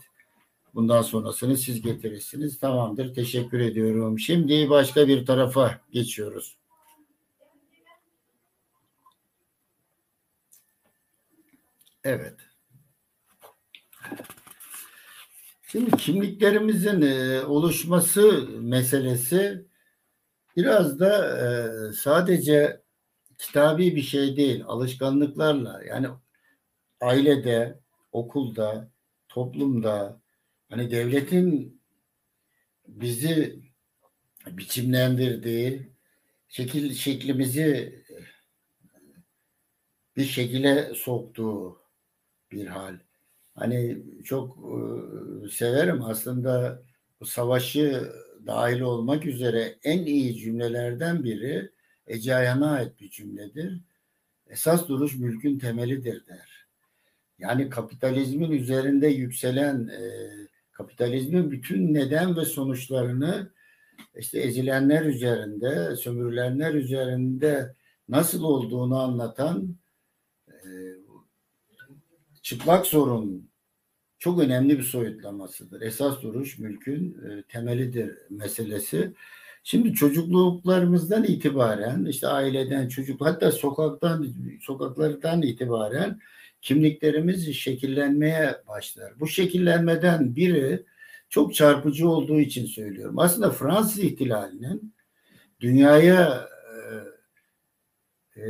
Bundan 0.75 1.01
sonrasını 1.01 1.57
siz 1.57 1.81
getirirsiniz. 1.81 2.59
Tamamdır. 2.59 3.13
Teşekkür 3.13 3.59
ediyorum. 3.59 4.19
Şimdi 4.19 4.69
başka 4.69 5.07
bir 5.07 5.25
tarafa 5.25 5.79
geçiyoruz. 5.91 6.57
Evet. 12.03 12.35
Şimdi 15.67 15.97
kimliklerimizin 15.97 17.01
e, 17.01 17.43
oluşması 17.45 18.47
meselesi 18.61 19.65
biraz 20.57 20.99
da 20.99 21.39
e, 21.39 21.93
sadece 21.93 22.81
kitabi 23.37 23.95
bir 23.95 24.01
şey 24.01 24.37
değil, 24.37 24.63
alışkanlıklarla 24.67 25.81
yani 25.87 26.07
ailede, 27.01 27.79
okulda, 28.11 28.91
toplumda, 29.27 30.21
hani 30.69 30.91
devletin 30.91 31.79
bizi 32.87 33.59
biçimlendirdiği 34.47 35.89
şekil 36.49 36.93
şeklimizi 36.93 37.99
bir 40.17 40.25
şekilde 40.25 40.93
soktuğu 40.95 41.79
bir 42.51 42.67
hal. 42.67 42.99
hani 43.55 44.03
çok 44.25 44.57
e, 44.57 45.49
severim 45.49 46.03
aslında 46.03 46.83
bu 47.19 47.25
savaşı 47.25 48.11
dahil 48.47 48.81
olmak 48.81 49.25
üzere 49.25 49.75
en 49.83 50.05
iyi 50.05 50.35
cümlelerden 50.37 51.23
biri 51.23 51.71
Ece 52.07 52.35
Ayhan'a 52.35 52.71
ait 52.71 52.99
bir 52.99 53.09
cümledir. 53.09 53.79
Esas 54.49 54.87
duruş 54.87 55.15
mülkün 55.15 55.59
temelidir 55.59 56.27
der. 56.27 56.67
Yani 57.39 57.69
kapitalizmin 57.69 58.51
üzerinde 58.51 59.07
yükselen 59.07 59.87
e, 59.87 60.29
kapitalizmin 60.79 61.51
bütün 61.51 61.93
neden 61.93 62.37
ve 62.37 62.45
sonuçlarını 62.45 63.51
işte 64.17 64.39
ezilenler 64.39 65.05
üzerinde, 65.05 65.95
sömürülenler 65.95 66.73
üzerinde 66.73 67.75
nasıl 68.09 68.43
olduğunu 68.43 68.99
anlatan 68.99 69.75
e, 70.47 70.55
çıplak 72.41 72.87
sorun 72.87 73.49
çok 74.19 74.39
önemli 74.39 74.77
bir 74.77 74.83
soyutlamasıdır. 74.83 75.81
Esas 75.81 76.21
duruş 76.21 76.57
mülkün 76.57 77.17
e, 77.29 77.43
temelidir 77.43 78.17
meselesi. 78.29 79.13
Şimdi 79.63 79.93
çocukluklarımızdan 79.93 81.23
itibaren 81.23 82.05
işte 82.05 82.27
aileden 82.27 82.87
çocuk 82.87 83.21
hatta 83.21 83.51
sokaktan 83.51 84.27
sokaklardan 84.61 85.41
itibaren 85.41 86.19
kimliklerimiz 86.61 87.55
şekillenmeye 87.55 88.55
başlar. 88.67 89.19
Bu 89.19 89.27
şekillenmeden 89.27 90.35
biri 90.35 90.85
çok 91.29 91.55
çarpıcı 91.55 92.09
olduğu 92.09 92.39
için 92.39 92.65
söylüyorum. 92.65 93.19
Aslında 93.19 93.51
Fransız 93.51 93.99
ihtilalinin 93.99 94.93
dünyaya 95.59 96.49
e, 98.35 98.41
e, 98.41 98.47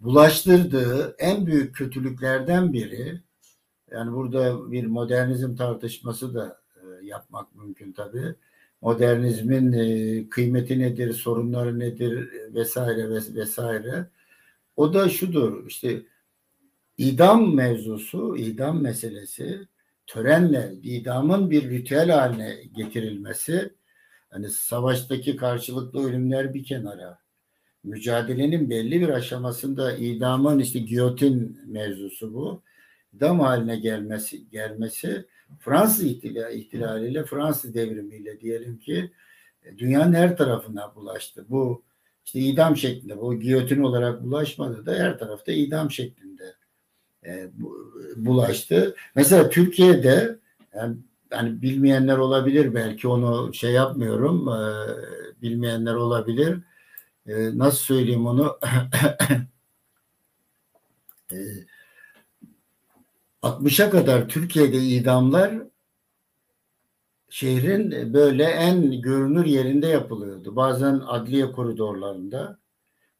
bulaştırdığı 0.00 1.16
en 1.18 1.46
büyük 1.46 1.74
kötülüklerden 1.74 2.72
biri 2.72 3.20
yani 3.90 4.12
burada 4.12 4.72
bir 4.72 4.86
modernizm 4.86 5.56
tartışması 5.56 6.34
da 6.34 6.60
e, 6.76 7.06
yapmak 7.06 7.54
mümkün 7.54 7.92
tabii. 7.92 8.34
Modernizmin 8.80 9.72
e, 9.72 10.28
kıymeti 10.28 10.78
nedir, 10.78 11.12
sorunları 11.12 11.78
nedir 11.78 12.28
vesaire 12.54 13.10
vesaire. 13.10 14.06
O 14.76 14.94
da 14.94 15.08
şudur 15.08 15.66
işte 15.66 16.02
idam 16.98 17.54
mevzusu, 17.54 18.36
idam 18.36 18.82
meselesi 18.82 19.68
törenle 20.06 20.72
idamın 20.82 21.50
bir 21.50 21.70
ritüel 21.70 22.10
haline 22.10 22.56
getirilmesi 22.76 23.74
hani 24.30 24.50
savaştaki 24.50 25.36
karşılıklı 25.36 26.08
ölümler 26.08 26.54
bir 26.54 26.64
kenara 26.64 27.18
mücadelenin 27.84 28.70
belli 28.70 29.00
bir 29.00 29.08
aşamasında 29.08 29.96
idamın 29.96 30.58
işte 30.58 30.78
giyotin 30.78 31.60
mevzusu 31.66 32.34
bu 32.34 32.62
idam 33.12 33.40
haline 33.40 33.76
gelmesi 33.76 34.50
gelmesi 34.50 35.26
Fransız 35.58 36.04
ihtilaliyle 36.52 37.24
Fransız 37.24 37.74
devrimiyle 37.74 38.40
diyelim 38.40 38.78
ki 38.78 39.10
e, 39.62 39.78
dünyanın 39.78 40.12
her 40.12 40.36
tarafına 40.36 40.94
bulaştı. 40.94 41.46
Bu 41.48 41.84
işte 42.24 42.40
idam 42.40 42.76
şeklinde 42.76 43.18
bu 43.18 43.40
giyotin 43.40 43.82
olarak 43.82 44.22
bulaşmadı 44.22 44.86
da 44.86 44.94
her 44.94 45.18
tarafta 45.18 45.52
idam 45.52 45.90
şeklinde 45.90 46.25
e, 47.26 47.50
bulaştı. 48.16 48.96
Mesela 49.14 49.50
Türkiye'de 49.50 50.38
yani, 50.74 51.62
bilmeyenler 51.62 52.16
olabilir 52.18 52.74
belki 52.74 53.08
onu 53.08 53.54
şey 53.54 53.72
yapmıyorum 53.72 54.48
e, 54.48 54.60
bilmeyenler 55.42 55.94
olabilir. 55.94 56.58
E, 57.26 57.58
nasıl 57.58 57.78
söyleyeyim 57.78 58.26
onu? 58.26 58.58
e, 61.32 61.36
60'a 63.42 63.90
kadar 63.90 64.28
Türkiye'de 64.28 64.78
idamlar 64.78 65.54
şehrin 67.28 68.14
böyle 68.14 68.44
en 68.44 69.02
görünür 69.02 69.44
yerinde 69.44 69.86
yapılıyordu. 69.86 70.56
Bazen 70.56 71.02
adliye 71.06 71.52
koridorlarında, 71.52 72.58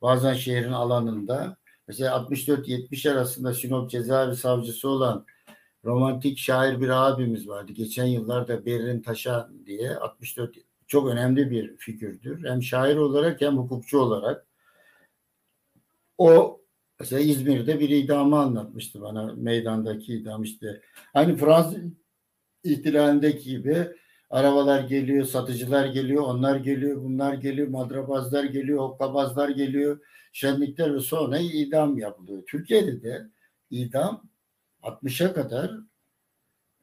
bazen 0.02 0.34
şehrin 0.34 0.72
alanında. 0.72 1.56
Mesela 1.88 2.16
64-70 2.16 3.10
arasında 3.12 3.54
Sinop 3.54 3.90
cezaevi 3.90 4.36
savcısı 4.36 4.88
olan 4.88 5.26
romantik 5.84 6.38
şair 6.38 6.80
bir 6.80 6.88
abimiz 6.88 7.48
vardı. 7.48 7.72
Geçen 7.72 8.04
yıllarda 8.04 8.66
Berrin 8.66 9.02
Taşan 9.02 9.66
diye 9.66 9.96
64 9.96 10.56
çok 10.86 11.08
önemli 11.08 11.50
bir 11.50 11.76
figürdür. 11.76 12.44
Hem 12.44 12.62
şair 12.62 12.96
olarak 12.96 13.40
hem 13.40 13.56
hukukçu 13.56 13.98
olarak. 13.98 14.46
O 16.18 16.60
mesela 17.00 17.20
İzmir'de 17.20 17.80
bir 17.80 17.88
idamı 17.88 18.38
anlatmıştı 18.38 19.00
bana 19.00 19.32
meydandaki 19.36 20.14
idam 20.14 20.42
işte. 20.42 20.80
Aynı 21.14 21.36
Fransız 21.36 21.78
ihtilalindeki 22.64 23.50
gibi 23.50 23.88
arabalar 24.30 24.80
geliyor, 24.80 25.24
satıcılar 25.24 25.86
geliyor, 25.86 26.22
onlar 26.22 26.56
geliyor, 26.56 27.02
bunlar 27.02 27.34
geliyor, 27.34 27.68
madrabazlar 27.68 28.44
geliyor, 28.44 28.78
hokkabazlar 28.78 29.48
geliyor 29.48 30.00
şenlikler 30.36 30.94
ve 30.94 31.00
sonra 31.00 31.38
idam 31.38 31.98
yapılıyor. 31.98 32.42
Türkiye'de 32.46 33.02
de 33.02 33.26
idam 33.70 34.28
60'a 34.82 35.32
kadar 35.32 35.72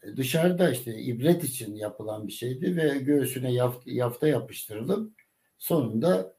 e, 0.03 0.17
dışarıda 0.17 0.71
işte 0.71 1.01
ibret 1.01 1.43
için 1.43 1.75
yapılan 1.75 2.27
bir 2.27 2.31
şeydi 2.31 2.77
ve 2.77 2.97
göğsüne 2.97 3.53
yafta, 3.53 3.91
yafta 3.91 4.27
yapıştırılıp 4.27 5.13
sonunda 5.57 6.35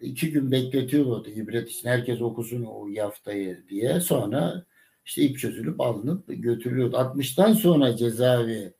iki 0.00 0.30
gün 0.32 0.50
bekletiyordu 0.52 1.30
ibret 1.30 1.70
için. 1.70 1.88
Herkes 1.88 2.20
okusun 2.20 2.64
o 2.64 2.88
yaftayı 2.88 3.68
diye. 3.68 4.00
Sonra 4.00 4.66
işte 5.04 5.22
ip 5.22 5.38
çözülüp 5.38 5.80
alınıp 5.80 6.24
götürülüyordu. 6.28 6.96
60'tan 6.96 7.54
sonra 7.54 7.96
cezaevi 7.96 8.74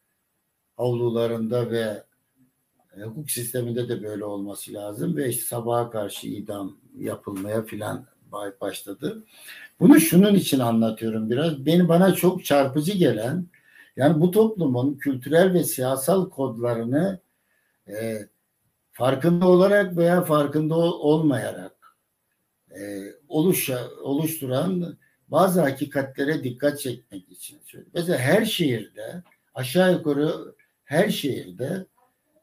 avlularında 0.76 1.70
ve 1.70 2.04
hukuk 3.04 3.30
sisteminde 3.30 3.88
de 3.88 4.02
böyle 4.02 4.24
olması 4.24 4.72
lazım 4.72 5.16
ve 5.16 5.28
işte 5.28 5.44
sabaha 5.44 5.90
karşı 5.90 6.28
idam 6.28 6.76
yapılmaya 6.98 7.62
filan 7.62 8.06
başladı. 8.60 9.24
Bunu 9.80 10.00
şunun 10.00 10.34
için 10.34 10.58
anlatıyorum 10.58 11.30
biraz. 11.30 11.66
Beni 11.66 11.88
bana 11.88 12.14
çok 12.14 12.44
çarpıcı 12.44 12.92
gelen 12.92 13.46
yani 13.96 14.20
bu 14.20 14.30
toplumun 14.30 14.94
kültürel 14.94 15.54
ve 15.54 15.64
siyasal 15.64 16.30
kodlarını 16.30 17.20
e, 17.88 18.28
farkında 18.92 19.48
olarak 19.48 19.96
veya 19.96 20.24
farkında 20.24 20.74
olmayarak 20.76 21.96
e, 22.70 22.80
oluşa, 23.28 23.88
oluşturan 24.02 24.98
bazı 25.28 25.60
hakikatlere 25.60 26.44
dikkat 26.44 26.80
çekmek 26.80 27.32
için 27.32 27.60
söylüyorum. 27.64 27.92
Mesela 27.94 28.18
her 28.18 28.44
şehirde 28.44 29.22
aşağı 29.54 29.92
yukarı 29.92 30.54
her 30.84 31.08
şehirde 31.08 31.86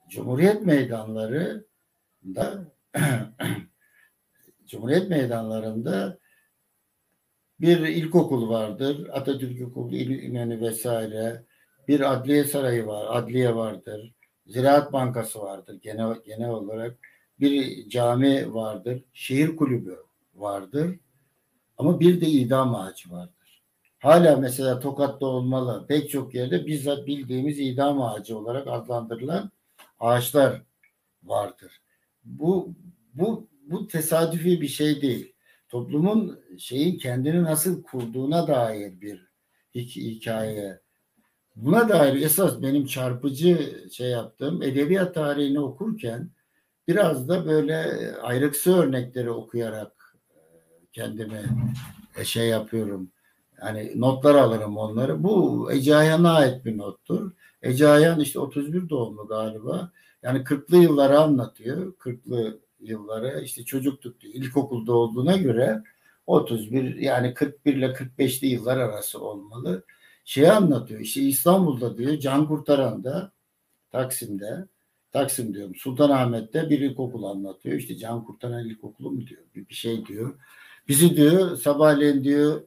Cumhuriyet 0.09 0.61
meydanları 0.61 1.65
da 2.25 2.73
Cumhuriyet 4.67 5.09
meydanlarında 5.09 6.19
bir 7.59 7.79
ilkokul 7.79 8.49
vardır. 8.49 9.09
Atatürk 9.13 9.51
İlkokulu, 9.51 9.95
İnönü 9.95 10.61
vesaire. 10.61 11.43
Bir 11.87 12.13
adliye 12.13 12.43
sarayı 12.43 12.87
var, 12.87 13.05
adliye 13.09 13.55
vardır. 13.55 14.13
Ziraat 14.45 14.93
Bankası 14.93 15.41
vardır 15.41 15.79
genel, 15.81 16.15
genel 16.25 16.49
olarak. 16.49 16.97
Bir 17.39 17.89
cami 17.89 18.53
vardır. 18.53 19.03
Şehir 19.13 19.55
kulübü 19.55 19.97
vardır. 20.35 20.99
Ama 21.77 21.99
bir 21.99 22.21
de 22.21 22.25
idam 22.27 22.75
ağacı 22.75 23.11
vardır. 23.11 23.63
Hala 23.99 24.35
mesela 24.37 24.79
Tokat'ta 24.79 25.25
olmalı. 25.25 25.85
Pek 25.87 26.09
çok 26.09 26.35
yerde 26.35 26.65
bizzat 26.65 27.07
bildiğimiz 27.07 27.59
idam 27.59 28.01
ağacı 28.01 28.37
olarak 28.37 28.67
adlandırılan 28.67 29.51
ağaçlar 29.99 30.61
vardır. 31.23 31.81
Bu 32.23 32.75
bu 33.13 33.47
bu 33.63 33.87
tesadüfi 33.87 34.61
bir 34.61 34.67
şey 34.67 35.01
değil. 35.01 35.33
Toplumun 35.69 36.39
şeyin 36.57 36.97
kendini 36.97 37.43
nasıl 37.43 37.83
kurduğuna 37.83 38.47
dair 38.47 39.01
bir 39.01 39.27
hikaye. 39.75 40.79
Buna 41.55 41.89
dair 41.89 42.21
esas 42.21 42.61
benim 42.61 42.85
çarpıcı 42.85 43.83
şey 43.91 44.09
yaptığım 44.09 44.63
edebiyat 44.63 45.13
tarihini 45.15 45.59
okurken 45.59 46.31
biraz 46.87 47.29
da 47.29 47.45
böyle 47.45 48.11
ayrıksı 48.21 48.77
örnekleri 48.77 49.31
okuyarak 49.31 50.15
e, 50.29 50.39
kendime 50.93 51.43
e, 52.17 52.25
şey 52.25 52.47
yapıyorum. 52.47 53.11
Yani 53.61 53.91
notlar 53.95 54.35
alırım 54.35 54.77
onları. 54.77 55.23
Bu 55.23 55.67
Ece 55.71 55.95
Ayhan'a 55.95 56.33
ait 56.33 56.65
bir 56.65 56.77
nottur. 56.77 57.31
Ece 57.61 57.87
Ayhan 57.87 58.19
işte 58.19 58.39
31 58.39 58.89
doğumlu 58.89 59.27
galiba. 59.27 59.91
Yani 60.23 60.39
40'lı 60.39 60.77
yılları 60.77 61.19
anlatıyor. 61.19 61.93
40'lı 61.93 62.59
yılları 62.79 63.41
işte 63.43 63.65
çocukluk 63.65 64.21
diyor. 64.21 64.33
İlkokulda 64.33 64.93
olduğuna 64.93 65.37
göre 65.37 65.83
31 66.27 66.95
yani 66.95 67.33
41 67.33 67.75
ile 67.75 67.85
45'li 67.85 68.47
yıllar 68.47 68.77
arası 68.77 69.21
olmalı. 69.21 69.83
Şeyi 70.25 70.51
anlatıyor. 70.51 70.99
İşte 70.99 71.21
İstanbul'da 71.21 71.97
diyor 71.97 72.19
Can 72.19 72.47
Kurtaran'da 72.47 73.31
Taksim'de 73.91 74.67
Taksim 75.11 75.53
diyorum 75.53 75.75
Sultanahmet'te 75.75 76.69
bir 76.69 76.79
ilkokul 76.79 77.23
anlatıyor. 77.23 77.75
İşte 77.75 77.97
Can 77.97 78.25
Kurtaran 78.25 78.65
İlkokulu 78.65 79.11
mu 79.11 79.27
diyor 79.27 79.41
bir, 79.55 79.69
bir 79.69 79.73
şey 79.73 80.05
diyor. 80.05 80.39
Bizi 80.87 81.17
diyor 81.17 81.57
sabahleyin 81.57 82.23
diyor 82.23 82.61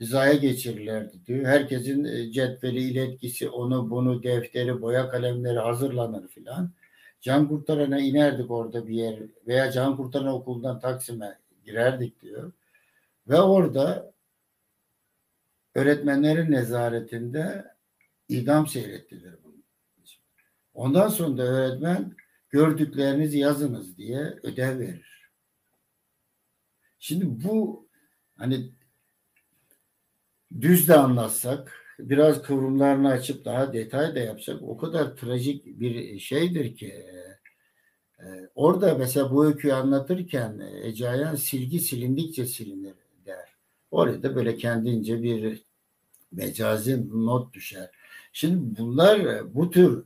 hizaya 0.00 0.34
geçirirlerdi 0.34 1.26
diyor. 1.26 1.46
Herkesin 1.46 2.04
e, 2.04 2.32
cetveli, 2.32 2.80
iletkisi, 2.80 3.48
onu 3.48 3.90
bunu, 3.90 4.22
defteri, 4.22 4.82
boya 4.82 5.08
kalemleri 5.08 5.58
hazırlanır 5.58 6.28
filan. 6.28 6.72
Can 7.20 7.48
kurtarana 7.48 8.00
inerdik 8.00 8.50
orada 8.50 8.88
bir 8.88 8.94
yer 8.94 9.18
veya 9.46 9.72
can 9.72 9.96
kurtaran 9.96 10.26
okulundan 10.26 10.80
Taksim'e 10.80 11.38
girerdik 11.64 12.22
diyor. 12.22 12.52
Ve 13.28 13.40
orada 13.40 14.12
öğretmenlerin 15.74 16.52
nezaretinde 16.52 17.64
idam 18.28 18.66
seyrettiler 18.66 19.34
bunu. 19.44 19.54
Ondan 20.74 21.08
sonra 21.08 21.38
da 21.38 21.42
öğretmen 21.42 22.16
gördüklerinizi 22.50 23.38
yazınız 23.38 23.98
diye 23.98 24.20
ödev 24.42 24.78
verir. 24.78 25.30
Şimdi 26.98 27.44
bu 27.44 27.88
hani 28.36 28.70
düz 30.60 30.88
de 30.88 30.94
anlatsak, 30.94 31.72
biraz 31.98 32.42
kıvrımlarını 32.42 33.08
açıp 33.08 33.44
daha 33.44 33.72
detay 33.72 34.14
da 34.14 34.18
yapsak 34.18 34.62
o 34.62 34.76
kadar 34.76 35.16
trajik 35.16 35.66
bir 35.66 36.18
şeydir 36.18 36.76
ki 36.76 37.06
e, 38.18 38.26
orada 38.54 38.94
mesela 38.94 39.30
bu 39.30 39.46
öyküyü 39.46 39.74
anlatırken 39.74 40.62
Ece 40.82 41.08
Ayan 41.08 41.34
silgi 41.34 41.80
silindikçe 41.80 42.46
silinir 42.46 42.94
der. 43.26 43.48
Orada 43.90 44.36
böyle 44.36 44.56
kendince 44.56 45.22
bir 45.22 45.62
mecazi 46.32 47.08
not 47.26 47.54
düşer. 47.54 47.90
Şimdi 48.32 48.78
bunlar 48.78 49.42
bu 49.54 49.70
tür 49.70 50.04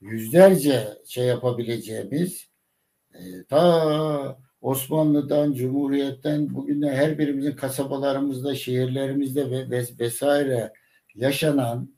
yüzlerce 0.00 0.98
şey 1.06 1.26
yapabileceğimiz 1.26 2.48
e, 3.14 3.44
ta 3.44 4.43
Osmanlı'dan, 4.64 5.52
Cumhuriyet'ten 5.52 6.54
bugüne 6.54 6.90
her 6.90 7.18
birimizin 7.18 7.52
kasabalarımızda, 7.52 8.54
şehirlerimizde 8.54 9.50
ve 9.50 9.86
vesaire 9.98 10.72
yaşanan 11.14 11.88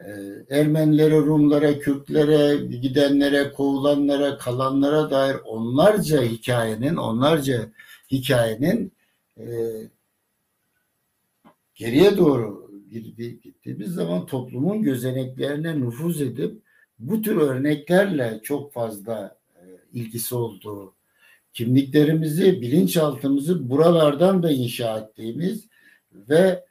e, 0.00 0.10
Ermenilere, 0.50 1.16
Rumlara, 1.16 1.78
Kürtlere, 1.78 2.66
gidenlere, 2.66 3.52
kovulanlara, 3.52 4.38
kalanlara 4.38 5.10
dair 5.10 5.36
onlarca 5.44 6.22
hikayenin, 6.22 6.96
onlarca 6.96 7.68
hikayenin 8.10 8.92
e, 9.38 9.44
geriye 11.74 12.16
doğru 12.18 12.70
gittiğimiz 13.42 13.88
zaman 13.88 14.26
toplumun 14.26 14.82
gözeneklerine 14.82 15.80
nüfuz 15.80 16.20
edip 16.20 16.62
bu 16.98 17.22
tür 17.22 17.36
örneklerle 17.36 18.40
çok 18.42 18.72
fazla 18.72 19.38
e, 19.56 19.62
ilgisi 19.92 20.34
olduğu 20.34 20.94
kimliklerimizi, 21.54 22.62
bilinçaltımızı 22.62 23.70
buralardan 23.70 24.42
da 24.42 24.50
inşa 24.50 24.98
ettiğimiz 24.98 25.68
ve 26.12 26.64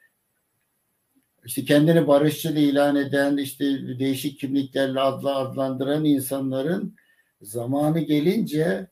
işte 1.44 1.64
kendini 1.64 2.06
barışçıl 2.06 2.56
ilan 2.56 2.96
eden, 2.96 3.36
işte 3.36 3.64
değişik 3.98 4.40
kimliklerle 4.40 5.00
adla 5.00 5.36
adlandıran 5.36 6.04
insanların 6.04 6.96
zamanı 7.42 8.00
gelince 8.00 8.86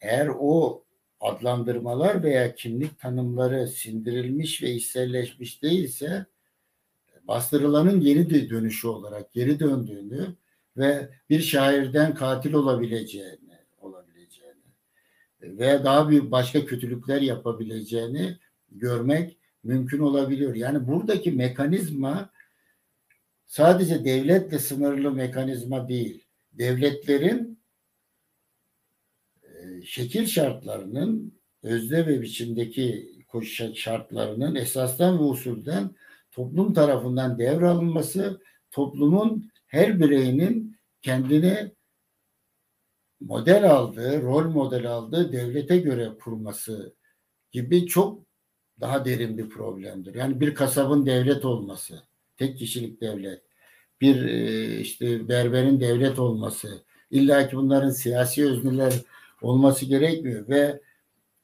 eğer 0.00 0.30
o 0.38 0.84
adlandırmalar 1.20 2.22
veya 2.22 2.54
kimlik 2.54 2.98
tanımları 3.00 3.68
sindirilmiş 3.68 4.62
ve 4.62 4.70
içselleşmiş 4.70 5.62
değilse 5.62 6.26
bastırılanın 7.28 8.00
geri 8.00 8.50
dönüşü 8.50 8.88
olarak 8.88 9.32
geri 9.32 9.60
döndüğünü 9.60 10.36
ve 10.76 11.08
bir 11.30 11.40
şairden 11.40 12.14
katil 12.14 12.52
olabileceğini 12.52 13.45
veya 15.58 15.84
daha 15.84 16.10
bir 16.10 16.30
başka 16.30 16.66
kötülükler 16.66 17.22
yapabileceğini 17.22 18.36
görmek 18.70 19.38
mümkün 19.64 19.98
olabiliyor. 19.98 20.54
Yani 20.54 20.86
buradaki 20.86 21.32
mekanizma 21.32 22.30
sadece 23.46 24.04
devletle 24.04 24.58
sınırlı 24.58 25.12
mekanizma 25.12 25.88
değil. 25.88 26.24
Devletlerin 26.52 27.58
e, 29.42 29.82
şekil 29.82 30.26
şartlarının 30.26 31.38
özde 31.62 32.06
ve 32.06 32.22
biçimdeki 32.22 33.16
şartlarının 33.74 34.54
esasdan 34.54 35.18
ve 35.18 35.22
usulden 35.22 35.90
toplum 36.32 36.74
tarafından 36.74 37.38
devralınması, 37.38 38.40
toplumun 38.70 39.50
her 39.66 40.00
bireyinin 40.00 40.76
kendini 41.02 41.72
model 43.20 43.70
aldığı, 43.70 44.22
rol 44.22 44.44
model 44.44 44.86
aldığı 44.86 45.32
devlete 45.32 45.76
göre 45.78 46.10
kurması 46.20 46.94
gibi 47.52 47.86
çok 47.86 48.26
daha 48.80 49.04
derin 49.04 49.38
bir 49.38 49.48
problemdir. 49.48 50.14
Yani 50.14 50.40
bir 50.40 50.54
kasabın 50.54 51.06
devlet 51.06 51.44
olması, 51.44 52.02
tek 52.36 52.58
kişilik 52.58 53.00
devlet, 53.00 53.42
bir 54.00 54.24
e, 54.24 54.80
işte 54.80 55.28
berberin 55.28 55.80
devlet 55.80 56.18
olması, 56.18 56.82
illa 57.10 57.48
ki 57.48 57.56
bunların 57.56 57.90
siyasi 57.90 58.46
özneler 58.50 58.94
olması 59.42 59.86
gerekmiyor 59.86 60.48
ve 60.48 60.80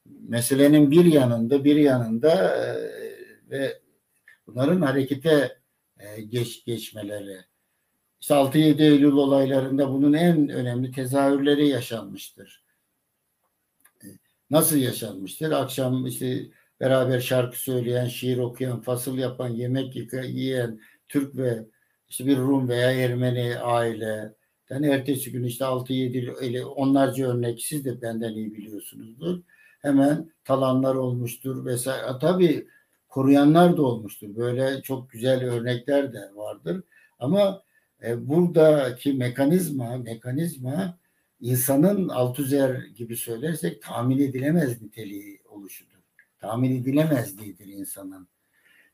meselenin 0.05 0.91
bir 0.91 1.05
yanında 1.05 1.63
bir 1.63 1.75
yanında 1.75 2.57
e, 2.57 2.89
ve 3.49 3.81
bunların 4.47 4.81
harekete 4.81 5.57
e, 5.99 6.21
geç 6.21 6.65
geçmeleri 6.65 7.37
işte 8.23 8.33
6-7 8.33 8.83
Eylül 8.83 9.11
olaylarında 9.11 9.89
bunun 9.89 10.13
en 10.13 10.49
önemli 10.49 10.91
tezahürleri 10.91 11.67
yaşanmıştır. 11.67 12.63
E, 14.03 14.07
nasıl 14.49 14.77
yaşanmıştır? 14.77 15.51
Akşam 15.51 16.05
işte 16.05 16.45
beraber 16.79 17.19
şarkı 17.19 17.61
söyleyen, 17.61 18.07
şiir 18.07 18.37
okuyan, 18.37 18.81
fasıl 18.81 19.17
yapan, 19.17 19.49
yemek 19.49 20.13
yiyen 20.13 20.79
Türk 21.09 21.35
ve 21.37 21.65
işte 22.09 22.25
bir 22.25 22.37
Rum 22.37 22.69
veya 22.69 22.91
Ermeni 22.91 23.59
aile. 23.59 24.33
Yani 24.69 24.87
ertesi 24.87 25.31
gün 25.31 25.43
işte 25.43 25.65
6-7 25.65 26.63
onlarca 26.63 27.27
örnek 27.27 27.61
siz 27.61 27.85
de 27.85 28.01
benden 28.01 28.33
iyi 28.33 28.53
biliyorsunuzdur. 28.53 29.41
Hemen 29.81 30.31
talanlar 30.45 30.95
olmuştur 30.95 31.65
vesaire. 31.65 32.19
Tabii 32.21 32.67
koruyanlar 33.09 33.77
da 33.77 33.81
olmuştur. 33.81 34.35
Böyle 34.35 34.81
çok 34.81 35.09
güzel 35.09 35.43
örnekler 35.43 36.13
de 36.13 36.31
vardır. 36.35 36.83
Ama 37.19 37.63
e, 38.03 38.27
buradaki 38.29 39.13
mekanizma 39.13 39.97
mekanizma 39.97 40.99
insanın 41.39 42.09
altuzer 42.09 42.83
gibi 42.83 43.15
söylersek 43.15 43.81
tahmin 43.81 44.19
edilemez 44.19 44.81
niteliği 44.81 45.41
oluşudur. 45.45 45.93
Tahmin 46.39 46.81
edilemezliğidir 46.81 47.67
insanın. 47.67 48.27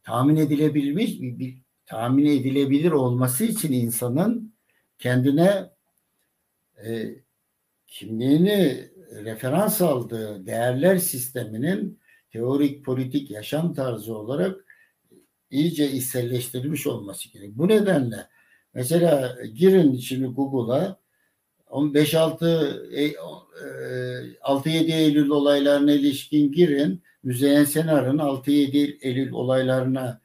Tahmin 0.04 0.36
edilebilmiş 0.36 1.22
bir, 1.22 1.40
bir 1.40 1.58
tahmin 1.86 2.26
edilebilir 2.26 2.92
olması 2.92 3.46
için 3.46 3.74
insanın 3.74 4.54
kendine 4.98 5.70
e, 6.86 7.16
kimliğini 7.88 8.90
referans 9.12 9.82
aldığı 9.82 10.46
değerler 10.46 10.98
sisteminin 10.98 12.00
teorik 12.32 12.86
politik 12.86 13.32
yaşam 13.32 13.74
tarzı 13.74 14.18
olarak 14.18 14.66
iyice 15.50 15.92
içselleştirilmiş 15.92 16.88
olması 16.88 17.30
gerek. 17.30 17.52
Bu 17.58 17.68
nedenle 17.68 18.28
Mesela 18.74 19.38
girin 19.56 19.96
şimdi 19.98 20.28
Google'a 20.28 21.00
5-6 21.70 23.16
6-7 24.42 24.92
Eylül 24.92 25.30
olaylarına 25.30 25.92
ilişkin 25.92 26.52
girin. 26.52 27.04
Müzeyyen 27.24 27.64
Senar'ın 27.64 28.18
6-7 28.18 28.98
Eylül 29.02 29.32
olaylarına 29.32 30.22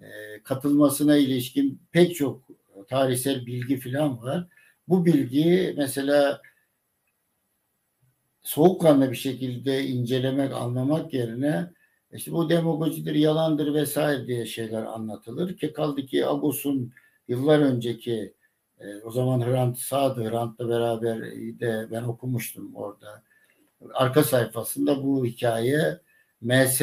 e, 0.00 0.06
katılmasına 0.44 1.16
ilişkin 1.16 1.82
pek 1.92 2.14
çok 2.14 2.42
tarihsel 2.88 3.46
bilgi 3.46 3.80
falan 3.80 4.22
var. 4.22 4.46
Bu 4.88 5.06
bilgiyi 5.06 5.74
mesela 5.76 6.40
soğukkanlı 8.42 9.10
bir 9.10 9.16
şekilde 9.16 9.86
incelemek, 9.86 10.52
anlamak 10.52 11.14
yerine 11.14 11.70
işte 12.12 12.32
bu 12.32 12.50
demagojidir, 12.50 13.14
yalandır 13.14 13.74
vesaire 13.74 14.26
diye 14.26 14.46
şeyler 14.46 14.82
anlatılır 14.82 15.56
ki 15.56 15.72
kaldı 15.72 16.06
ki 16.06 16.26
Agos'un 16.26 16.92
yıllar 17.28 17.58
önceki 17.60 18.34
e, 18.80 19.02
o 19.04 19.10
zaman 19.10 19.40
Hrant 19.40 19.78
Sağ'dı. 19.78 20.30
Hrant'la 20.30 20.68
beraber 20.68 21.20
de 21.60 21.88
ben 21.90 22.02
okumuştum 22.02 22.74
orada. 22.74 23.22
Arka 23.94 24.24
sayfasında 24.24 25.04
bu 25.04 25.26
hikaye 25.26 26.00
MS 26.40 26.82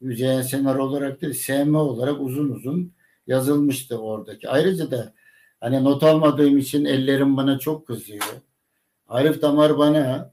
Müzeyyen 0.00 0.42
Senar 0.42 0.74
olarak 0.74 1.20
değil 1.20 1.32
SM 1.32 1.74
olarak 1.74 2.20
uzun 2.20 2.48
uzun 2.48 2.92
yazılmıştı 3.26 3.98
oradaki. 3.98 4.48
Ayrıca 4.48 4.90
da 4.90 5.14
hani 5.60 5.84
not 5.84 6.02
almadığım 6.02 6.58
için 6.58 6.84
ellerim 6.84 7.36
bana 7.36 7.58
çok 7.58 7.86
kızıyor. 7.86 8.24
Arif 9.08 9.42
Damar 9.42 9.78
bana 9.78 10.32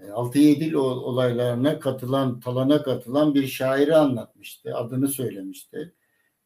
6-7 0.00 0.72
e, 0.72 0.76
olaylarına 0.76 1.78
katılan, 1.78 2.40
talana 2.40 2.82
katılan 2.82 3.34
bir 3.34 3.46
şairi 3.46 3.96
anlatmıştı. 3.96 4.76
Adını 4.76 5.08
söylemişti 5.08 5.92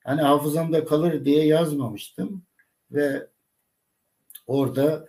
hani 0.09 0.22
hafızamda 0.22 0.84
kalır 0.84 1.24
diye 1.24 1.46
yazmamıştım 1.46 2.42
ve 2.92 3.26
orada 4.46 5.06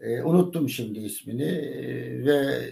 e, 0.00 0.22
unuttum 0.22 0.68
şimdi 0.68 0.98
ismini 0.98 1.42
e, 1.42 2.24
ve 2.26 2.64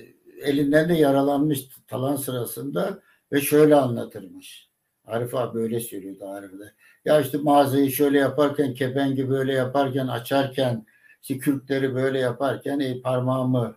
elinden 0.43 0.89
de 0.89 0.95
yaralanmış 0.95 1.69
talan 1.89 2.17
sırasında 2.17 3.03
ve 3.33 3.41
şöyle 3.41 3.75
anlatırmış. 3.75 4.71
Arif 5.05 5.35
abi 5.35 5.55
böyle 5.55 5.81
söylüyordu 5.81 6.29
Arif'de. 6.29 6.73
Ya 7.05 7.21
işte 7.21 7.39
mağazayı 7.39 7.91
şöyle 7.91 8.19
yaparken, 8.19 8.75
kepengi 8.75 9.29
böyle 9.31 9.53
yaparken, 9.53 10.07
açarken, 10.07 10.87
işte 11.23 11.39
kürkleri 11.39 11.95
böyle 11.95 12.19
yaparken 12.19 12.81
e, 12.81 13.01
parmağımı 13.01 13.77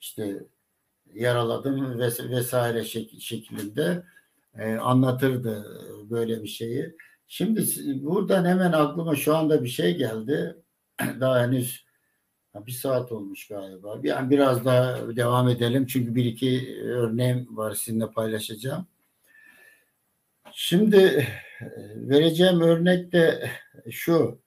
işte 0.00 0.44
yaraladım 1.14 1.98
ves 1.98 2.20
vesaire 2.20 2.84
şek 2.84 3.20
şeklinde 3.20 4.02
e, 4.58 4.74
anlatırdı 4.74 5.66
böyle 6.10 6.42
bir 6.42 6.48
şeyi. 6.48 6.96
Şimdi 7.28 7.64
buradan 8.04 8.44
hemen 8.44 8.72
aklıma 8.72 9.16
şu 9.16 9.36
anda 9.36 9.64
bir 9.64 9.68
şey 9.68 9.96
geldi. 9.96 10.56
Daha 11.20 11.42
henüz 11.42 11.86
bir 12.66 12.72
saat 12.72 13.12
olmuş 13.12 13.48
galiba. 13.48 13.98
Yani 14.02 14.30
biraz 14.30 14.64
daha 14.64 15.16
devam 15.16 15.48
edelim. 15.48 15.86
Çünkü 15.86 16.14
bir 16.14 16.24
iki 16.24 16.80
örneğim 16.84 17.56
var 17.56 17.74
sizinle 17.74 18.10
paylaşacağım. 18.10 18.86
Şimdi 20.52 20.96
e, 21.60 21.66
vereceğim 21.96 22.60
örnek 22.60 23.12
de 23.12 23.50
şu. 23.90 24.40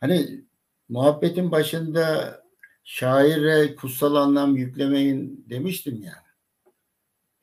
Hani 0.00 0.44
muhabbetin 0.88 1.50
başında 1.50 2.38
şaire 2.84 3.74
kutsal 3.74 4.14
anlam 4.14 4.56
yüklemeyin 4.56 5.46
demiştim 5.50 6.02
ya. 6.02 6.21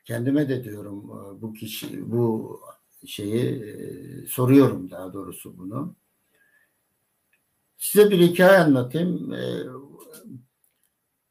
Kendime 0.09 0.49
de 0.49 0.63
diyorum 0.63 0.97
e, 0.97 1.41
bu 1.41 1.53
kişi 1.53 2.11
bu 2.11 2.61
şeyi 3.05 3.63
e, 3.63 4.27
soruyorum 4.27 4.91
daha 4.91 5.13
doğrusu 5.13 5.57
bunu. 5.57 5.95
Size 7.77 8.11
bir 8.11 8.19
hikaye 8.19 8.57
anlatayım. 8.57 9.35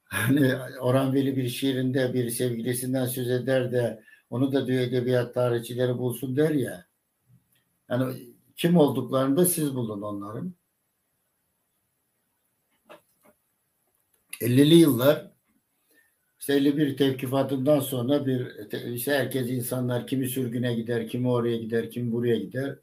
Hani 0.04 0.56
Orhan 0.80 1.14
Veli 1.14 1.36
bir 1.36 1.48
şiirinde 1.48 2.14
bir 2.14 2.30
sevgilisinden 2.30 3.06
söz 3.06 3.30
eder 3.30 3.72
de 3.72 4.04
onu 4.30 4.52
da 4.52 4.66
diyor 4.66 4.80
edebiyat 4.80 5.34
tarihçileri 5.34 5.98
bulsun 5.98 6.36
der 6.36 6.50
ya. 6.50 6.86
Yani 7.88 8.34
kim 8.56 8.76
olduklarını 8.76 9.36
da 9.36 9.46
siz 9.46 9.74
bulun 9.74 10.02
onların. 10.02 10.54
50'li 14.40 14.74
yıllar 14.74 15.37
işte 16.40 16.54
51 16.54 16.96
tevkifatından 16.96 17.80
sonra 17.80 18.26
bir 18.26 18.52
işte 18.94 19.12
herkes 19.12 19.50
insanlar 19.50 20.06
kimi 20.06 20.28
sürgüne 20.28 20.74
gider, 20.74 21.08
kimi 21.08 21.28
oraya 21.28 21.56
gider, 21.56 21.90
kimi 21.90 22.12
buraya 22.12 22.36
gider. 22.36 22.78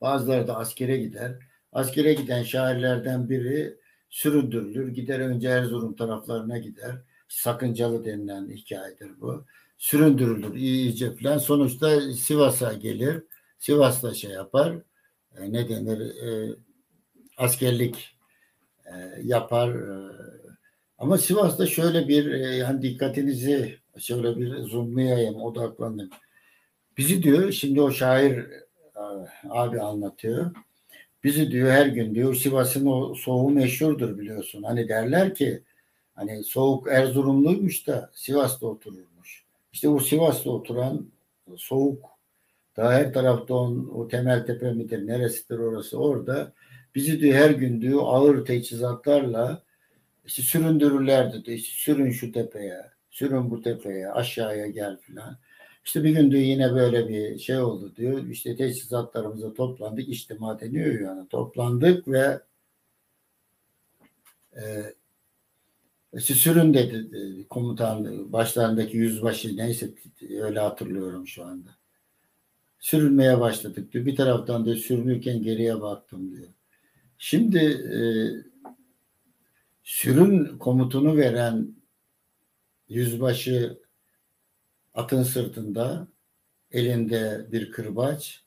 Bazıları 0.00 0.46
da 0.46 0.56
askere 0.56 0.96
gider. 0.98 1.32
Askere 1.72 2.14
giden 2.14 2.42
şairlerden 2.42 3.28
biri 3.28 3.76
süründürülür. 4.10 4.88
Gider 4.88 5.20
önce 5.20 5.48
Erzurum 5.48 5.96
taraflarına 5.96 6.58
gider. 6.58 6.96
Sakıncalı 7.28 8.04
denilen 8.04 8.48
hikayedir 8.50 9.20
bu. 9.20 9.44
Süründürülür 9.78 10.54
iyice 10.54 11.16
falan. 11.16 11.38
Sonuçta 11.38 12.00
Sivas'a 12.12 12.72
gelir. 12.72 13.22
Sivas'ta 13.58 14.14
şey 14.14 14.30
yapar. 14.30 14.76
E, 15.38 15.52
ne 15.52 15.68
denir? 15.68 16.00
E, 16.00 16.56
askerlik 17.36 18.16
e, 18.84 19.22
yapar. 19.22 19.70
E, 19.70 20.45
ama 20.98 21.18
Sivas'ta 21.18 21.66
şöyle 21.66 22.08
bir 22.08 22.32
e, 22.32 22.56
yani 22.56 22.82
dikkatinizi 22.82 23.78
şöyle 23.98 24.36
bir 24.36 24.56
zoomlayayım, 24.56 25.36
odaklanın. 25.36 26.10
Bizi 26.98 27.22
diyor 27.22 27.52
şimdi 27.52 27.80
o 27.80 27.90
şair 27.90 28.38
e, 28.38 28.60
abi 29.50 29.80
anlatıyor. 29.80 30.50
Bizi 31.24 31.50
diyor 31.50 31.70
her 31.70 31.86
gün 31.86 32.14
diyor 32.14 32.34
Sivas'ın 32.34 32.86
o 32.86 33.14
soğuğu 33.14 33.50
meşhurdur 33.50 34.18
biliyorsun. 34.18 34.62
Hani 34.62 34.88
derler 34.88 35.34
ki 35.34 35.62
hani 36.14 36.44
soğuk 36.44 36.88
Erzurumluymuş 36.88 37.86
da 37.86 38.10
Sivas'ta 38.14 38.66
otururmuş. 38.66 39.44
İşte 39.72 39.88
o 39.88 39.98
Sivas'ta 39.98 40.50
oturan 40.50 41.10
soğuk 41.56 42.04
daha 42.76 42.92
her 42.92 43.12
tarafta 43.12 43.54
on, 43.54 43.90
o 43.94 44.08
temel 44.08 44.46
tepe 44.46 44.72
midir 44.72 45.06
neresidir 45.06 45.58
orası 45.58 45.98
orada 45.98 46.52
bizi 46.94 47.20
diyor 47.20 47.34
her 47.34 47.50
gün 47.50 47.80
diyor 47.80 48.02
ağır 48.04 48.44
teçhizatlarla 48.44 49.62
işte 50.26 50.42
süründürürlerdi 50.42 51.44
diyor. 51.44 51.58
İşte 51.58 51.76
sürün 51.76 52.10
şu 52.10 52.32
tepeye, 52.32 52.82
sürün 53.10 53.50
bu 53.50 53.62
tepeye, 53.62 54.08
aşağıya 54.10 54.66
gel 54.66 54.96
filan. 54.96 55.38
İşte 55.84 56.04
bir 56.04 56.10
gün 56.10 56.30
diyor 56.30 56.42
yine 56.42 56.74
böyle 56.74 57.08
bir 57.08 57.38
şey 57.38 57.58
oldu 57.58 57.96
diyor. 57.96 58.26
İşte 58.26 58.56
teçhizatlarımıza 58.56 59.54
toplandık. 59.54 60.08
İçtima 60.08 60.60
deniyor 60.60 61.00
yani. 61.00 61.28
Toplandık 61.28 62.08
ve 62.08 62.40
e, 64.56 64.62
işte 66.14 66.34
sürün 66.34 66.74
dedi 66.74 67.48
komutan 67.48 68.32
başlarındaki 68.32 68.96
yüzbaşı 68.96 69.56
neyse 69.56 69.90
öyle 70.40 70.60
hatırlıyorum 70.60 71.26
şu 71.26 71.44
anda. 71.44 71.70
Sürünmeye 72.78 73.40
başladık 73.40 73.92
diyor. 73.92 74.06
Bir 74.06 74.16
taraftan 74.16 74.66
da 74.66 74.76
sürünürken 74.76 75.42
geriye 75.42 75.80
baktım 75.80 76.36
diyor. 76.36 76.48
Şimdi 77.18 77.58
e, 77.58 77.98
sürün 79.86 80.58
komutunu 80.58 81.16
veren 81.16 81.76
yüzbaşı 82.88 83.78
atın 84.94 85.22
sırtında 85.22 86.08
elinde 86.70 87.46
bir 87.52 87.70
kırbaç 87.70 88.44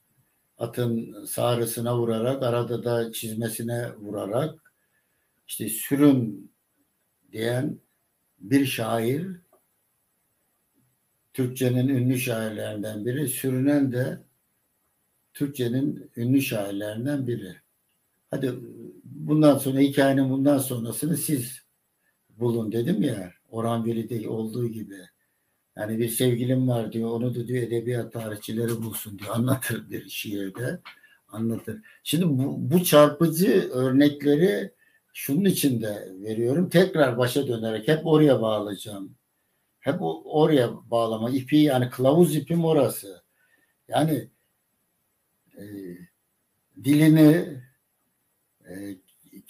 atın 0.58 1.26
sağrısına 1.26 1.98
vurarak 1.98 2.44
arada 2.44 2.84
da 2.84 3.12
çizmesine 3.12 3.96
vurarak 3.96 4.74
işte 5.48 5.70
sürün 5.70 6.52
diyen 7.32 7.80
bir 8.40 8.66
şair 8.66 9.28
Türkçenin 11.34 11.88
ünlü 11.88 12.20
şairlerinden 12.20 13.06
biri 13.06 13.28
sürünen 13.28 13.92
de 13.92 14.20
Türkçenin 15.34 16.12
ünlü 16.16 16.42
şairlerinden 16.42 17.28
biri. 17.28 17.56
Hadi 18.32 18.54
bundan 19.30 19.58
sonra 19.58 19.80
hikayenin 19.80 20.30
bundan 20.30 20.58
sonrasını 20.58 21.18
siz 21.18 21.62
bulun 22.30 22.72
dedim 22.72 23.04
ya 23.04 23.34
Orhan 23.50 23.86
Veli'de 23.86 24.30
olduğu 24.30 24.68
gibi. 24.68 24.96
Yani 25.78 26.00
bir 26.00 26.10
sevgilim 26.10 26.68
var 26.68 26.92
diyor. 26.92 27.10
Onu 27.10 27.36
da 27.36 27.48
diyor 27.48 27.64
edebiyat 27.64 28.14
tarihçileri 28.14 28.84
bulsun 28.84 29.20
diyor. 29.20 29.36
Anlatır 29.36 29.90
bir 29.90 30.10
şiirde. 30.10 30.80
Anlatır. 31.28 31.82
Şimdi 32.04 32.30
bu, 32.30 32.72
bu 32.72 32.84
çarpıcı 32.84 33.70
örnekleri 33.72 34.74
şunun 35.14 35.46
için 35.46 35.82
de 35.82 36.14
veriyorum. 36.22 36.70
Tekrar 36.70 37.18
başa 37.18 37.48
dönerek 37.48 37.88
hep 37.88 38.08
oraya 38.08 38.42
bağlayacağım. 38.42 39.16
Hep 39.80 39.96
oraya 40.26 40.92
bağlama. 40.92 41.30
ipi 41.30 41.58
yani 41.58 41.90
kılavuz 41.90 42.36
ipim 42.36 42.66
orası. 42.66 43.24
Yani 43.88 44.30
e, 45.58 45.64
dilini 46.84 47.62
e, 48.70 48.96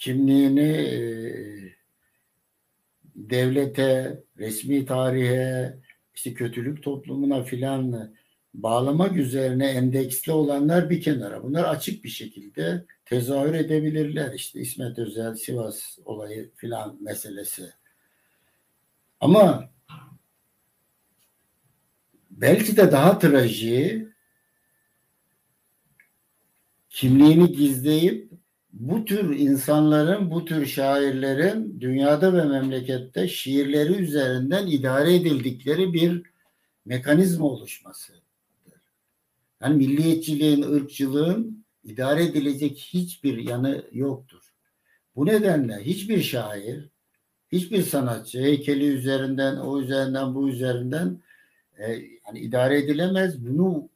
kimliğini 0.00 0.72
devlete, 3.14 4.22
resmi 4.38 4.86
tarihe, 4.86 5.78
işte 6.14 6.34
kötülük 6.34 6.82
toplumuna 6.82 7.42
filan 7.42 8.14
bağlamak 8.54 9.16
üzerine 9.16 9.66
endeksli 9.70 10.32
olanlar 10.32 10.90
bir 10.90 11.00
kenara. 11.00 11.42
Bunlar 11.42 11.64
açık 11.64 12.04
bir 12.04 12.08
şekilde 12.08 12.84
tezahür 13.04 13.54
edebilirler. 13.54 14.34
İşte 14.34 14.60
İsmet 14.60 14.98
Özel, 14.98 15.34
Sivas 15.34 15.98
olayı 16.04 16.50
filan 16.56 17.02
meselesi. 17.02 17.70
Ama 19.20 19.70
belki 22.30 22.76
de 22.76 22.92
daha 22.92 23.18
trajiği 23.18 24.08
kimliğini 26.90 27.52
gizleyip 27.52 28.29
bu 28.72 29.04
tür 29.04 29.36
insanların, 29.36 30.30
bu 30.30 30.44
tür 30.44 30.66
şairlerin 30.66 31.80
dünyada 31.80 32.34
ve 32.34 32.44
memlekette 32.44 33.28
şiirleri 33.28 33.92
üzerinden 33.92 34.66
idare 34.66 35.14
edildikleri 35.14 35.92
bir 35.92 36.22
mekanizma 36.84 37.46
oluşması. 37.46 38.12
Yani 39.62 39.76
milliyetçiliğin, 39.76 40.62
ırkçılığın 40.62 41.64
idare 41.84 42.24
edilecek 42.24 42.78
hiçbir 42.78 43.38
yanı 43.38 43.84
yoktur. 43.92 44.52
Bu 45.16 45.26
nedenle 45.26 45.76
hiçbir 45.76 46.22
şair, 46.22 46.88
hiçbir 47.52 47.82
sanatçı 47.82 48.38
heykeli 48.38 48.86
üzerinden, 48.86 49.56
o 49.56 49.80
üzerinden, 49.80 50.34
bu 50.34 50.48
üzerinden 50.48 51.20
e, 51.78 51.92
yani 52.26 52.38
idare 52.40 52.78
edilemez. 52.78 53.46
Bunu 53.46 53.89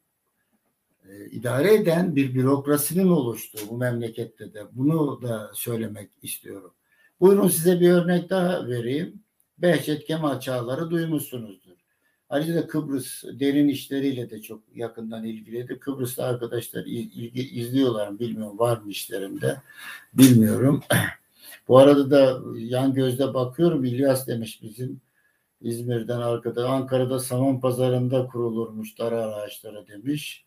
idare 1.31 1.73
eden 1.73 2.15
bir 2.15 2.33
bürokrasinin 2.35 3.07
oluştuğu 3.07 3.69
bu 3.69 3.77
memlekette 3.77 4.53
de 4.53 4.63
bunu 4.71 5.21
da 5.21 5.51
söylemek 5.53 6.09
istiyorum. 6.21 6.73
Buyurun 7.19 7.47
size 7.47 7.79
bir 7.79 7.89
örnek 7.89 8.29
daha 8.29 8.67
vereyim. 8.67 9.23
Behçet 9.57 10.05
Kemal 10.05 10.39
Çağlar'ı 10.39 10.91
duymuşsunuzdur. 10.91 11.75
Ayrıca 12.29 12.67
Kıbrıs 12.67 13.23
derin 13.23 13.67
işleriyle 13.67 14.29
de 14.29 14.41
çok 14.41 14.63
yakından 14.75 15.23
ilgilidir. 15.23 15.79
Kıbrıs'ta 15.79 16.23
arkadaşlar 16.23 16.85
ilgi, 16.85 17.49
izliyorlar 17.49 18.07
mı 18.07 18.19
bilmiyorum. 18.19 18.59
Var 18.59 18.77
mı 18.77 18.91
işlerinde 18.91 19.61
bilmiyorum. 20.13 20.83
Bu 21.67 21.77
arada 21.77 22.11
da 22.11 22.41
yan 22.55 22.93
gözle 22.93 23.33
bakıyorum. 23.33 23.85
İlyas 23.85 24.27
demiş 24.27 24.61
bizim 24.61 25.01
İzmir'den 25.61 26.21
arkada. 26.21 26.69
Ankara'da 26.69 27.19
saman 27.19 27.59
pazarında 27.59 28.27
kurulurmuş 28.27 28.99
dar 28.99 29.11
ağaçları 29.11 29.87
demiş. 29.87 30.44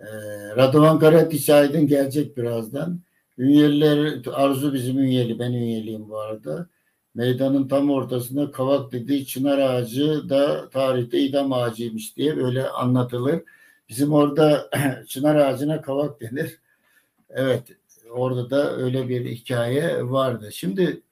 E, 0.00 0.06
Radovan 0.56 0.98
Karatiç 0.98 1.50
Aydın 1.50 1.86
gelecek 1.86 2.36
birazdan. 2.36 3.00
Ünyeliler, 3.38 4.22
Arzu 4.32 4.74
bizim 4.74 4.98
ünyeli, 4.98 5.38
ben 5.38 5.52
ünyeliyim 5.52 6.08
bu 6.08 6.18
arada. 6.18 6.68
Meydanın 7.14 7.68
tam 7.68 7.90
ortasında 7.90 8.50
kavak 8.50 8.92
dediği 8.92 9.26
çınar 9.26 9.58
ağacı 9.58 10.28
da 10.28 10.68
tarihte 10.70 11.18
idam 11.18 11.52
ağacıymış 11.52 12.16
diye 12.16 12.36
böyle 12.36 12.68
anlatılır. 12.68 13.42
Bizim 13.88 14.12
orada 14.12 14.70
çınar 15.08 15.36
ağacına 15.36 15.82
kavak 15.82 16.20
denir. 16.20 16.58
Evet, 17.30 17.62
orada 18.10 18.50
da 18.50 18.76
öyle 18.76 19.08
bir 19.08 19.26
hikaye 19.26 20.04
vardı. 20.04 20.48
Şimdi 20.52 21.02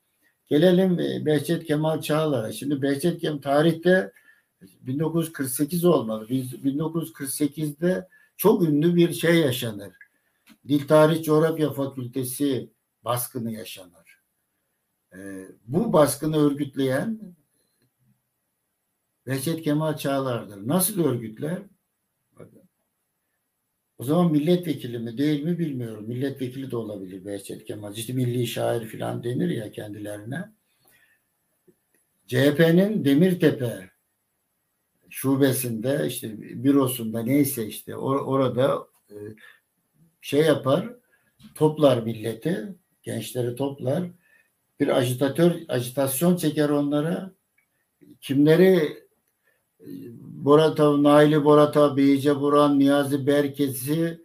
gelelim 0.48 0.98
Behçet 1.26 1.64
Kemal 1.64 2.00
Çağlar'a. 2.00 2.52
Şimdi 2.52 2.82
Behçet 2.82 3.20
Kemal 3.20 3.38
tarihte 3.38 4.12
1948 4.62 5.84
olmalı. 5.84 6.26
1948'de 6.28 8.08
çok 8.36 8.62
ünlü 8.62 8.96
bir 8.96 9.12
şey 9.12 9.34
yaşanır. 9.36 9.92
Dil 10.68 10.86
Tarih 10.88 11.24
Coğrafya 11.24 11.72
Fakültesi 11.72 12.70
baskını 13.04 13.52
yaşanır. 13.52 14.20
Ee, 15.14 15.46
bu 15.66 15.92
baskını 15.92 16.36
örgütleyen 16.36 17.20
Behçet 19.26 19.62
Kemal 19.62 19.96
Çağlar'dır. 19.96 20.68
Nasıl 20.68 21.04
örgütler? 21.04 21.62
O 23.98 24.04
zaman 24.04 24.32
milletvekili 24.32 24.98
mi 24.98 25.18
değil 25.18 25.42
mi 25.42 25.58
bilmiyorum. 25.58 26.08
Milletvekili 26.08 26.70
de 26.70 26.76
olabilir 26.76 27.24
Behçet 27.24 27.64
Kemal. 27.64 27.96
İşte 27.96 28.12
milli 28.12 28.46
şair 28.46 28.88
falan 28.88 29.24
denir 29.24 29.48
ya 29.48 29.72
kendilerine. 29.72 30.44
CHP'nin 32.26 33.04
Demirtepe 33.04 33.90
şubesinde 35.14 36.06
işte 36.06 36.40
bürosunda 36.64 37.22
neyse 37.22 37.66
işte 37.66 37.92
or- 37.92 38.24
orada 38.24 38.86
e, 39.10 39.14
şey 40.20 40.40
yapar 40.40 40.94
toplar 41.54 42.02
milleti 42.02 42.74
gençleri 43.02 43.56
toplar. 43.56 44.10
Bir 44.80 44.88
ajitatör 44.88 45.52
ajitasyon 45.68 46.36
çeker 46.36 46.68
onlara. 46.68 47.32
Kimleri? 48.20 49.04
Borata, 50.20 51.02
Naili 51.02 51.44
Borata, 51.44 51.96
Beyce 51.96 52.40
Buran, 52.40 52.78
Niyazi 52.78 53.26
Berkesi. 53.26 54.20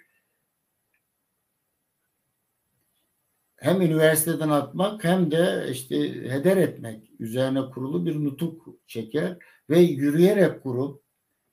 Hem 3.55 3.81
üniversiteden 3.81 4.49
atmak 4.49 5.03
hem 5.03 5.31
de 5.31 5.67
işte 5.71 5.97
heder 6.29 6.57
etmek. 6.57 7.11
Üzerine 7.19 7.69
kurulu 7.69 8.05
bir 8.05 8.23
nutuk 8.23 8.67
çeker 8.87 9.37
ve 9.70 9.80
yürüyerek 9.80 10.63
grup 10.63 11.03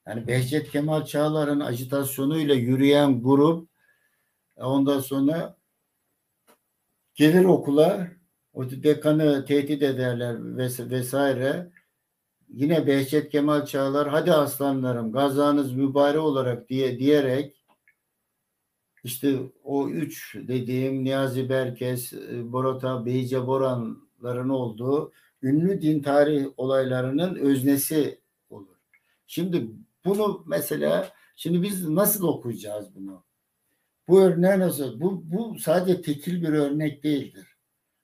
yani 0.07 0.27
Behçet 0.27 0.71
Kemal 0.71 1.05
Çağlar'ın 1.05 1.61
ajitasyonuyla 1.61 2.55
yürüyen 2.55 3.23
grup 3.23 3.69
ondan 4.57 5.01
sonra 5.01 5.57
gelir 7.15 7.45
okula 7.45 8.09
o 8.53 8.71
dekanı 8.71 9.45
tehdit 9.45 9.83
ederler 9.83 10.37
vesaire. 10.91 11.71
Yine 12.49 12.87
Behçet 12.87 13.31
Kemal 13.31 13.67
Çağlar 13.67 14.09
hadi 14.09 14.33
aslanlarım 14.33 15.13
gazanız 15.13 15.73
mübarek 15.73 16.21
olarak 16.21 16.69
diye 16.69 16.99
diyerek 16.99 17.57
işte 19.05 19.39
o 19.65 19.89
üç 19.89 20.35
dediğim 20.35 21.05
Niyazi 21.05 21.49
Berkes, 21.49 22.13
Borota, 22.33 23.07
Beyce 23.07 23.47
Boranların 23.47 24.49
olduğu 24.49 25.13
ünlü 25.43 25.83
din 25.83 26.03
tarih 26.03 26.47
olaylarının 26.57 27.35
öznesi 27.35 28.21
olur. 28.51 28.77
Şimdi 29.27 29.67
bunu 30.05 30.45
mesela 30.47 31.13
şimdi 31.37 31.63
biz 31.63 31.89
nasıl 31.89 32.29
okuyacağız 32.29 32.95
bunu? 32.95 33.25
Bu 34.09 34.21
örneği 34.21 34.59
nasıl? 34.59 35.01
Bu, 35.01 35.23
bu 35.25 35.59
sadece 35.59 36.03
tekil 36.03 36.43
bir 36.43 36.49
örnek 36.49 37.05
değildir. 37.05 37.57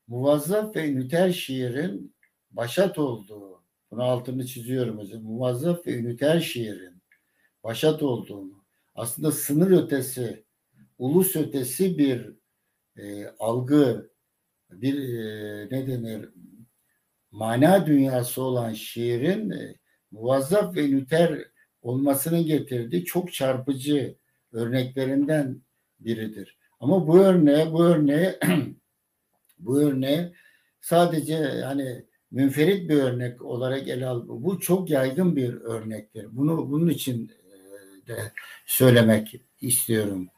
Muvazzaf 0.06 0.76
ve 0.76 0.90
üniter 0.90 1.32
şiirin 1.32 2.14
başat 2.50 2.98
olduğu, 2.98 3.62
bunu 3.90 4.02
altını 4.02 4.46
çiziyorum 4.46 4.98
hocam. 4.98 5.22
Muvazzaf 5.22 5.86
ve 5.86 5.96
üniter 5.96 6.40
şiirin 6.40 7.02
başat 7.64 8.02
olduğunu, 8.02 8.64
aslında 8.94 9.32
sınır 9.32 9.70
ötesi, 9.84 10.44
ulus 10.98 11.36
ötesi 11.36 11.98
bir 11.98 12.36
e, 12.96 13.26
algı, 13.38 14.10
bir 14.70 14.98
e, 14.98 15.68
ne 15.70 15.86
denir, 15.86 16.28
mana 17.32 17.86
dünyası 17.86 18.42
olan 18.42 18.72
şiirin 18.72 19.50
e, 19.50 19.74
muvazzaf 20.10 20.74
ve 20.76 20.88
üniter 20.90 21.38
olmasının 21.82 22.46
getirdiği 22.46 23.04
çok 23.04 23.32
çarpıcı 23.32 24.16
örneklerinden 24.52 25.62
biridir. 26.00 26.58
Ama 26.80 27.06
bu 27.06 27.18
örneğe, 27.18 27.72
bu 27.72 27.84
örneğe, 27.84 28.38
bu 29.58 29.80
örneğe 29.80 30.32
sadece 30.80 31.36
hani 31.64 32.04
münferit 32.30 32.90
bir 32.90 32.96
örnek 32.96 33.42
olarak 33.42 33.88
ele 33.88 34.06
al. 34.06 34.24
Bu 34.28 34.60
çok 34.60 34.90
yaygın 34.90 35.36
bir 35.36 35.54
örnektir. 35.54 36.26
Bunu 36.32 36.70
bunun 36.70 36.88
için 36.88 37.30
e, 37.30 38.06
de 38.06 38.32
söylemek 38.66 39.34
istiyorum. 39.60 40.28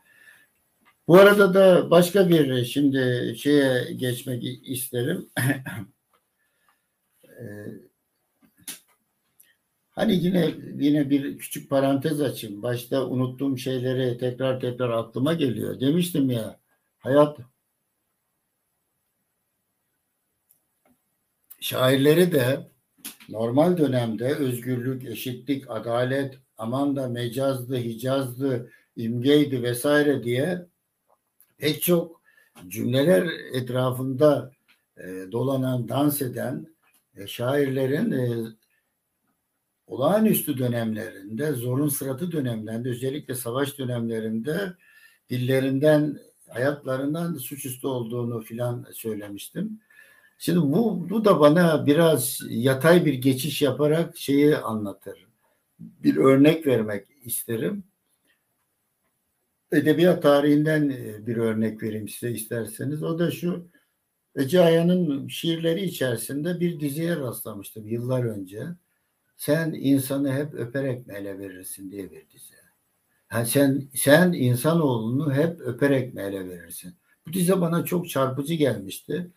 Bu 1.08 1.16
arada 1.16 1.54
da 1.54 1.90
başka 1.90 2.28
bir 2.28 2.64
şimdi 2.64 3.34
şeye 3.38 3.92
geçmek 3.92 4.68
isterim. 4.68 5.30
E, 7.44 7.48
hani 9.90 10.14
yine 10.14 10.54
yine 10.74 11.10
bir 11.10 11.38
küçük 11.38 11.70
parantez 11.70 12.20
açayım. 12.20 12.62
Başta 12.62 13.06
unuttuğum 13.06 13.58
şeyleri 13.58 14.18
tekrar 14.18 14.60
tekrar 14.60 14.90
aklıma 14.90 15.34
geliyor. 15.34 15.80
Demiştim 15.80 16.30
ya 16.30 16.60
hayat 16.98 17.38
şairleri 21.60 22.32
de 22.32 22.68
normal 23.28 23.76
dönemde 23.76 24.34
özgürlük, 24.34 25.04
eşitlik, 25.04 25.70
adalet, 25.70 26.38
aman 26.58 26.96
da 26.96 27.08
mecazdı, 27.08 27.76
hicazdı, 27.76 28.70
imgeydi 28.96 29.62
vesaire 29.62 30.24
diye 30.24 30.66
pek 31.58 31.82
çok 31.82 32.20
cümleler 32.68 33.26
etrafında 33.52 34.52
e, 34.96 35.02
dolanan, 35.32 35.88
dans 35.88 36.22
eden 36.22 36.73
şairlerin 37.26 38.12
e, 38.12 38.52
olağanüstü 39.86 40.58
dönemlerinde, 40.58 41.52
zorun 41.52 41.88
sıratı 41.88 42.32
dönemlerinde, 42.32 42.88
özellikle 42.88 43.34
savaş 43.34 43.78
dönemlerinde 43.78 44.74
dillerinden, 45.30 46.18
hayatlarından 46.48 47.34
suçüstü 47.34 47.86
olduğunu 47.86 48.40
filan 48.40 48.86
söylemiştim. 48.92 49.80
Şimdi 50.38 50.60
bu, 50.60 51.10
bu 51.10 51.24
da 51.24 51.40
bana 51.40 51.86
biraz 51.86 52.40
yatay 52.48 53.04
bir 53.04 53.14
geçiş 53.14 53.62
yaparak 53.62 54.16
şeyi 54.16 54.56
anlatır. 54.56 55.26
Bir 55.78 56.16
örnek 56.16 56.66
vermek 56.66 57.06
isterim. 57.24 57.84
Edebiyat 59.72 60.22
tarihinden 60.22 60.88
e, 60.88 61.26
bir 61.26 61.36
örnek 61.36 61.82
vereyim 61.82 62.08
size 62.08 62.32
isterseniz. 62.32 63.02
O 63.02 63.18
da 63.18 63.30
şu. 63.30 63.68
Ece 64.36 64.60
Aya'nın 64.60 65.28
şiirleri 65.28 65.84
içerisinde 65.84 66.60
bir 66.60 66.80
diziye 66.80 67.16
rastlamıştım 67.16 67.86
yıllar 67.88 68.24
önce. 68.24 68.66
Sen 69.36 69.72
insanı 69.72 70.32
hep 70.32 70.54
öperek 70.54 71.06
mi 71.06 71.14
ele 71.14 71.38
verirsin 71.38 71.90
diye 71.90 72.10
bir 72.10 72.30
dizi. 72.30 72.54
Yani 73.32 73.46
sen 73.46 73.88
sen 73.94 74.32
insanoğlunu 74.32 75.34
hep 75.34 75.60
öperek 75.60 76.14
mi 76.14 76.22
ele 76.22 76.48
verirsin? 76.48 76.94
Bu 77.26 77.32
dizi 77.32 77.60
bana 77.60 77.84
çok 77.84 78.08
çarpıcı 78.08 78.54
gelmişti. 78.54 79.30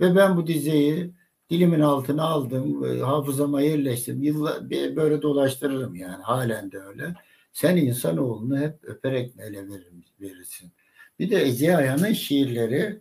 Ve 0.00 0.16
ben 0.16 0.36
bu 0.36 0.46
diziyi 0.46 1.12
dilimin 1.50 1.80
altına 1.80 2.22
aldım, 2.22 2.82
hafızama 3.00 3.60
yerleştirdim. 3.60 4.22
Yıllar 4.22 4.70
böyle 4.70 5.22
dolaştırırım 5.22 5.94
yani 5.94 6.22
halen 6.22 6.72
de 6.72 6.78
öyle. 6.78 7.14
Sen 7.52 7.76
insanoğlunu 7.76 8.58
hep 8.60 8.84
öperek 8.84 9.32
ele 9.38 9.66
verirsin. 10.20 10.72
Bir 11.18 11.30
de 11.30 11.42
Ece 11.42 11.76
Aya'nın 11.76 12.12
şiirleri 12.12 13.00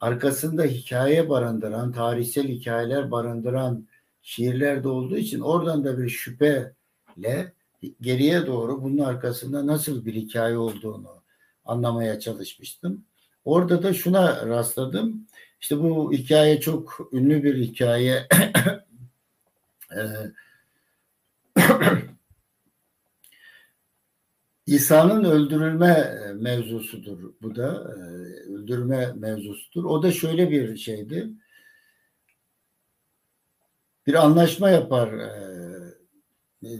arkasında 0.00 0.64
hikaye 0.64 1.28
barındıran, 1.28 1.92
tarihsel 1.92 2.48
hikayeler 2.48 3.10
barındıran 3.10 3.86
şiirler 4.22 4.84
de 4.84 4.88
olduğu 4.88 5.16
için 5.16 5.40
oradan 5.40 5.84
da 5.84 5.98
bir 5.98 6.08
şüpheyle 6.08 7.52
geriye 8.00 8.46
doğru 8.46 8.82
bunun 8.82 8.98
arkasında 8.98 9.66
nasıl 9.66 10.04
bir 10.04 10.14
hikaye 10.14 10.56
olduğunu 10.56 11.22
anlamaya 11.64 12.20
çalışmıştım. 12.20 13.04
Orada 13.44 13.82
da 13.82 13.94
şuna 13.94 14.46
rastladım. 14.46 15.26
İşte 15.60 15.78
bu 15.78 16.12
hikaye 16.12 16.60
çok 16.60 17.08
ünlü 17.12 17.42
bir 17.42 17.56
hikaye. 17.56 18.28
İsa'nın 24.66 25.24
öldürülme 25.24 26.14
mevzusudur 26.34 27.32
bu 27.42 27.56
da. 27.56 27.84
Öldürme 28.48 29.12
mevzusudur. 29.12 29.84
O 29.84 30.02
da 30.02 30.12
şöyle 30.12 30.50
bir 30.50 30.76
şeydi. 30.76 31.30
Bir 34.06 34.14
anlaşma 34.14 34.70
yapar 34.70 35.10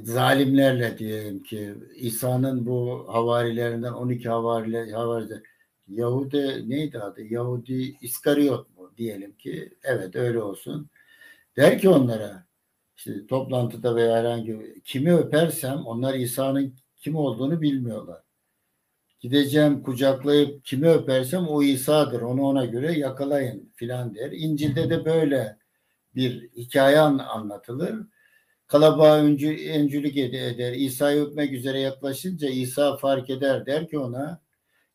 zalimlerle 0.02 0.98
diyelim 0.98 1.42
ki 1.42 1.74
İsa'nın 1.96 2.66
bu 2.66 3.04
havarilerinden 3.08 3.92
12 3.92 4.28
havariler 4.28 4.88
havaride 4.88 5.42
Yahudi 5.88 6.70
neydi 6.70 6.98
adı? 6.98 7.22
Yahudi 7.22 7.96
İskariot 8.00 8.76
mu 8.76 8.92
diyelim 8.96 9.32
ki 9.36 9.74
evet 9.82 10.16
öyle 10.16 10.42
olsun. 10.42 10.90
Der 11.56 11.78
ki 11.78 11.88
onlara 11.88 12.46
işte 12.96 13.26
toplantıda 13.26 13.96
veya 13.96 14.16
herhangi 14.16 14.82
kimi 14.84 15.14
öpersem 15.14 15.78
onlar 15.86 16.14
İsa'nın 16.14 16.74
kim 17.07 17.16
olduğunu 17.16 17.61
bilmiyorlar. 17.61 18.23
Gideceğim 19.20 19.83
kucaklayıp 19.83 20.65
kimi 20.65 20.89
öpersem 20.89 21.49
o 21.49 21.62
İsa'dır. 21.62 22.20
Onu 22.20 22.43
ona 22.43 22.65
göre 22.65 22.93
yakalayın 22.93 23.73
filan 23.74 24.15
der. 24.15 24.33
İncil'de 24.33 24.91
de 24.91 25.05
böyle 25.05 25.59
bir 26.15 26.51
hikaye 26.57 27.01
anlatılır. 27.01 28.07
Kalabağa 28.66 29.16
öncü, 29.16 29.70
öncülük 29.70 30.16
eder. 30.16 30.73
İsa'yı 30.73 31.23
öpmek 31.23 31.53
üzere 31.53 31.81
yaklaşınca 31.81 32.49
İsa 32.49 32.97
fark 32.97 33.31
eder. 33.31 33.66
Der 33.66 33.89
ki 33.89 33.99
ona 33.99 34.43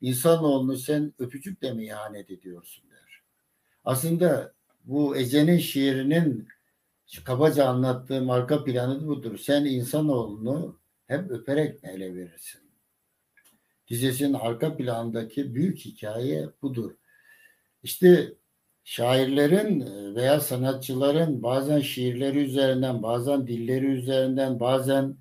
İnsanoğlunu 0.02 0.78
sen 0.78 1.14
öpücükle 1.20 1.74
mi 1.74 1.86
ihanet 1.86 2.32
ediyorsun 2.32 2.90
der. 2.90 3.22
Aslında 3.86 4.54
bu 4.84 5.18
Ece'nin 5.18 5.58
şiirinin 5.58 6.48
kabaca 7.26 7.68
anlattığım 7.68 8.30
arka 8.30 8.64
planı 8.64 9.08
budur. 9.08 9.38
Sen 9.38 9.66
insanoğlunu 9.66 10.81
hep 11.12 11.32
öperek 11.32 11.84
ele 11.84 12.16
verirsin. 12.16 12.62
Dizesinin 13.90 14.34
arka 14.34 14.78
plandaki 14.78 15.56
büyük 15.56 15.78
hikaye 15.80 16.50
budur. 16.62 16.92
İşte 17.84 18.34
şairlerin 18.84 19.86
veya 20.16 20.40
sanatçıların 20.40 21.44
bazen 21.44 21.80
şiirleri 21.80 22.40
üzerinden, 22.40 23.04
bazen 23.04 23.48
dilleri 23.48 23.86
üzerinden, 23.86 24.60
bazen 24.60 25.18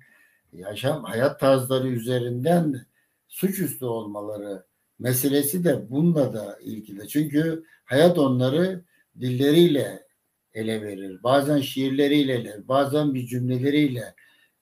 yaşam 0.53 1.03
hayat 1.03 1.39
tarzları 1.39 1.87
üzerinden 1.87 2.85
suçüstü 3.27 3.85
olmaları 3.85 4.65
meselesi 4.99 5.63
de 5.63 5.89
bununla 5.89 6.33
da 6.33 6.59
ilgili. 6.61 7.07
Çünkü 7.07 7.63
hayat 7.85 8.17
onları 8.17 8.83
dilleriyle 9.19 10.07
ele 10.53 10.81
verir. 10.81 11.23
Bazen 11.23 11.61
şiirleriyle, 11.61 12.67
bazen 12.67 13.13
bir 13.13 13.27
cümleleriyle. 13.27 14.13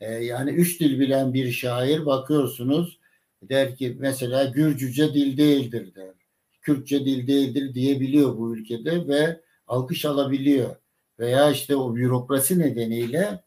Ee, 0.01 0.13
yani 0.13 0.51
üç 0.51 0.79
dil 0.79 0.99
bilen 0.99 1.33
bir 1.33 1.51
şair 1.51 2.05
bakıyorsunuz 2.05 2.99
der 3.43 3.75
ki 3.75 3.97
mesela 3.99 4.45
Gürcüce 4.45 5.13
dil 5.13 5.37
değildir 5.37 5.95
der. 5.95 6.13
Kürtçe 6.61 7.05
dil 7.05 7.27
değildir 7.27 7.73
diyebiliyor 7.73 8.37
bu 8.37 8.55
ülkede 8.57 9.07
ve 9.07 9.41
alkış 9.67 10.05
alabiliyor. 10.05 10.75
Veya 11.19 11.51
işte 11.51 11.75
o 11.75 11.95
bürokrasi 11.95 12.59
nedeniyle 12.59 13.43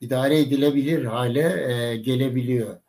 idare 0.00 0.40
edilebilir 0.40 1.04
hale 1.04 1.72
e, 1.72 1.96
gelebiliyor. 1.96 2.80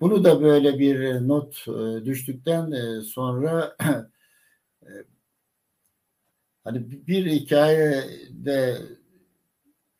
Bunu 0.00 0.24
da 0.24 0.42
böyle 0.42 0.78
bir 0.78 1.28
not 1.28 1.64
e, 1.68 2.04
düştükten 2.04 2.70
e, 2.72 3.00
sonra 3.00 3.76
e, 4.82 4.90
hani 6.64 7.06
bir 7.06 7.26
hikaye 7.26 8.04
de 8.30 8.78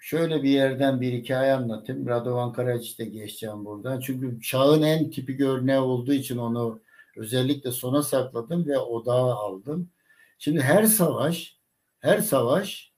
şöyle 0.03 0.43
bir 0.43 0.51
yerden 0.51 1.01
bir 1.01 1.13
hikaye 1.13 1.53
anlatayım. 1.53 2.07
Radovan 2.09 2.53
Karaciç'te 2.53 3.05
geçeceğim 3.05 3.65
buradan. 3.65 4.01
Çünkü 4.01 4.41
çağın 4.41 4.83
en 4.83 5.11
tipik 5.11 5.41
örneği 5.41 5.79
olduğu 5.79 6.13
için 6.13 6.37
onu 6.37 6.81
özellikle 7.17 7.71
sona 7.73 8.03
sakladım 8.03 8.67
ve 8.67 8.79
odağa 8.79 9.35
aldım. 9.35 9.91
Şimdi 10.39 10.61
her 10.61 10.85
savaş 10.85 11.57
her 12.01 12.19
savaş 12.19 12.93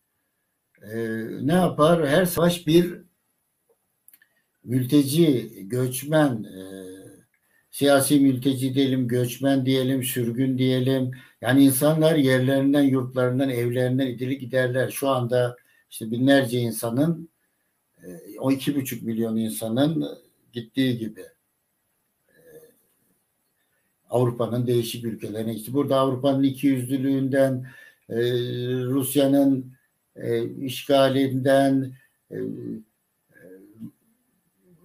e, 0.82 0.96
ne 1.40 1.52
yapar? 1.52 2.08
Her 2.08 2.24
savaş 2.24 2.66
bir 2.66 3.00
mülteci, 4.64 5.50
göçmen, 5.68 6.44
e, 6.44 6.60
siyasi 7.70 8.20
mülteci 8.20 8.74
diyelim, 8.74 9.08
göçmen 9.08 9.66
diyelim, 9.66 10.02
sürgün 10.04 10.58
diyelim. 10.58 11.10
Yani 11.40 11.64
insanlar 11.64 12.14
yerlerinden, 12.14 12.82
yurtlarından, 12.82 13.50
evlerinden 13.50 14.06
idili 14.06 14.38
giderler. 14.38 14.90
Şu 14.90 15.08
anda 15.08 15.56
işte 15.94 16.10
binlerce 16.10 16.60
insanın, 16.60 17.28
e, 18.02 18.38
o 18.38 18.50
iki 18.50 18.76
buçuk 18.76 19.02
milyon 19.02 19.36
insanın 19.36 20.18
gittiği 20.52 20.98
gibi. 20.98 21.20
E, 22.28 22.36
Avrupa'nın 24.10 24.66
değişik 24.66 25.04
ülkelerine 25.04 25.54
gitti. 25.54 25.72
Burada 25.72 25.96
Avrupa'nın 25.96 26.42
iki 26.42 26.66
yüzlülüğünden, 26.66 27.66
e, 28.08 28.16
Rusya'nın 28.84 29.74
işgalinden, 30.60 31.92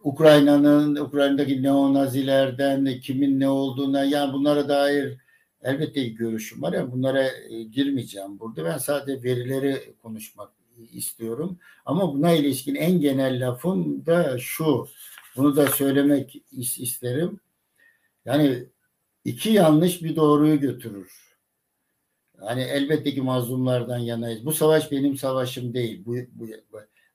Ukrayna'nın 0.04 0.96
Ukrayna'daki 0.96 1.64
neonazilerden 1.64 3.00
kimin 3.00 3.40
ne 3.40 3.50
olduğuna 3.50 4.04
yani 4.04 4.34
bunlara 4.34 4.70
dair 4.70 5.18
elbette 5.64 6.04
görüşüm 6.08 6.62
var 6.62 6.74
ya 6.74 6.92
bunlara 6.92 7.28
girmeyeceğim 7.72 8.40
burada. 8.40 8.66
Ben 8.66 8.78
sadece 8.78 9.24
verileri 9.24 9.94
konuşmak 10.02 10.59
istiyorum. 10.92 11.60
Ama 11.86 12.14
buna 12.14 12.32
ilişkin 12.32 12.76
en 12.76 13.02
genel 13.02 13.48
lafım 13.48 14.06
da 14.06 14.38
şu. 14.38 14.88
Bunu 15.36 15.56
da 15.56 15.68
söylemek 15.68 16.44
isterim. 16.52 17.40
Yani 18.26 18.64
iki 19.26 19.50
yanlış 19.50 20.04
bir 20.04 20.16
doğruyu 20.16 20.60
götürür. 20.60 21.30
Yani 22.42 22.62
elbette 22.62 23.14
ki 23.14 23.22
mazlumlardan 23.22 23.98
yanayız. 23.98 24.46
Bu 24.46 24.52
savaş 24.52 24.92
benim 24.92 25.18
savaşım 25.18 25.74
değil. 25.74 26.06
Bu, 26.06 26.16
bu, 26.32 26.48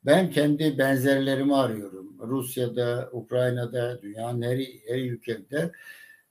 ben 0.07 0.31
kendi 0.31 0.79
benzerlerimi 0.79 1.57
arıyorum. 1.57 2.17
Rusya'da, 2.19 3.11
Ukrayna'da, 3.13 4.03
dünyanın 4.03 4.43
her, 4.43 4.59
her 4.89 4.99
ülkede 4.99 5.73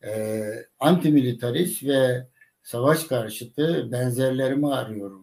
e, 0.05 0.41
antimilitarist 0.79 1.83
ve 1.83 2.27
savaş 2.63 3.03
karşıtı 3.03 3.91
benzerlerimi 3.91 4.73
arıyorum. 4.73 5.22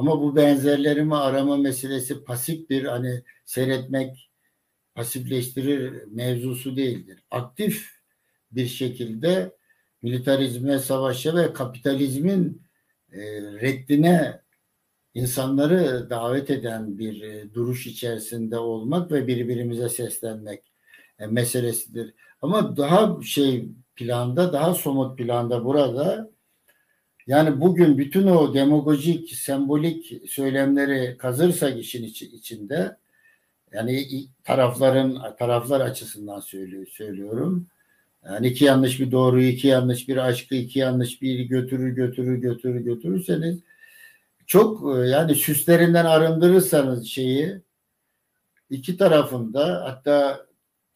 Ama 0.00 0.20
bu 0.20 0.36
benzerlerimi 0.36 1.16
arama 1.16 1.56
meselesi 1.56 2.24
pasif 2.24 2.70
bir 2.70 2.84
hani 2.84 3.22
seyretmek 3.44 4.30
pasifleştirir 4.94 6.04
mevzusu 6.06 6.76
değildir. 6.76 7.24
Aktif 7.30 7.90
bir 8.52 8.66
şekilde 8.66 9.56
militarizme, 10.02 10.78
savaşa 10.78 11.36
ve 11.36 11.52
kapitalizmin 11.52 12.62
e, 13.12 13.20
reddine 13.42 14.40
insanları 15.14 16.10
davet 16.10 16.50
eden 16.50 16.98
bir 16.98 17.22
e, 17.22 17.54
duruş 17.54 17.86
içerisinde 17.86 18.58
olmak 18.58 19.12
ve 19.12 19.26
birbirimize 19.26 19.88
seslenmek 19.88 20.72
e, 21.18 21.26
meselesidir. 21.26 22.14
Ama 22.42 22.76
daha 22.76 23.22
şey 23.22 23.68
planda, 23.96 24.52
daha 24.52 24.74
somut 24.74 25.18
planda 25.18 25.64
burada 25.64 26.30
yani 27.30 27.60
bugün 27.60 27.98
bütün 27.98 28.26
o 28.26 28.54
demagojik, 28.54 29.30
sembolik 29.30 30.30
söylemleri 30.30 31.16
kazırsak 31.18 31.78
işin 31.78 32.04
içinde 32.04 32.96
yani 33.72 34.06
tarafların 34.44 35.36
taraflar 35.38 35.80
açısından 35.80 36.40
söylüyor, 36.40 36.86
söylüyorum. 36.86 37.66
Yani 38.24 38.46
iki 38.46 38.64
yanlış 38.64 39.00
bir 39.00 39.12
doğruyu, 39.12 39.48
iki 39.48 39.68
yanlış 39.68 40.08
bir 40.08 40.16
aşkı, 40.16 40.54
iki 40.54 40.78
yanlış 40.78 41.22
bir 41.22 41.40
götürür 41.40 41.88
götürür 41.88 42.38
götürür 42.38 42.80
götürürseniz 42.80 43.58
çok 44.46 44.96
e, 44.96 45.08
yani 45.08 45.34
süslerinden 45.34 46.04
arındırırsanız 46.04 47.06
şeyi 47.06 47.60
iki 48.70 48.96
tarafında 48.96 49.84
hatta 49.84 50.46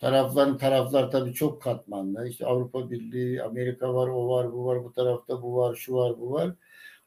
tarafların 0.04 0.58
taraflar 0.58 1.10
tabii 1.10 1.34
çok 1.34 1.62
katmanlı. 1.62 2.28
İşte 2.28 2.46
Avrupa 2.46 2.90
Birliği, 2.90 3.42
Amerika 3.42 3.94
var, 3.94 4.08
o 4.08 4.28
var, 4.28 4.52
bu 4.52 4.66
var, 4.66 4.84
bu 4.84 4.92
tarafta 4.92 5.42
bu 5.42 5.56
var, 5.56 5.74
şu 5.74 5.94
var, 5.94 6.20
bu 6.20 6.32
var. 6.32 6.50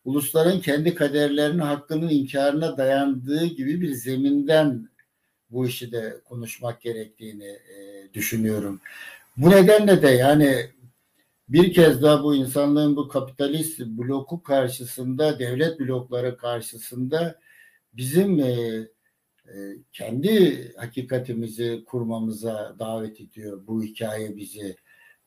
Ulusların 0.05 0.59
kendi 0.59 0.95
kaderlerinin 0.95 1.59
hakkının 1.59 2.09
inkarına 2.09 2.77
dayandığı 2.77 3.45
gibi 3.45 3.81
bir 3.81 3.93
zeminden 3.93 4.89
bu 5.51 5.67
işi 5.67 5.91
de 5.91 6.21
konuşmak 6.25 6.81
gerektiğini 6.81 7.45
e, 7.47 8.09
düşünüyorum. 8.13 8.81
Bu 9.37 9.49
nedenle 9.49 10.01
de 10.01 10.09
yani 10.09 10.55
bir 11.49 11.73
kez 11.73 12.01
daha 12.01 12.23
bu 12.23 12.35
insanlığın 12.35 12.95
bu 12.95 13.07
kapitalist 13.07 13.79
bloku 13.79 14.43
karşısında, 14.43 15.39
devlet 15.39 15.79
blokları 15.79 16.37
karşısında 16.37 17.39
bizim 17.93 18.39
e, 18.39 18.87
kendi 19.93 20.73
hakikatimizi 20.77 21.83
kurmamıza 21.85 22.75
davet 22.79 23.21
ediyor 23.21 23.67
bu 23.67 23.83
hikaye 23.83 24.35
bizi. 24.35 24.75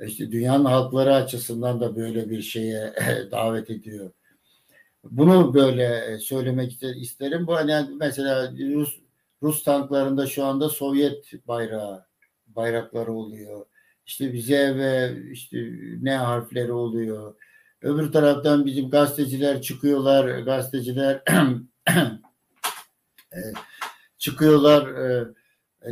İşte 0.01 0.33
dünyanın 0.33 0.65
halkları 0.65 1.15
açısından 1.15 1.81
da 1.81 1.97
böyle 1.97 2.31
bir 2.31 2.43
şeye 2.43 2.95
davet 3.31 3.71
ediyor. 3.71 4.11
Bunu 5.05 5.55
böyle 5.55 6.19
söylemek 6.19 6.83
isterim. 6.83 7.47
Bu 7.47 7.55
hani 7.57 7.87
mesela 8.01 8.53
Rus, 8.75 9.01
Rus 9.43 9.65
tanklarında 9.65 10.27
şu 10.27 10.45
anda 10.45 10.69
Sovyet 10.69 11.47
bayrağı 11.49 12.07
bayrakları 12.47 13.13
oluyor. 13.13 13.67
İşte 14.07 14.33
bize 14.33 14.77
ve 14.77 15.17
işte 15.33 15.59
ne 16.01 16.17
harfleri 16.17 16.73
oluyor. 16.73 17.35
Öbür 17.83 18.13
taraftan 18.13 18.67
bizim 18.67 18.91
gazeteciler 18.91 19.63
çıkıyorlar, 19.63 20.39
gazeteciler 20.39 21.23
e, 23.33 23.41
çıkıyorlar 24.21 24.87
e, 24.89 25.29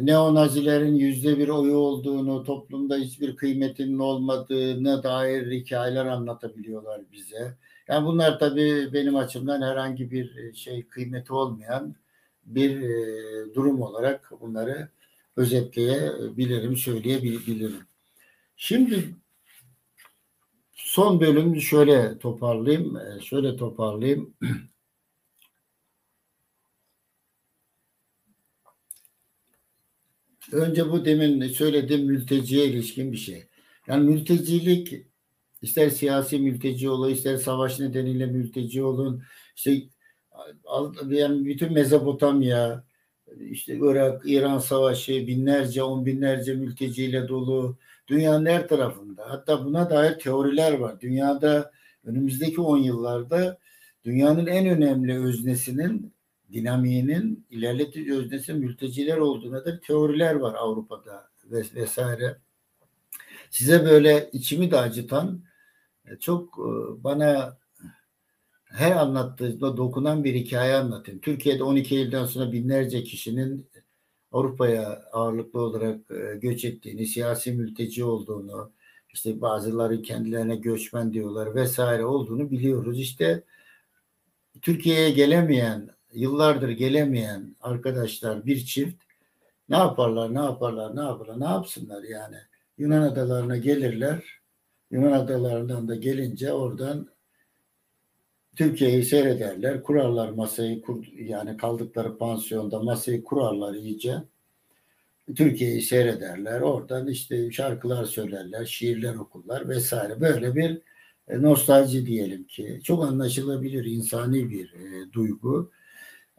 neonazilerin 0.00 0.94
yüzde 0.94 1.38
bir 1.38 1.48
oyu 1.48 1.74
olduğunu, 1.74 2.44
toplumda 2.44 2.96
hiçbir 2.96 3.36
kıymetinin 3.36 3.98
olmadığını 3.98 5.02
dair 5.02 5.50
hikayeler 5.50 6.06
anlatabiliyorlar 6.06 7.02
bize. 7.12 7.56
Yani 7.88 8.06
bunlar 8.06 8.38
tabii 8.38 8.92
benim 8.92 9.16
açımdan 9.16 9.62
herhangi 9.62 10.10
bir 10.10 10.36
e, 10.36 10.54
şey 10.54 10.86
kıymeti 10.88 11.32
olmayan 11.32 11.94
bir 12.44 12.82
e, 12.82 13.54
durum 13.54 13.82
olarak 13.82 14.32
bunları 14.40 14.88
özetleyebilirim, 15.36 16.76
söyleyebilirim. 16.76 17.86
Şimdi 18.56 19.14
son 20.72 21.20
bölümü 21.20 21.60
şöyle 21.60 22.18
toparlayayım, 22.18 22.98
şöyle 23.22 23.56
toparlayayım. 23.56 24.34
Önce 30.52 30.90
bu 30.90 31.04
demin 31.04 31.48
söylediğim 31.48 32.06
mülteciye 32.06 32.66
ilişkin 32.66 33.12
bir 33.12 33.16
şey. 33.16 33.44
Yani 33.88 34.10
mültecilik 34.10 35.06
ister 35.62 35.90
siyasi 35.90 36.38
mülteci 36.38 36.90
olun, 36.90 37.10
ister 37.10 37.36
savaş 37.36 37.80
nedeniyle 37.80 38.26
mülteci 38.26 38.82
olun, 38.82 39.22
işte 39.56 39.82
yani 41.08 41.44
bütün 41.44 41.72
Mezopotamya, 41.72 42.84
işte 43.50 43.78
Irak, 43.82 44.22
İran 44.24 44.58
savaşı 44.58 45.12
binlerce, 45.12 45.82
on 45.82 46.06
binlerce 46.06 46.54
mülteciyle 46.54 47.28
dolu 47.28 47.76
dünyanın 48.08 48.46
her 48.46 48.68
tarafında. 48.68 49.30
Hatta 49.30 49.64
buna 49.64 49.90
dair 49.90 50.18
teoriler 50.18 50.72
var. 50.72 51.00
Dünyada 51.00 51.72
önümüzdeki 52.04 52.60
on 52.60 52.78
yıllarda 52.78 53.58
dünyanın 54.04 54.46
en 54.46 54.66
önemli 54.66 55.18
öznesinin 55.18 56.12
dinamiğinin 56.52 57.46
ilerletici 57.50 58.12
öznesi 58.12 58.52
mülteciler 58.54 59.16
olduğuna 59.16 59.64
da 59.64 59.80
teoriler 59.80 60.34
var 60.34 60.54
Avrupa'da 60.54 61.30
vesaire. 61.50 62.36
Size 63.50 63.84
böyle 63.84 64.30
içimi 64.32 64.70
de 64.70 64.78
acıtan 64.78 65.42
e, 66.06 66.16
çok 66.16 66.58
e, 66.58 67.04
bana 67.04 67.58
her 68.64 68.92
anlattığımda 68.92 69.76
dokunan 69.76 70.24
bir 70.24 70.34
hikaye 70.34 70.74
anlatayım. 70.74 71.20
Türkiye'de 71.20 71.62
12 71.62 71.96
Eylül'den 71.96 72.24
sonra 72.24 72.52
binlerce 72.52 73.04
kişinin 73.04 73.68
Avrupa'ya 74.32 75.02
ağırlıklı 75.12 75.60
olarak 75.60 76.10
e, 76.10 76.38
göç 76.38 76.64
ettiğini, 76.64 77.06
siyasi 77.06 77.52
mülteci 77.52 78.04
olduğunu, 78.04 78.72
işte 79.14 79.40
bazıları 79.40 80.02
kendilerine 80.02 80.56
göçmen 80.56 81.12
diyorlar 81.12 81.54
vesaire 81.54 82.04
olduğunu 82.04 82.50
biliyoruz. 82.50 83.00
İşte 83.00 83.44
Türkiye'ye 84.62 85.10
gelemeyen, 85.10 85.90
yıllardır 86.14 86.68
gelemeyen 86.68 87.56
arkadaşlar 87.60 88.46
bir 88.46 88.64
çift 88.64 89.02
ne 89.68 89.76
yaparlar, 89.76 90.34
ne 90.34 90.38
yaparlar, 90.38 90.96
ne 90.96 91.00
yaparlar, 91.00 91.40
ne 91.40 91.44
yapsınlar 91.44 92.02
yani. 92.02 92.36
Yunan 92.78 93.02
adalarına 93.02 93.56
gelirler. 93.56 94.24
Yunan 94.90 95.12
adalarından 95.12 95.88
da 95.88 95.94
gelince 95.94 96.52
oradan 96.52 97.08
Türkiye'yi 98.56 99.04
seyrederler. 99.04 99.82
Kurarlar 99.82 100.30
masayı 100.30 100.82
kur, 100.82 101.06
yani 101.18 101.56
kaldıkları 101.56 102.18
pansiyonda 102.18 102.82
masayı 102.82 103.24
kurarlar 103.24 103.74
iyice. 103.74 104.14
Türkiye'yi 105.36 105.82
seyrederler. 105.82 106.60
Oradan 106.60 107.06
işte 107.06 107.50
şarkılar 107.50 108.04
söylerler, 108.04 108.64
şiirler 108.64 109.14
okurlar 109.14 109.68
vesaire. 109.68 110.20
Böyle 110.20 110.54
bir 110.54 110.80
e, 111.28 111.42
nostalji 111.42 112.06
diyelim 112.06 112.44
ki. 112.44 112.80
Çok 112.84 113.04
anlaşılabilir, 113.04 113.84
insani 113.84 114.50
bir 114.50 114.72
e, 114.72 115.12
duygu. 115.12 115.70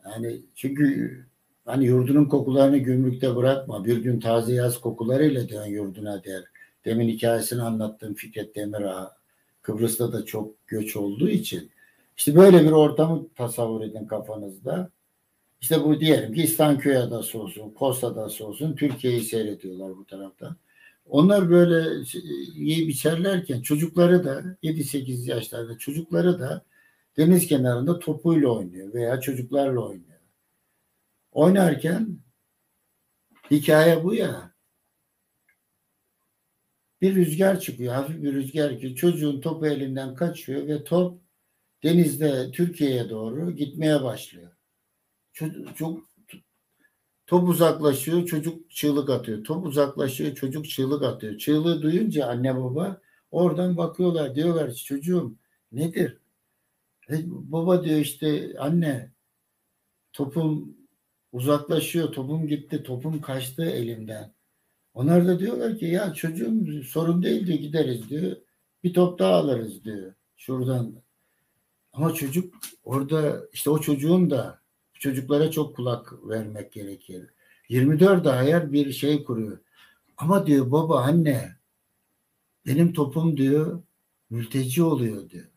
Yani 0.09 0.41
çünkü 0.55 1.17
hani 1.65 1.85
yurdunun 1.85 2.25
kokularını 2.25 2.77
gümrükte 2.77 3.35
bırakma. 3.35 3.85
Bir 3.85 3.97
gün 3.97 4.19
taze 4.19 4.53
yaz 4.53 4.81
kokularıyla 4.81 5.49
dön 5.49 5.65
yurduna 5.65 6.23
der. 6.23 6.43
Demin 6.85 7.07
hikayesini 7.07 7.61
anlattığım 7.61 8.13
Fikret 8.13 8.55
Demirağ 8.55 9.15
Kıbrıs'ta 9.61 10.13
da 10.13 10.25
çok 10.25 10.67
göç 10.67 10.95
olduğu 10.95 11.29
için 11.29 11.71
işte 12.17 12.35
böyle 12.35 12.63
bir 12.63 12.71
ortamı 12.71 13.27
tasavvur 13.35 13.81
edin 13.81 14.05
kafanızda. 14.05 14.89
İşte 15.61 15.83
bu 15.83 15.99
diyelim 15.99 16.33
ki 16.33 16.41
İstanköy 16.43 16.97
Adası 16.97 17.39
olsun, 17.39 17.69
Kos 17.69 18.03
Adası 18.03 18.47
olsun 18.47 18.75
Türkiye'yi 18.75 19.21
seyrediyorlar 19.21 19.97
bu 19.97 20.05
tarafta. 20.05 20.55
Onlar 21.05 21.49
böyle 21.49 22.03
yiyip 22.55 22.89
içerlerken 22.89 23.61
çocukları 23.61 24.23
da 24.23 24.57
7-8 24.63 25.29
yaşlarda 25.29 25.77
çocukları 25.77 26.39
da 26.39 26.65
deniz 27.19 27.47
kenarında 27.47 27.99
topuyla 27.99 28.49
oynuyor 28.49 28.93
veya 28.93 29.21
çocuklarla 29.21 29.79
oynuyor. 29.79 30.19
Oynarken 31.31 32.19
hikaye 33.51 34.03
bu 34.03 34.13
ya. 34.13 34.53
Bir 37.01 37.15
rüzgar 37.15 37.59
çıkıyor, 37.59 37.93
hafif 37.93 38.23
bir 38.23 38.33
rüzgar 38.33 38.79
ki 38.79 38.95
çocuğun 38.95 39.41
topu 39.41 39.67
elinden 39.67 40.15
kaçıyor 40.15 40.67
ve 40.67 40.83
top 40.83 41.21
denizde 41.83 42.51
Türkiye'ye 42.51 43.09
doğru 43.09 43.51
gitmeye 43.51 44.03
başlıyor. 44.03 44.51
Çocuk, 45.33 46.09
top 47.27 47.49
uzaklaşıyor, 47.49 48.25
çocuk 48.25 48.71
çığlık 48.71 49.09
atıyor. 49.09 49.43
Top 49.43 49.65
uzaklaşıyor, 49.65 50.35
çocuk 50.35 50.69
çığlık 50.69 51.03
atıyor. 51.03 51.37
Çığlığı 51.37 51.81
duyunca 51.81 52.27
anne 52.27 52.55
baba 52.55 53.01
oradan 53.31 53.77
bakıyorlar, 53.77 54.35
diyorlar 54.35 54.73
çocuğum 54.73 55.35
nedir? 55.71 56.18
E, 57.09 57.15
baba 57.25 57.83
diyor 57.83 57.99
işte 57.99 58.55
anne 58.59 59.11
topum 60.13 60.77
uzaklaşıyor, 61.31 62.11
topum 62.11 62.47
gitti, 62.47 62.83
topum 62.83 63.21
kaçtı 63.21 63.65
elimden. 63.65 64.33
Onlar 64.93 65.27
da 65.27 65.39
diyorlar 65.39 65.77
ki 65.77 65.85
ya 65.85 66.13
çocuğum 66.13 66.83
sorun 66.83 67.23
değil 67.23 67.47
diyor 67.47 67.59
gideriz 67.59 68.09
diyor. 68.09 68.37
Bir 68.83 68.93
top 68.93 69.19
daha 69.19 69.33
alırız 69.33 69.83
diyor. 69.85 70.13
Şuradan 70.37 70.95
ama 71.93 72.13
çocuk 72.13 72.53
orada 72.83 73.47
işte 73.53 73.69
o 73.69 73.81
çocuğun 73.81 74.29
da 74.29 74.61
çocuklara 74.93 75.51
çok 75.51 75.75
kulak 75.75 76.27
vermek 76.29 76.71
gerekir. 76.71 77.29
24 77.69 78.27
ayar 78.27 78.73
bir 78.73 78.91
şey 78.91 79.23
kuruyor. 79.23 79.59
Ama 80.17 80.47
diyor 80.47 80.71
baba 80.71 81.01
anne 81.01 81.55
benim 82.65 82.93
topum 82.93 83.37
diyor 83.37 83.83
mülteci 84.29 84.83
oluyor 84.83 85.29
diyor. 85.29 85.47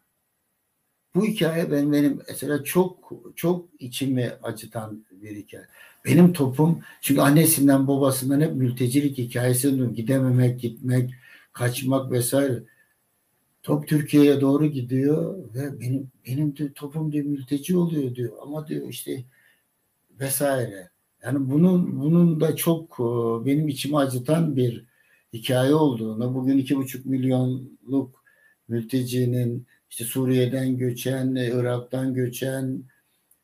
Bu 1.15 1.25
hikaye 1.27 1.71
ben 1.71 1.93
benim 1.93 2.21
mesela 2.29 2.65
çok 2.65 3.13
çok 3.37 3.69
içimi 3.79 4.33
acıtan 4.43 5.05
bir 5.11 5.37
hikaye. 5.37 5.67
Benim 6.05 6.33
topum 6.33 6.81
çünkü 7.01 7.21
annesinden 7.21 7.89
babasından 7.89 8.41
hep 8.41 8.55
mültecilik 8.57 9.19
hikayesi 9.19 9.73
duydum. 9.73 9.95
Gidememek, 9.95 10.61
gitmek, 10.61 11.11
kaçmak 11.53 12.13
vesaire. 12.13 12.63
Top 13.63 13.89
Türkiye'ye 13.89 14.41
doğru 14.41 14.67
gidiyor 14.67 15.39
ve 15.55 15.81
benim 15.81 16.11
benim 16.27 16.57
de 16.57 16.73
topum 16.73 17.13
diyor 17.13 17.25
mülteci 17.27 17.77
oluyor 17.77 18.15
diyor 18.15 18.33
ama 18.43 18.69
diyor 18.69 18.89
işte 18.89 19.25
vesaire. 20.21 20.91
Yani 21.25 21.51
bunun 21.51 22.01
bunun 22.01 22.41
da 22.41 22.57
çok 22.57 23.01
e, 23.01 23.05
benim 23.47 23.69
içimi 23.69 23.99
acıtan 23.99 24.57
bir 24.57 24.85
hikaye 25.33 25.75
olduğunu, 25.75 26.35
bugün 26.35 26.59
iki 26.59 26.77
buçuk 26.77 27.07
milyonluk 27.07 28.25
mültecinin 28.69 29.67
işte 29.93 30.05
Suriye'den 30.05 30.79
göçen, 30.79 31.35
Irak'tan 31.35 32.15
göçen, 32.15 32.85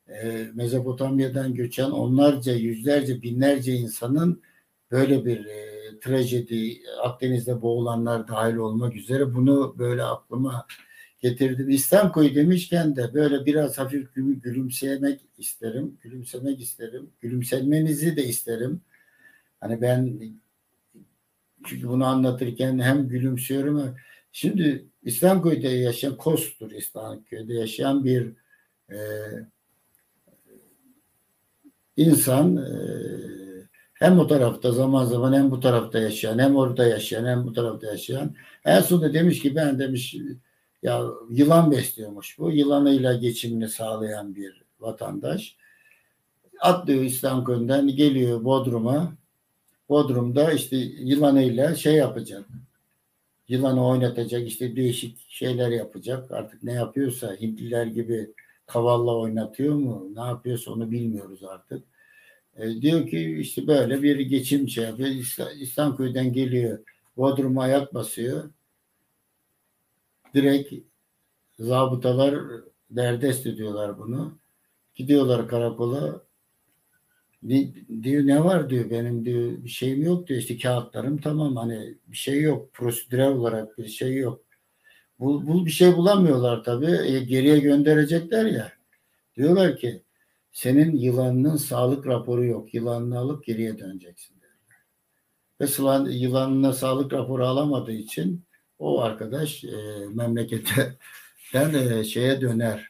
e, 0.09 0.47
Mezopotamya'dan 0.55 1.55
göçen 1.55 1.91
onlarca, 1.91 2.53
yüzlerce, 2.55 3.23
binlerce 3.23 3.73
insanın 3.75 4.43
böyle 4.91 5.25
bir 5.25 5.45
e, 5.47 6.01
trajedi, 6.01 6.83
Akdeniz'de 7.03 7.63
boğulanlar 7.63 8.29
dahil 8.29 8.57
olmak 8.57 8.97
üzere 8.97 9.35
bunu 9.35 9.75
böyle 9.79 10.03
aklıma 10.03 10.67
getirdim. 11.21 11.71
İstanko'yu 11.71 12.35
demişken 12.35 12.97
de 12.97 13.15
böyle 13.15 13.47
biraz 13.47 13.79
hafif 13.79 14.15
gülümsemek 14.15 15.21
isterim. 15.39 15.99
Gülümsemek 16.01 16.61
isterim. 16.61 17.11
Gülümsenmenizi 17.21 18.17
de 18.17 18.25
isterim. 18.25 18.81
Hani 19.61 19.81
ben 19.83 20.21
çünkü 21.67 21.89
bunu 21.89 22.05
anlatırken 22.05 22.79
hem 22.79 23.09
gülümsüyorum. 23.09 23.95
Şimdi 24.33 24.89
İstanko'da 25.09 25.69
yaşayan 25.69 26.17
Kostur 26.17 26.71
İstanko'da 26.71 27.53
yaşayan 27.53 28.05
bir 28.05 28.33
e, 28.91 28.99
insan 31.97 32.57
e, 32.57 32.71
hem 33.95 34.19
o 34.19 34.27
tarafta 34.27 34.73
zaman 34.73 35.05
zaman 35.05 35.33
hem 35.33 35.51
bu 35.51 35.61
tarafta 35.61 35.99
yaşayan, 35.99 36.39
hem 36.39 36.57
orada 36.57 36.87
yaşayan, 36.87 37.27
hem 37.27 37.47
bu 37.47 37.53
tarafta 37.53 37.87
yaşayan. 37.87 38.35
En 38.65 38.81
sonunda 38.81 39.15
demiş 39.15 39.43
ki 39.43 39.57
ben 39.57 39.79
demiş 39.79 40.17
ya 40.83 41.03
yılan 41.31 41.71
besliyormuş 41.71 42.39
bu. 42.39 42.51
Yılanıyla 42.51 43.15
geçimini 43.15 43.69
sağlayan 43.69 44.35
bir 44.35 44.63
vatandaş. 44.81 45.57
Atlıyor 46.61 47.03
İstanbul'dan 47.03 47.89
geliyor 47.89 48.45
Bodrum'a. 48.45 49.13
Bodrum'da 49.89 50.53
işte 50.53 50.77
yılanıyla 50.77 51.75
şey 51.75 51.95
yapacak. 51.95 52.45
Yılanı 53.49 53.87
oynatacak 53.87 54.47
işte 54.47 54.77
değişik 54.77 55.27
şeyler 55.29 55.71
yapacak. 55.71 56.31
Artık 56.33 56.63
ne 56.63 56.73
yapıyorsa 56.73 57.37
Hintliler 57.41 57.87
gibi 57.87 58.35
kavalla 58.67 59.17
oynatıyor 59.17 59.75
mu? 59.75 60.11
Ne 60.15 60.21
yapıyorsa 60.21 60.73
onu 60.73 60.91
bilmiyoruz 60.91 61.45
artık 61.45 61.85
E, 62.57 62.83
diyor 62.83 63.09
ki 63.09 63.39
işte 63.41 63.67
böyle 63.67 64.03
bir 64.03 64.21
geçim 64.21 64.69
şey 64.69 64.85
yapıyor. 64.85 65.11
İstanbul'dan 65.61 66.33
geliyor. 66.33 66.79
Bodrum'a 67.17 67.63
ayak 67.63 67.95
basıyor. 67.95 68.51
Direkt 70.35 70.75
zabıtalar 71.59 72.35
derdest 72.91 73.47
ediyorlar 73.47 73.99
bunu. 73.99 74.39
Gidiyorlar 74.95 75.49
karakola. 75.49 76.28
Ne, 77.43 77.75
diyor 78.03 78.27
ne 78.27 78.45
var 78.45 78.71
diyor 78.71 78.91
benim 78.91 79.25
diyor 79.25 79.65
bir 79.65 79.69
şeyim 79.69 80.03
yok 80.03 80.29
diyor 80.29 80.41
işte 80.41 80.59
kağıtlarım 80.59 81.19
tamam 81.19 81.57
hani 81.57 81.95
bir 82.07 82.17
şey 82.17 82.43
yok 82.43 82.73
prosedürel 82.73 83.29
olarak 83.29 83.79
bir 83.79 83.89
şey 83.89 84.17
yok. 84.17 84.45
Bu, 85.19 85.47
bu 85.47 85.67
bir 85.67 85.71
şey 85.71 85.97
bulamıyorlar 85.97 86.65
tabii 86.65 86.99
e, 87.07 87.21
geriye 87.21 87.59
gönderecekler 87.59 88.47
ya. 88.47 88.73
Diyorlar 89.37 89.77
ki 89.77 90.03
senin 90.53 90.97
yılanının 90.97 91.57
sağlık 91.57 92.07
raporu 92.07 92.45
yok. 92.45 92.75
Yılanını 92.75 93.19
alıp 93.19 93.45
geriye 93.45 93.79
döneceksin. 93.79 94.39
Ve 95.61 95.67
yılanına 96.11 96.73
sağlık 96.73 97.13
raporu 97.13 97.47
alamadığı 97.47 97.93
için 97.93 98.45
o 98.79 99.01
arkadaş 99.01 99.65
e, 99.65 100.07
memleketten 100.15 100.95
e, 101.75 102.05
şeye 102.05 102.41
döner. 102.41 102.88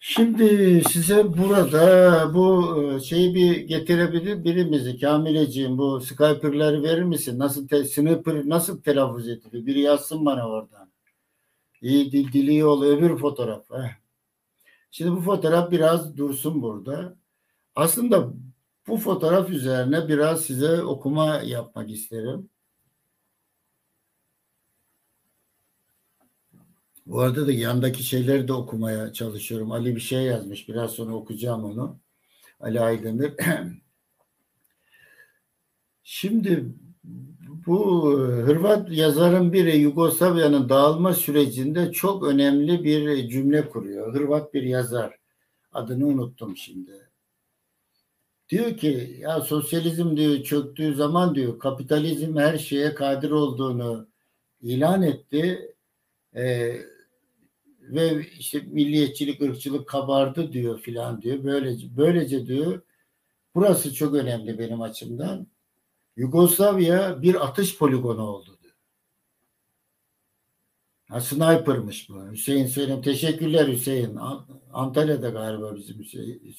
Şimdi 0.00 0.82
size 0.90 1.38
burada 1.38 2.34
bu 2.34 2.76
e, 2.82 3.00
şeyi 3.00 3.34
bir 3.34 3.56
getirebilir 3.56 4.44
birimizi 4.44 5.00
Kamileciğim 5.00 5.78
bu 5.78 6.00
Skyper'leri 6.00 6.82
verir 6.82 7.02
misin? 7.02 7.38
Nasıl 7.38 7.68
te, 7.68 7.84
sniper 7.84 8.48
nasıl 8.48 8.82
telaffuz 8.82 9.28
ediliyor? 9.28 9.66
Biri 9.66 9.80
yazsın 9.80 10.26
bana 10.26 10.48
oradan. 10.48 10.92
İyi 11.82 12.12
dil, 12.12 12.32
dili 12.32 12.56
yol 12.56 12.82
öbür 12.82 13.18
fotoğraf. 13.18 13.70
Heh. 13.70 13.90
Şimdi 14.90 15.10
bu 15.12 15.20
fotoğraf 15.20 15.70
biraz 15.70 16.16
dursun 16.16 16.62
burada. 16.62 17.16
Aslında 17.74 18.32
bu 18.86 18.96
fotoğraf 18.96 19.50
üzerine 19.50 20.08
biraz 20.08 20.42
size 20.44 20.82
okuma 20.82 21.40
yapmak 21.42 21.90
isterim. 21.90 22.50
Bu 27.08 27.20
arada 27.20 27.46
da 27.46 27.52
yandaki 27.52 28.02
şeyleri 28.02 28.48
de 28.48 28.52
okumaya 28.52 29.12
çalışıyorum. 29.12 29.72
Ali 29.72 29.96
bir 29.96 30.00
şey 30.00 30.22
yazmış. 30.22 30.68
Biraz 30.68 30.90
sonra 30.90 31.14
okuyacağım 31.14 31.64
onu. 31.64 31.98
Ali 32.60 32.80
Aydemir. 32.80 33.32
Şimdi 36.02 36.64
bu 37.66 38.10
Hırvat 38.20 38.90
yazarın 38.90 39.52
biri 39.52 39.76
Yugoslavya'nın 39.76 40.68
dağılma 40.68 41.14
sürecinde 41.14 41.92
çok 41.92 42.24
önemli 42.24 42.84
bir 42.84 43.28
cümle 43.28 43.68
kuruyor. 43.68 44.14
Hırvat 44.14 44.54
bir 44.54 44.62
yazar. 44.62 45.18
Adını 45.72 46.06
unuttum 46.06 46.56
şimdi. 46.56 47.10
Diyor 48.48 48.76
ki 48.76 49.16
ya 49.20 49.40
sosyalizm 49.40 50.16
diyor 50.16 50.42
çöktüğü 50.42 50.94
zaman 50.94 51.34
diyor 51.34 51.58
kapitalizm 51.58 52.36
her 52.36 52.58
şeye 52.58 52.94
kadir 52.94 53.30
olduğunu 53.30 54.08
ilan 54.60 55.02
etti. 55.02 55.74
Ee, 56.36 56.80
ve 57.92 58.26
işte 58.38 58.60
milliyetçilik, 58.60 59.42
ırkçılık 59.42 59.88
kabardı 59.88 60.52
diyor 60.52 60.80
filan 60.80 61.22
diyor. 61.22 61.44
Böylece, 61.44 61.96
böylece 61.96 62.46
diyor 62.46 62.82
burası 63.54 63.94
çok 63.94 64.14
önemli 64.14 64.58
benim 64.58 64.82
açımdan. 64.82 65.46
Yugoslavya 66.16 67.22
bir 67.22 67.46
atış 67.46 67.78
poligonu 67.78 68.22
oldu 68.22 68.58
diyor. 68.62 68.74
Ha, 71.08 71.20
sniper'mış 71.20 72.08
bu. 72.08 72.30
Hüseyin 72.30 72.66
söyleyeyim. 72.66 73.02
Teşekkürler 73.02 73.68
Hüseyin. 73.68 74.18
Antalya'da 74.72 75.28
galiba 75.28 75.76
bizim. 75.76 75.98
Hüseyin. 75.98 76.54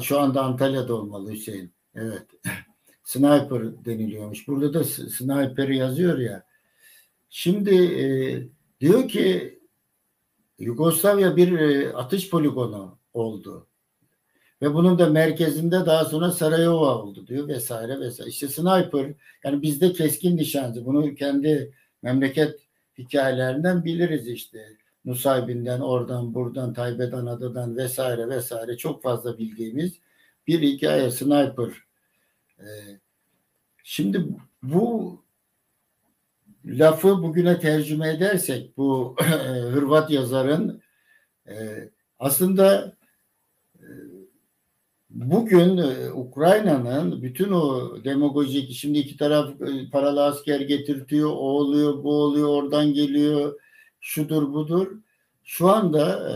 Şu 0.00 0.20
anda 0.20 0.42
Antalya'da 0.42 0.94
olmalı 0.94 1.32
Hüseyin. 1.32 1.72
Evet. 1.94 2.26
sniper 3.04 3.84
deniliyormuş. 3.84 4.48
Burada 4.48 4.74
da 4.74 4.84
sniper 4.84 5.68
yazıyor 5.68 6.18
ya. 6.18 6.46
Şimdi 7.28 7.74
e, 7.74 8.06
diyor 8.80 9.08
ki 9.08 9.55
Yugoslavya 10.58 11.36
bir 11.36 11.58
e, 11.58 11.92
atış 11.92 12.30
poligonu 12.30 12.98
oldu. 13.12 13.66
Ve 14.62 14.74
bunun 14.74 14.98
da 14.98 15.10
merkezinde 15.10 15.86
daha 15.86 16.04
sonra 16.04 16.30
Sarayova 16.32 17.02
oldu 17.02 17.26
diyor 17.26 17.48
vesaire 17.48 18.00
vesaire. 18.00 18.30
İşte 18.30 18.48
sniper 18.48 19.14
yani 19.44 19.62
bizde 19.62 19.92
keskin 19.92 20.36
nişancı. 20.36 20.86
Bunu 20.86 21.14
kendi 21.14 21.72
memleket 22.02 22.60
hikayelerinden 22.98 23.84
biliriz 23.84 24.28
işte. 24.28 24.76
Nusaybin'den, 25.04 25.80
oradan, 25.80 26.34
buradan, 26.34 26.72
Taybedan 26.72 27.26
Adadan 27.26 27.76
vesaire 27.76 28.28
vesaire 28.28 28.76
çok 28.76 29.02
fazla 29.02 29.38
bildiğimiz 29.38 29.92
bir 30.46 30.62
hikaye 30.62 31.10
sniper. 31.10 31.72
Ee, 32.58 32.64
şimdi 33.84 34.24
bu 34.62 35.25
lafı 36.66 37.22
bugüne 37.22 37.60
tercüme 37.60 38.08
edersek 38.08 38.76
bu 38.76 39.16
Hırvat 39.72 40.10
yazarın 40.10 40.82
e, 41.48 41.54
aslında 42.18 42.96
e, 43.78 43.86
bugün 45.10 45.76
e, 45.76 46.12
Ukrayna'nın 46.12 47.22
bütün 47.22 47.52
o 47.52 47.94
demagojik 48.04 48.72
şimdi 48.72 48.98
iki 48.98 49.16
taraf 49.16 49.50
paralı 49.92 50.24
asker 50.24 50.60
getirtiyor, 50.60 51.30
o 51.30 51.34
oluyor, 51.34 52.04
bu 52.04 52.22
oluyor, 52.22 52.48
oradan 52.48 52.92
geliyor, 52.92 53.60
şudur 54.00 54.52
budur. 54.52 54.98
Şu 55.44 55.68
anda 55.68 56.30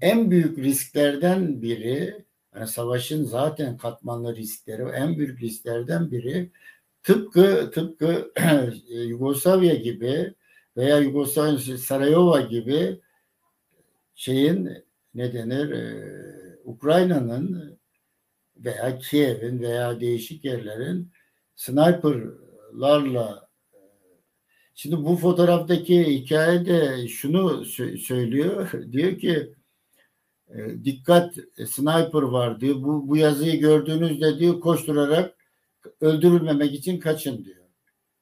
en 0.00 0.30
büyük 0.30 0.58
risklerden 0.58 1.62
biri 1.62 2.24
yani 2.54 2.68
savaşın 2.68 3.24
zaten 3.24 3.76
katmanlı 3.76 4.36
riskleri 4.36 4.82
en 4.82 5.18
büyük 5.18 5.40
risklerden 5.40 6.10
biri 6.10 6.50
Tıpkı 7.08 7.70
tıpkı 7.74 8.32
Yugoslavya 8.88 9.74
gibi 9.74 10.34
veya 10.76 10.98
Yugoslavya 10.98 11.58
Sarayova 11.58 12.40
gibi 12.40 13.00
şeyin 14.14 14.70
ne 15.14 15.32
denir 15.32 15.70
e, 15.70 16.12
Ukrayna'nın 16.64 17.78
veya 18.56 18.98
Kiev'in 18.98 19.60
veya 19.60 20.00
değişik 20.00 20.44
yerlerin 20.44 21.12
sniperlarla 21.56 23.48
şimdi 24.74 24.96
bu 24.96 25.16
fotoğraftaki 25.16 26.04
hikayede 26.06 27.08
şunu 27.08 27.64
söylüyor. 27.98 28.72
Diyor 28.92 29.18
ki 29.18 29.54
e, 30.48 30.84
dikkat 30.84 31.34
sniper 31.66 32.22
var. 32.22 32.60
diyor. 32.60 32.82
Bu, 32.82 33.08
bu 33.08 33.16
yazıyı 33.16 33.60
gördüğünüzde 33.60 34.38
diyor 34.38 34.60
koşturarak 34.60 35.37
öldürülmemek 36.00 36.74
için 36.74 37.00
kaçın 37.00 37.44
diyor. 37.44 37.64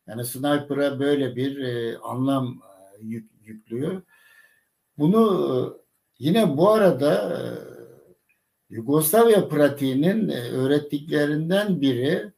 Yani 0.07 0.25
sniper'a 0.25 0.99
böyle 1.01 1.37
bir 1.37 1.59
e, 1.59 1.99
anlam 1.99 2.63
e, 2.63 3.05
yük, 3.05 3.31
yüklüyor. 3.45 4.03
Bunu 4.99 5.23
e, 5.49 5.55
yine 6.19 6.57
bu 6.57 6.71
arada 6.71 7.39
e, 7.39 7.41
Yugoslavya 8.71 9.49
pratiğinin 9.49 10.29
öğrettiklerinden 10.29 11.81
biri 11.81 12.33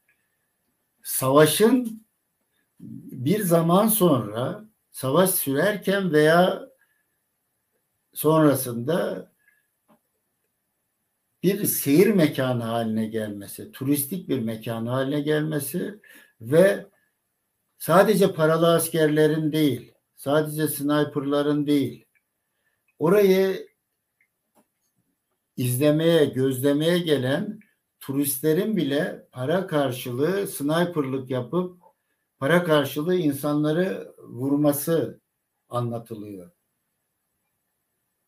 savaşın 1.03 2.05
bir 2.79 3.43
zaman 3.43 3.87
sonra 3.87 4.65
savaş 4.91 5.29
sürerken 5.29 6.11
veya 6.11 6.69
sonrasında 8.13 9.31
bir 11.43 11.65
seyir 11.65 12.07
mekanı 12.07 12.63
haline 12.63 13.05
gelmesi, 13.05 13.71
turistik 13.71 14.29
bir 14.29 14.39
mekan 14.39 14.85
haline 14.85 15.21
gelmesi 15.21 15.99
ve 16.41 16.85
sadece 17.77 18.33
paralı 18.33 18.73
askerlerin 18.73 19.51
değil, 19.51 19.93
sadece 20.15 20.67
sniperların 20.67 21.67
değil, 21.67 22.05
orayı 22.99 23.69
izlemeye, 25.57 26.25
gözlemeye 26.25 26.99
gelen 26.99 27.59
turistlerin 27.99 28.77
bile 28.77 29.27
para 29.31 29.67
karşılığı 29.67 30.47
sniperlık 30.47 31.29
yapıp 31.29 31.81
para 32.39 32.63
karşılığı 32.63 33.15
insanları 33.15 34.13
vurması 34.19 35.21
anlatılıyor. 35.69 36.58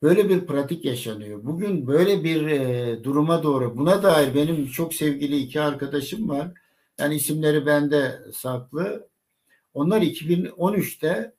Böyle 0.02 0.30
bir 0.30 0.46
pratik 0.46 0.86
yaşanıyor. 0.86 1.44
Bugün 1.44 1.88
böyle 1.88 2.24
bir 2.24 2.48
e, 2.48 3.04
duruma 3.04 3.44
doğru 3.44 3.78
buna 3.78 4.04
dair 4.04 4.36
benim 4.36 4.68
çok 4.68 4.94
sevgili 4.94 5.38
iki 5.38 5.62
arkadaşım 5.62 6.30
var. 6.30 6.52
Yani 7.00 7.16
isimleri 7.16 7.66
bende 7.66 8.20
saklı. 8.34 9.10
Onlar 9.74 10.02
2013'te 10.02 11.36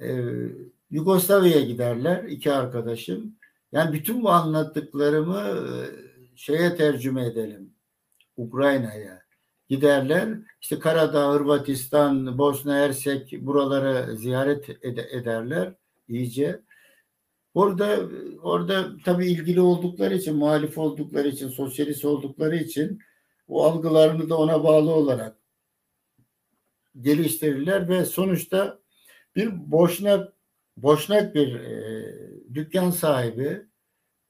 e, 0.00 0.24
Yugoslavya'ya 0.90 1.60
giderler 1.60 2.24
iki 2.24 2.52
arkadaşım. 2.52 3.36
Yani 3.72 3.92
bütün 3.92 4.22
bu 4.24 4.30
anlattıklarımı 4.30 5.40
e, 5.40 5.62
şeye 6.36 6.76
tercüme 6.76 7.26
edelim. 7.26 7.74
Ukrayna'ya 8.36 9.22
giderler. 9.68 10.28
İşte 10.60 10.78
Karadağ, 10.78 11.32
Hırvatistan, 11.32 12.38
Bosna 12.38 12.74
Hersek 12.76 13.32
buraları 13.40 14.16
ziyaret 14.16 14.68
ed- 14.68 15.10
ederler 15.20 15.74
iyice. 16.08 16.60
Orada 17.54 18.08
orada 18.42 18.96
tabii 19.04 19.26
ilgili 19.26 19.60
oldukları 19.60 20.14
için, 20.14 20.36
muhalif 20.36 20.78
oldukları 20.78 21.28
için, 21.28 21.48
sosyalist 21.48 22.04
oldukları 22.04 22.56
için 22.56 23.00
o 23.48 23.64
algılarını 23.64 24.30
da 24.30 24.38
ona 24.38 24.64
bağlı 24.64 24.90
olarak 24.90 25.36
geliştirirler 27.00 27.88
ve 27.88 28.04
sonuçta 28.04 28.78
bir 29.36 29.70
boşnak 29.70 30.32
boşnak 30.76 31.34
bir 31.34 31.54
e, 31.54 32.04
dükkan 32.54 32.90
sahibi 32.90 33.66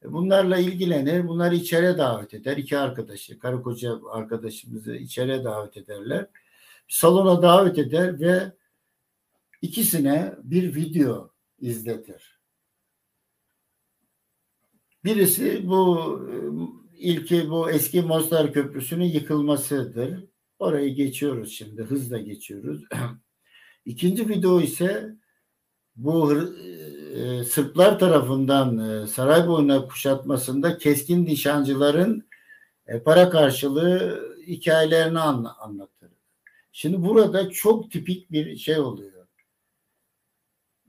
bunlarla 0.05 0.59
ilgilenir. 0.59 1.29
Bunları 1.29 1.55
içeri 1.55 1.99
davet 1.99 2.35
eder. 2.35 2.57
İki 2.57 2.79
arkadaşı, 2.79 3.39
karı 3.39 3.63
koca 3.63 3.99
arkadaşımızı 4.11 4.97
içeri 4.97 5.45
davet 5.45 5.77
ederler. 5.77 6.27
Salona 6.89 7.43
davet 7.43 7.79
eder 7.79 8.21
ve 8.21 8.53
ikisine 9.63 10.35
bir 10.43 10.75
video 10.75 11.31
izletir. 11.61 12.34
Birisi 15.05 15.68
bu 15.68 15.98
e, 16.31 16.36
ilki 16.98 17.51
bu 17.51 17.70
eski 17.70 18.02
Mostar 18.02 18.52
Köprüsü'nün 18.52 19.05
yıkılmasıdır. 19.05 20.24
Orayı 20.59 20.94
geçiyoruz 20.94 21.52
şimdi. 21.52 21.82
Hızla 21.82 22.18
geçiyoruz. 22.18 22.85
İkinci 23.85 24.28
video 24.28 24.60
ise 24.60 25.14
bu 25.97 26.32
e, 27.14 27.44
Sırplar 27.44 27.98
tarafından 27.98 28.78
e, 28.78 29.06
Sarayboyuna 29.06 29.86
kuşatmasında 29.86 30.78
keskin 30.78 31.26
nişancıların 31.26 32.28
e, 32.86 33.02
para 33.02 33.31
karşılığı 33.31 34.24
hikayelerini 34.47 35.18
anla, 35.18 35.56
anlatır. 35.59 36.10
Şimdi 36.72 37.02
burada 37.02 37.51
çok 37.51 37.90
tipik 37.90 38.32
bir 38.32 38.56
şey 38.56 38.78
oluyor. 38.78 39.26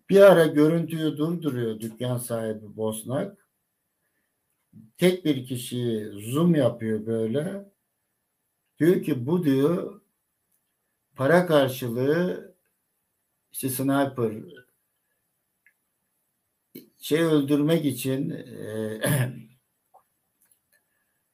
Bir 0.10 0.22
ara 0.22 0.46
görüntüyü 0.46 1.18
durduruyor 1.18 1.80
dükkan 1.80 2.18
sahibi 2.18 2.78
Bosnak. 2.78 3.45
Tek 4.98 5.26
bir 5.26 5.46
kişiyi 5.46 6.06
zoom 6.06 6.56
yapıyor 6.56 7.06
böyle. 7.06 7.66
Diyor 8.80 9.04
ki 9.04 9.26
bu 9.26 9.44
diyor 9.44 10.02
para 11.16 11.46
karşılığı 11.46 12.56
işte 13.52 13.70
sniper 13.70 14.34
şey 16.98 17.22
öldürmek 17.22 17.86
için 17.86 18.30
e, 18.30 19.00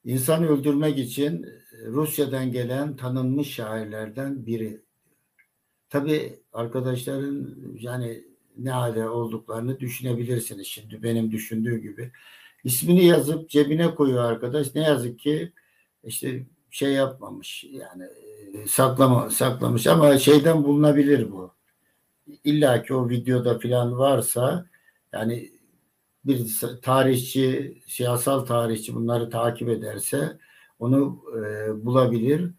insan 0.04 0.44
öldürmek 0.44 0.98
için 0.98 1.46
Rusya'dan 1.86 2.52
gelen 2.52 2.96
tanınmış 2.96 3.54
şairlerden 3.54 4.46
biri. 4.46 4.82
Tabi 5.88 6.40
arkadaşların 6.52 7.56
yani 7.78 8.24
ne 8.58 8.70
hale 8.70 9.08
olduklarını 9.08 9.80
düşünebilirsiniz 9.80 10.66
şimdi 10.66 11.02
benim 11.02 11.32
düşündüğüm 11.32 11.82
gibi. 11.82 12.12
İsmini 12.64 13.04
yazıp 13.04 13.50
cebine 13.50 13.94
koyuyor 13.94 14.24
arkadaş. 14.24 14.74
Ne 14.74 14.82
yazık 14.82 15.18
ki 15.18 15.52
işte 16.04 16.46
şey 16.70 16.92
yapmamış 16.92 17.64
yani 17.64 18.04
e, 18.54 18.66
saklama 18.66 19.30
saklamış 19.30 19.86
ama 19.86 20.18
şeyden 20.18 20.64
bulunabilir 20.64 21.32
bu. 21.32 21.54
İlla 22.44 22.82
ki 22.82 22.94
o 22.94 23.08
videoda 23.08 23.58
falan 23.58 23.98
varsa 23.98 24.66
yani 25.12 25.50
bir 26.24 26.60
tarihçi, 26.82 27.78
siyasal 27.86 28.40
tarihçi 28.40 28.94
bunları 28.94 29.30
takip 29.30 29.68
ederse 29.68 30.38
onu 30.78 31.24
e, 31.36 31.84
bulabilir. 31.84 32.50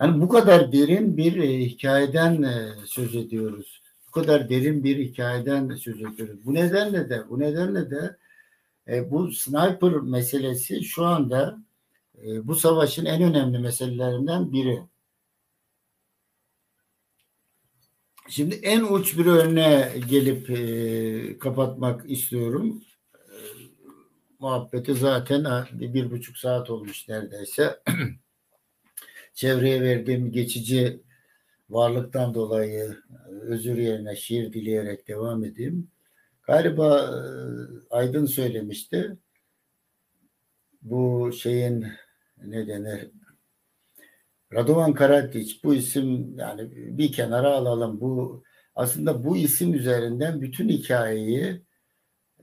Yani 0.00 0.20
bu 0.20 0.28
kadar 0.28 0.72
derin 0.72 1.16
bir 1.16 1.36
e, 1.36 1.58
hikayeden 1.58 2.42
e, 2.42 2.68
söz 2.86 3.16
ediyoruz. 3.16 3.82
Bu 4.08 4.10
kadar 4.10 4.48
derin 4.48 4.84
bir 4.84 4.98
hikayeden 4.98 5.70
söz 5.70 6.02
ediyoruz. 6.02 6.46
Bu 6.46 6.54
nedenle 6.54 7.10
de 7.10 7.22
bu 7.30 7.38
nedenle 7.40 7.90
de 7.90 8.16
e, 8.88 9.10
bu 9.10 9.32
sniper 9.32 9.92
meselesi 9.92 10.84
şu 10.84 11.04
anda 11.04 11.58
e, 12.24 12.48
bu 12.48 12.54
savaşın 12.54 13.04
en 13.04 13.22
önemli 13.22 13.58
meselelerinden 13.58 14.52
biri. 14.52 14.82
Şimdi 18.28 18.54
en 18.54 18.82
uç 18.82 19.18
bir 19.18 19.26
örneğe 19.26 20.00
gelip 20.10 20.50
e, 20.50 21.38
kapatmak 21.38 22.10
istiyorum. 22.10 22.82
E, 23.14 23.34
muhabbeti 24.38 24.94
zaten 24.94 25.66
bir, 25.72 25.94
bir 25.94 26.10
buçuk 26.10 26.36
saat 26.36 26.70
olmuş 26.70 27.08
neredeyse. 27.08 27.82
Çevreye 29.34 29.80
verdiğim 29.80 30.32
geçici 30.32 31.02
varlıktan 31.70 32.34
dolayı 32.34 32.96
özür 33.40 33.78
yerine 33.78 34.16
şiir 34.16 34.52
dileyerek 34.52 35.08
devam 35.08 35.44
edeyim. 35.44 35.90
Galiba 36.48 37.00
e, 37.00 37.16
Aydın 37.90 38.26
söylemişti. 38.26 39.16
Bu 40.82 41.32
şeyin 41.32 41.86
ne 42.44 42.68
denir 42.68 43.10
Radovan 44.52 44.94
Karadzic 44.94 45.54
bu 45.64 45.74
isim 45.74 46.38
yani 46.38 46.70
bir 46.98 47.12
kenara 47.12 47.48
alalım. 47.50 48.00
Bu 48.00 48.42
aslında 48.74 49.24
bu 49.24 49.36
isim 49.36 49.74
üzerinden 49.74 50.40
bütün 50.40 50.68
hikayeyi 50.68 51.62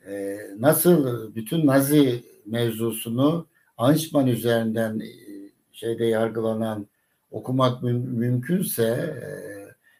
e, 0.08 0.38
nasıl 0.58 1.36
bütün 1.36 1.68
Nazi 1.68 2.24
mevzusunu 2.46 3.48
Eichmann 3.90 4.28
üzerinden 4.28 5.00
e, 5.00 5.10
şeyde 5.72 6.06
yargılanan 6.06 6.88
okumak 7.32 7.84
müm- 7.84 8.10
mümkünse 8.10 8.84
e, 8.84 9.28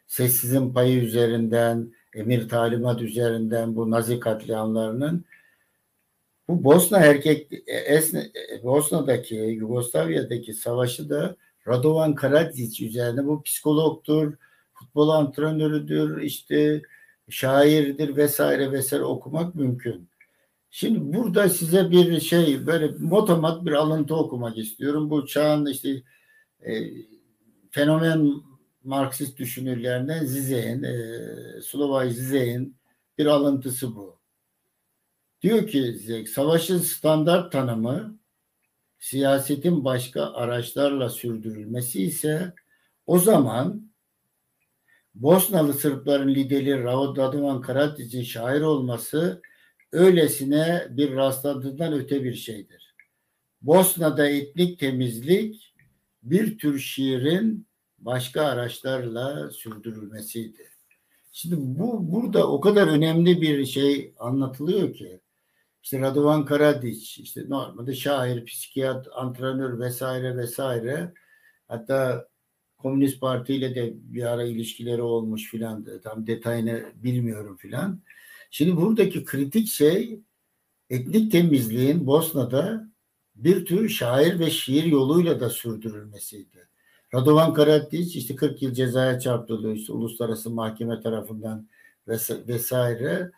sessizin 0.06 0.72
payı 0.72 1.02
üzerinden 1.02 1.95
emir 2.16 2.48
talimat 2.48 3.02
üzerinden 3.02 3.76
bu 3.76 3.90
Nazi 3.90 4.20
katliamlarının 4.20 5.24
bu 6.48 6.64
Bosna 6.64 6.98
erkek 6.98 7.52
e, 7.52 7.72
Esne, 7.72 8.20
e, 8.20 8.64
Bosna'daki 8.64 9.34
Yugoslavya'daki 9.34 10.54
savaşı 10.54 11.10
da 11.10 11.36
Radovan 11.68 12.14
Karadzic 12.14 12.86
üzerine 12.86 13.26
bu 13.26 13.42
psikologtur, 13.42 14.34
futbol 14.74 15.08
antrenörüdür, 15.08 16.22
işte 16.22 16.82
şairdir 17.28 18.16
vesaire 18.16 18.72
vesaire 18.72 19.04
okumak 19.04 19.54
mümkün. 19.54 20.08
Şimdi 20.70 21.16
burada 21.16 21.48
size 21.48 21.90
bir 21.90 22.20
şey 22.20 22.66
böyle 22.66 22.88
motomat 22.98 23.64
bir 23.64 23.72
alıntı 23.72 24.16
okumak 24.16 24.58
istiyorum. 24.58 25.10
Bu 25.10 25.26
çağın 25.26 25.66
işte 25.66 26.02
e, 26.66 26.72
fenomen 27.70 28.32
Marksist 28.86 29.38
düşünürlerinden 29.38 30.24
Zizek'in, 30.24 30.82
e, 30.82 31.62
Slovay 31.62 32.10
Zizek'in 32.10 32.76
bir 33.18 33.26
alıntısı 33.26 33.96
bu. 33.96 34.18
Diyor 35.42 35.66
ki 35.66 35.82
Zizek, 35.82 36.28
savaşın 36.28 36.78
standart 36.78 37.52
tanımı 37.52 38.18
siyasetin 38.98 39.84
başka 39.84 40.32
araçlarla 40.32 41.08
sürdürülmesi 41.08 42.02
ise 42.02 42.54
o 43.06 43.18
zaman 43.18 43.90
Bosnalı 45.14 45.74
Sırpların 45.74 46.34
lideri 46.34 46.84
Radovan 46.84 47.60
Karadic'in 47.60 48.22
şair 48.22 48.60
olması 48.60 49.42
öylesine 49.92 50.86
bir 50.90 51.16
rastladığından 51.16 51.92
öte 51.92 52.24
bir 52.24 52.34
şeydir. 52.34 52.94
Bosna'da 53.62 54.28
etnik 54.28 54.78
temizlik 54.78 55.74
bir 56.22 56.58
tür 56.58 56.78
şiirin 56.78 57.66
başka 58.06 58.42
araçlarla 58.42 59.50
sürdürülmesiydi. 59.50 60.70
Şimdi 61.32 61.56
bu 61.58 62.12
burada 62.12 62.50
o 62.50 62.60
kadar 62.60 62.86
önemli 62.88 63.40
bir 63.40 63.66
şey 63.66 64.14
anlatılıyor 64.18 64.94
ki 64.94 65.20
işte 65.82 66.00
Radovan 66.00 66.44
Karadiç, 66.44 67.18
işte 67.18 67.44
normalde 67.48 67.94
şair, 67.94 68.44
psikiyat, 68.44 69.08
antrenör 69.12 69.80
vesaire 69.80 70.36
vesaire. 70.36 71.14
Hatta 71.68 72.28
Komünist 72.78 73.20
Parti 73.20 73.54
ile 73.54 73.74
de 73.74 73.92
bir 73.94 74.22
ara 74.22 74.44
ilişkileri 74.44 75.02
olmuş 75.02 75.50
filan. 75.50 75.86
Tam 76.02 76.26
detayını 76.26 76.92
bilmiyorum 76.94 77.56
filan. 77.56 78.02
Şimdi 78.50 78.76
buradaki 78.76 79.24
kritik 79.24 79.68
şey 79.68 80.20
etnik 80.90 81.32
temizliğin 81.32 82.06
Bosna'da 82.06 82.90
bir 83.34 83.66
tür 83.66 83.88
şair 83.88 84.38
ve 84.38 84.50
şiir 84.50 84.84
yoluyla 84.84 85.40
da 85.40 85.50
sürdürülmesiydi. 85.50 86.68
Radovan 87.14 87.54
Karadzic 87.54 88.18
işte 88.18 88.36
40 88.36 88.62
yıl 88.62 88.72
cezaya 88.74 89.20
çarptırılıyor 89.20 89.76
işte 89.76 89.92
uluslararası 89.92 90.50
mahkeme 90.50 91.00
tarafından 91.00 91.68
vesaire. 92.48 93.30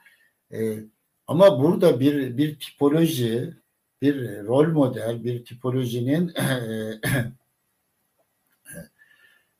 E, 0.52 0.78
ama 1.26 1.62
burada 1.62 2.00
bir 2.00 2.36
bir 2.36 2.58
tipoloji, 2.58 3.54
bir 4.02 4.44
rol 4.44 4.66
model, 4.68 5.24
bir 5.24 5.44
tipolojinin 5.44 6.32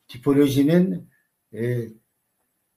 tipolojinin 0.09 1.11
e, 1.55 1.89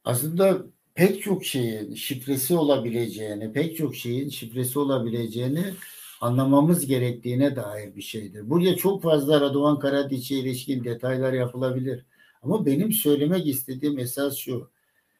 aslında 0.04 0.62
pek 0.96 1.22
çok 1.22 1.46
şeyin 1.46 1.96
şifresi 1.96 2.56
olabileceğini, 2.56 3.54
pek 3.54 3.78
çok 3.78 3.96
şeyin 3.96 4.30
şifresi 4.30 4.80
olabileceğini 4.80 5.74
anlamamız 6.22 6.86
gerektiğine 6.86 7.56
dair 7.56 7.96
bir 7.96 8.02
şeydir. 8.02 8.50
Buraya 8.50 8.76
çok 8.76 9.04
fazla 9.04 9.42
Radovan 9.42 9.80
Karadic'e 9.80 10.40
ilişkin 10.40 10.84
detaylar 10.84 11.34
yapılabilir. 11.34 12.06
Ama 12.42 12.66
benim 12.66 12.92
söylemek 12.92 13.48
istediğim 13.48 14.00
esas 14.00 14.36
şu. 14.36 14.72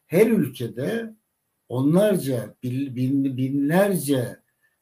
Her 0.08 0.28
ülkede 0.28 1.16
onlarca, 1.70 2.56
bin, 2.64 3.38
binlerce 3.38 4.40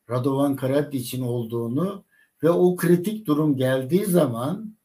Radovan 0.09 0.55
Karadic'in 0.55 1.21
olduğunu 1.21 2.03
ve 2.43 2.49
o 2.49 2.75
kritik 2.75 3.27
durum 3.27 3.57
geldiği 3.57 4.05
zaman 4.05 4.75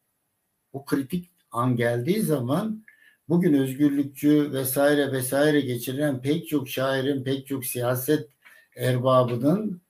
o 0.73 0.85
kritik 0.85 1.31
an 1.51 1.77
geldiği 1.77 2.23
zaman 2.23 2.85
bugün 3.29 3.55
özgürlükçü 3.55 4.53
vesaire 4.53 5.13
vesaire 5.13 5.61
geçiren 5.61 6.23
pek 6.23 6.49
çok 6.49 6.69
şairin, 6.69 7.25
pek 7.25 7.47
çok 7.47 7.65
siyaset 7.65 8.29
erbabının 8.77 9.84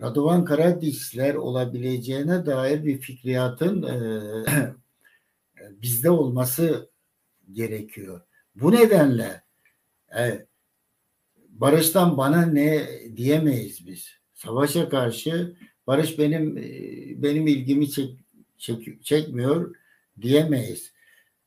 Radovan 0.00 0.44
Karadisler 0.44 1.34
olabileceğine 1.34 2.46
dair 2.46 2.84
bir 2.84 2.98
fikriyatın 2.98 3.82
e, 3.82 3.96
bizde 5.82 6.10
olması 6.10 6.90
gerekiyor. 7.52 8.20
Bu 8.54 8.72
nedenle 8.72 9.42
e, 10.18 10.46
barıştan 11.48 12.16
bana 12.16 12.46
ne 12.46 12.88
diyemeyiz 13.16 13.86
biz. 13.86 14.08
Savaşa 14.34 14.88
karşı 14.88 15.56
barış 15.86 16.18
benim 16.18 16.58
e, 16.58 16.62
benim 17.22 17.46
ilgimi 17.46 17.90
çek, 17.90 18.18
çek, 18.58 19.04
çekmiyor 19.04 19.74
diyemeyiz. 20.20 20.92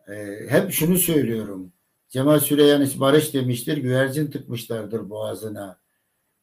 E, 0.08 0.14
hep 0.50 0.72
şunu 0.72 0.98
söylüyorum. 0.98 1.74
Cemal 2.10 2.40
Süreyyaniç 2.40 3.00
barış 3.00 3.34
demiştir, 3.34 3.78
güvercin 3.78 4.32
tıkmışlardır 4.32 5.10
boğazına. 5.10 5.80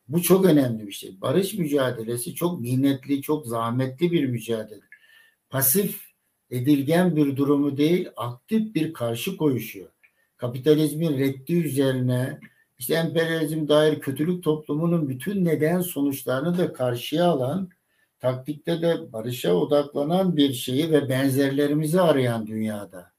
Bu 0.09 0.23
çok 0.23 0.45
önemli 0.45 0.87
bir 0.87 0.93
şey. 0.93 1.21
Barış 1.21 1.55
mücadelesi 1.55 2.35
çok 2.35 2.61
minnetli, 2.61 3.23
çok 3.23 3.47
zahmetli 3.47 4.13
bir 4.13 4.27
mücadele. 4.27 4.81
Pasif, 5.51 6.01
edilgen 6.51 7.17
bir 7.17 7.37
durumu 7.37 7.77
değil, 7.77 8.09
aktif 8.17 8.75
bir 8.75 8.93
karşı 8.93 9.37
koyuşuyor. 9.37 9.91
Kapitalizmin 10.37 11.19
reddi 11.19 11.55
üzerine, 11.55 12.41
işte 12.79 12.95
emperyalizm 12.95 13.69
dair 13.69 14.01
kötülük 14.01 14.45
toplumunun 14.45 15.09
bütün 15.09 15.45
neden 15.45 15.81
sonuçlarını 15.81 16.59
da 16.59 16.73
karşıya 16.73 17.25
alan, 17.25 17.71
taktikte 18.21 18.83
de 18.83 19.13
barışa 19.13 19.55
odaklanan 19.55 20.37
bir 20.37 20.53
şeyi 20.53 20.91
ve 20.91 21.09
benzerlerimizi 21.09 22.01
arayan 22.01 22.47
dünyada. 22.47 23.13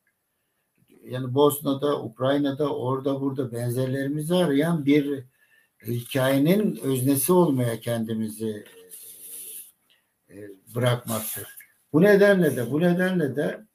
Yani 1.04 1.34
Bosna'da, 1.34 2.04
Ukrayna'da, 2.04 2.76
orada 2.76 3.22
burada 3.22 3.52
benzerlerimizi 3.52 4.36
arayan 4.36 4.86
bir 4.86 5.24
hikayenin 5.88 6.80
öznesi 6.84 7.34
olmaya 7.34 7.80
kendimizi 7.80 8.66
e, 10.30 10.38
e, 10.38 10.50
bırakmaktır. 10.76 11.48
Bu 11.94 12.02
nedenle 12.02 12.56
de 12.56 12.72
bu 12.72 12.82
nedenle 12.82 13.36
de 13.36 13.66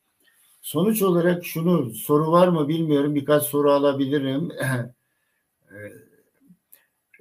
sonuç 0.60 1.02
olarak 1.02 1.44
şunu 1.44 1.94
soru 1.94 2.32
var 2.32 2.48
mı 2.48 2.68
bilmiyorum 2.68 3.14
birkaç 3.14 3.42
soru 3.42 3.72
alabilirim. 3.72 4.50
E, 5.70 5.78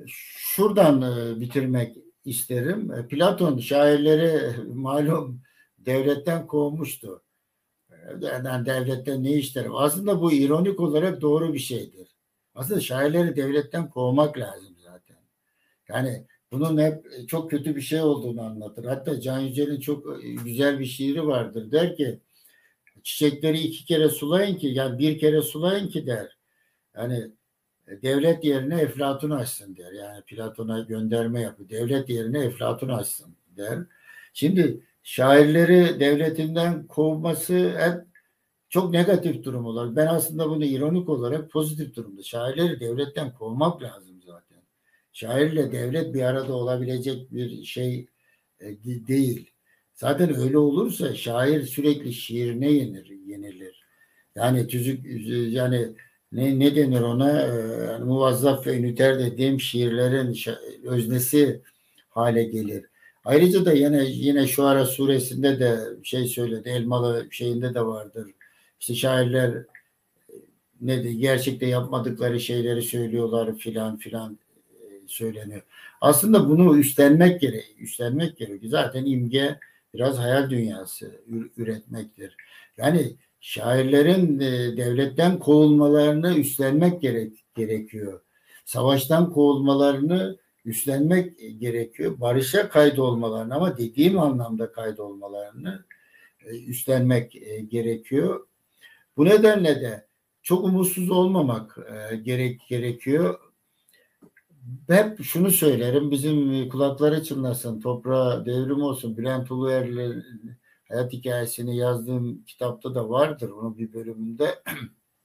şuradan 0.08 1.02
bitirmek 1.42 1.98
isterim. 2.26 3.08
Platon 3.10 3.58
şairleri 3.58 4.56
malum 4.68 5.42
devletten 5.78 6.48
kovmuştu. 6.48 7.24
Yani 8.22 8.66
devletten 8.66 9.24
ne 9.24 9.32
isterim? 9.32 9.76
Aslında 9.76 10.22
bu 10.22 10.32
ironik 10.32 10.80
olarak 10.80 11.22
doğru 11.22 11.54
bir 11.54 11.60
şeydir. 11.60 12.08
Aslında 12.56 12.82
şairleri 12.82 13.36
devletten 13.36 13.90
kovmak 13.90 14.38
lazım. 14.38 14.69
Yani 15.90 16.26
bunun 16.52 16.78
hep 16.78 17.06
çok 17.28 17.50
kötü 17.52 17.76
bir 17.76 17.82
şey 17.82 18.02
olduğunu 18.02 18.42
anlatır. 18.42 18.86
Hatta 18.86 19.22
Can 19.22 19.40
Yücel'in 19.40 19.80
çok 19.80 20.24
e, 20.24 20.30
güzel 20.46 20.80
bir 20.80 20.86
şiiri 20.86 21.28
vardır. 21.28 21.72
Der 21.72 21.96
ki 21.96 22.20
çiçekleri 23.04 23.60
iki 23.60 23.86
kere 23.86 24.10
sulayın 24.10 24.58
ki 24.58 24.68
yani 24.68 25.00
bir 25.00 25.20
kere 25.20 25.42
sulayın 25.42 25.88
ki 25.88 26.08
der. 26.08 26.38
Yani 26.96 27.32
e, 27.88 28.02
devlet 28.02 28.44
yerine 28.44 28.82
Eflatun 28.82 29.30
açsın 29.30 29.76
der. 29.78 29.92
Yani 29.92 30.22
Platon'a 30.22 30.80
gönderme 30.80 31.42
yapıyor. 31.42 31.70
Devlet 31.70 32.10
yerine 32.10 32.40
Eflatun 32.40 32.90
açsın 32.90 33.36
der. 33.58 33.80
Şimdi 34.34 34.82
şairleri 35.04 36.00
devletinden 36.00 36.88
kovması 36.88 37.80
hep 37.80 38.10
çok 38.70 38.92
negatif 38.92 39.44
durum 39.44 39.66
olarak. 39.66 39.96
Ben 39.96 40.08
aslında 40.08 40.50
bunu 40.50 40.66
ironik 40.66 41.10
olarak 41.10 41.52
pozitif 41.52 41.96
durumda. 41.96 42.24
Şairleri 42.24 42.80
devletten 42.80 43.34
kovmak 43.34 43.84
lazım 43.84 44.09
şairle 45.20 45.72
devlet 45.72 46.14
bir 46.14 46.22
arada 46.22 46.54
olabilecek 46.54 47.32
bir 47.32 47.64
şey 47.64 48.08
e, 48.60 48.66
değil. 48.84 49.52
Zaten 49.94 50.36
öyle 50.36 50.58
olursa 50.58 51.16
şair 51.16 51.64
sürekli 51.64 52.14
şiirine 52.14 52.72
yenir, 52.72 53.12
yenilir. 53.26 53.86
Yani 54.36 54.68
tüzük 54.68 55.06
yani 55.54 55.88
ne, 56.32 56.60
ne 56.60 56.76
denir 56.76 57.02
ona 57.02 57.42
e, 57.42 57.48
yani 57.92 58.06
muvazzaf 58.06 58.68
ve 58.68 58.78
üniter 58.78 59.20
dediğim 59.20 59.60
şiirlerin 59.60 60.38
öznesi 60.84 61.62
hale 62.10 62.44
gelir. 62.44 62.86
Ayrıca 63.26 63.66
da 63.66 63.74
yine 63.74 64.06
yine 64.06 64.48
şu 64.48 64.66
ara 64.66 64.86
suresinde 64.86 65.60
de 65.60 65.80
şey 66.04 66.28
söyledi 66.28 66.70
Elmalı 66.70 67.28
şeyinde 67.32 67.74
de 67.74 67.86
vardır. 67.86 68.32
İşte 68.80 68.96
şairler 68.96 69.50
e, 69.50 69.66
ne 70.82 71.04
de 71.04 71.14
gerçekte 71.14 71.66
yapmadıkları 71.66 72.40
şeyleri 72.40 72.82
söylüyorlar 72.82 73.58
filan 73.58 73.98
filan 73.98 74.40
söyleniyor. 75.12 75.62
Aslında 76.02 76.50
bunu 76.50 76.78
üstlenmek 76.78 77.42
gerek, 77.42 77.76
üstlenmek 77.80 78.38
gerekiyor. 78.38 78.72
Zaten 78.72 79.06
imge 79.06 79.60
biraz 79.94 80.18
hayal 80.18 80.50
dünyası 80.50 81.22
üretmektir. 81.58 82.36
Yani 82.78 83.16
şairlerin 83.40 84.40
e, 84.40 84.78
devletten 84.78 85.40
kovulmalarını 85.40 86.36
üstlenmek 86.36 87.02
gerek, 87.02 87.46
gerekiyor. 87.56 88.22
Savaştan 88.66 89.34
kovulmalarını 89.34 90.38
üstlenmek 90.66 91.60
gerekiyor. 91.60 92.20
Barışa 92.20 92.70
kaydolmalarını 92.70 93.56
ama 93.56 93.78
dediğim 93.78 94.20
anlamda 94.20 94.72
kaydolmalarını 94.72 95.86
e, 96.46 96.64
üstlenmek 96.64 97.36
e, 97.36 97.60
gerekiyor. 97.60 98.48
Bu 99.18 99.26
nedenle 99.26 99.82
de 99.82 100.08
çok 100.42 100.64
umutsuz 100.64 101.12
olmamak 101.12 101.78
gerek 102.24 102.62
gerekiyor 102.70 103.40
hep 104.88 105.24
şunu 105.24 105.52
söylerim 105.52 106.12
bizim 106.12 106.70
kulakları 106.70 107.24
çınlasın 107.24 107.80
toprağa 107.80 108.46
devrim 108.46 108.82
olsun 108.82 109.18
Bülent 109.18 109.52
Uluer'le 109.52 110.24
hayat 110.90 111.14
hikayesini 111.14 111.78
yazdığım 111.78 112.44
kitapta 112.44 112.96
da 112.96 113.10
vardır 113.10 113.50
onun 113.50 113.78
bir 113.78 113.94
bölümünde 113.94 114.64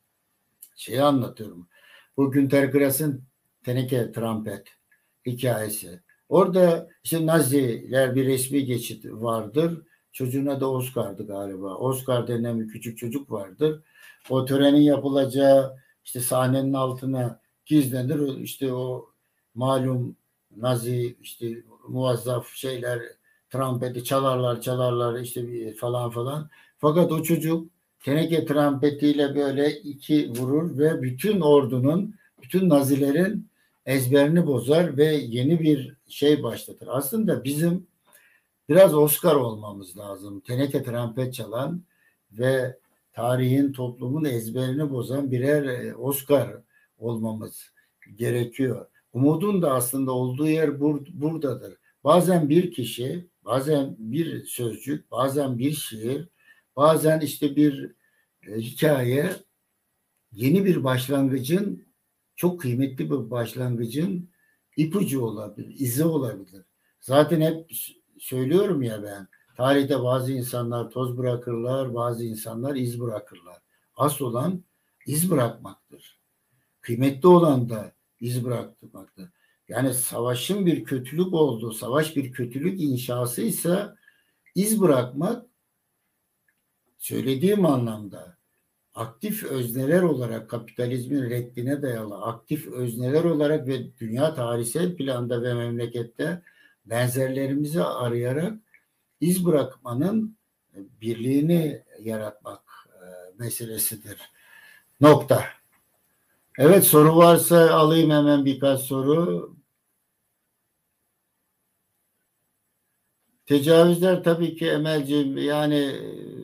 şeyi 0.76 1.02
anlatıyorum. 1.02 1.68
Bu 2.16 2.30
Günter 2.30 2.64
Grass'ın 2.64 3.24
teneke 3.64 4.12
trompet 4.12 4.68
hikayesi. 5.26 6.00
Orada 6.28 6.88
işte 7.04 7.26
Naziler 7.26 8.14
bir 8.14 8.26
resmi 8.26 8.64
geçit 8.64 9.04
vardır. 9.06 9.82
Çocuğuna 10.12 10.60
da 10.60 10.70
Oscar'dı 10.70 11.26
galiba. 11.26 11.74
Oscar 11.76 12.28
denen 12.28 12.60
bir 12.60 12.68
küçük 12.68 12.98
çocuk 12.98 13.30
vardır. 13.30 13.82
O 14.30 14.44
törenin 14.44 14.80
yapılacağı 14.80 15.76
işte 16.04 16.20
sahnenin 16.20 16.72
altına 16.72 17.40
gizlenir. 17.66 18.38
İşte 18.38 18.72
o 18.72 19.13
malum 19.54 20.16
Nazi 20.56 21.16
işte 21.22 21.62
muvazzaf 21.88 22.48
şeyler 22.48 23.00
trompeti 23.50 24.04
çalarlar 24.04 24.60
çalarlar 24.60 25.20
işte 25.20 25.74
falan 25.74 26.10
falan. 26.10 26.50
Fakat 26.78 27.12
o 27.12 27.22
çocuk 27.22 27.68
teneke 28.04 28.46
trompetiyle 28.46 29.34
böyle 29.34 29.72
iki 29.80 30.30
vurur 30.30 30.78
ve 30.78 31.02
bütün 31.02 31.40
ordunun, 31.40 32.14
bütün 32.42 32.68
Nazilerin 32.68 33.48
ezberini 33.86 34.46
bozar 34.46 34.96
ve 34.96 35.06
yeni 35.14 35.60
bir 35.60 35.96
şey 36.08 36.42
başlatır. 36.42 36.88
Aslında 36.90 37.44
bizim 37.44 37.86
biraz 38.68 38.94
Oscar 38.94 39.34
olmamız 39.34 39.98
lazım. 39.98 40.40
Teneke 40.40 40.82
trompet 40.82 41.34
çalan 41.34 41.82
ve 42.32 42.78
tarihin, 43.12 43.72
toplumun 43.72 44.24
ezberini 44.24 44.90
bozan 44.90 45.30
birer 45.30 45.64
e, 45.64 45.94
Oscar 45.94 46.56
olmamız 46.98 47.72
gerekiyor. 48.16 48.86
Umudun 49.14 49.62
da 49.62 49.72
aslında 49.72 50.12
olduğu 50.12 50.48
yer 50.48 50.80
bur 50.80 51.06
buradadır. 51.12 51.76
Bazen 52.04 52.48
bir 52.48 52.72
kişi, 52.72 53.28
bazen 53.44 53.96
bir 53.98 54.44
sözcük, 54.44 55.10
bazen 55.10 55.58
bir 55.58 55.72
şiir, 55.72 56.28
bazen 56.76 57.20
işte 57.20 57.56
bir 57.56 57.94
e, 58.48 58.56
hikaye 58.56 59.32
yeni 60.32 60.64
bir 60.64 60.84
başlangıcın 60.84 61.86
çok 62.36 62.60
kıymetli 62.60 63.10
bir 63.10 63.30
başlangıcın 63.30 64.30
ipucu 64.76 65.20
olabilir, 65.20 65.74
izi 65.78 66.04
olabilir. 66.04 66.62
Zaten 67.00 67.40
hep 67.40 67.70
söylüyorum 68.18 68.82
ya 68.82 69.02
ben 69.02 69.28
tarihte 69.56 70.02
bazı 70.02 70.32
insanlar 70.32 70.90
toz 70.90 71.18
bırakırlar, 71.18 71.94
bazı 71.94 72.24
insanlar 72.24 72.76
iz 72.76 73.00
bırakırlar. 73.00 73.58
Asıl 73.96 74.24
olan 74.24 74.64
iz 75.06 75.30
bırakmaktır. 75.30 76.20
Kıymetli 76.80 77.28
olan 77.28 77.68
da 77.68 77.92
iz 78.24 78.44
bırakmakta. 78.44 79.22
Yani 79.68 79.94
savaşın 79.94 80.66
bir 80.66 80.84
kötülük 80.84 81.34
olduğu, 81.34 81.72
savaş 81.72 82.16
bir 82.16 82.32
kötülük 82.32 82.80
inşası 82.80 83.42
ise 83.42 83.86
iz 84.54 84.80
bırakmak 84.80 85.46
söylediğim 86.98 87.66
anlamda 87.66 88.36
aktif 88.94 89.44
özneler 89.44 90.02
olarak 90.02 90.50
kapitalizmin 90.50 91.30
reddine 91.30 91.82
dayalı 91.82 92.22
aktif 92.22 92.66
özneler 92.66 93.24
olarak 93.24 93.66
ve 93.66 93.98
dünya 93.98 94.34
tarihsel 94.34 94.96
planda 94.96 95.42
ve 95.42 95.54
memlekette 95.54 96.42
benzerlerimizi 96.84 97.82
arayarak 97.82 98.54
iz 99.20 99.46
bırakmanın 99.46 100.36
birliğini 100.74 101.82
yaratmak 102.00 102.62
e, 102.88 103.04
meselesidir. 103.38 104.18
Nokta. 105.00 105.44
Evet 106.58 106.84
soru 106.84 107.16
varsa 107.16 107.70
alayım 107.74 108.10
hemen 108.10 108.44
birkaç 108.44 108.80
soru. 108.80 109.56
Tecavüzler 113.46 114.24
tabii 114.24 114.56
ki 114.56 114.66
Emel'ciğim 114.70 115.38
yani 115.38 116.00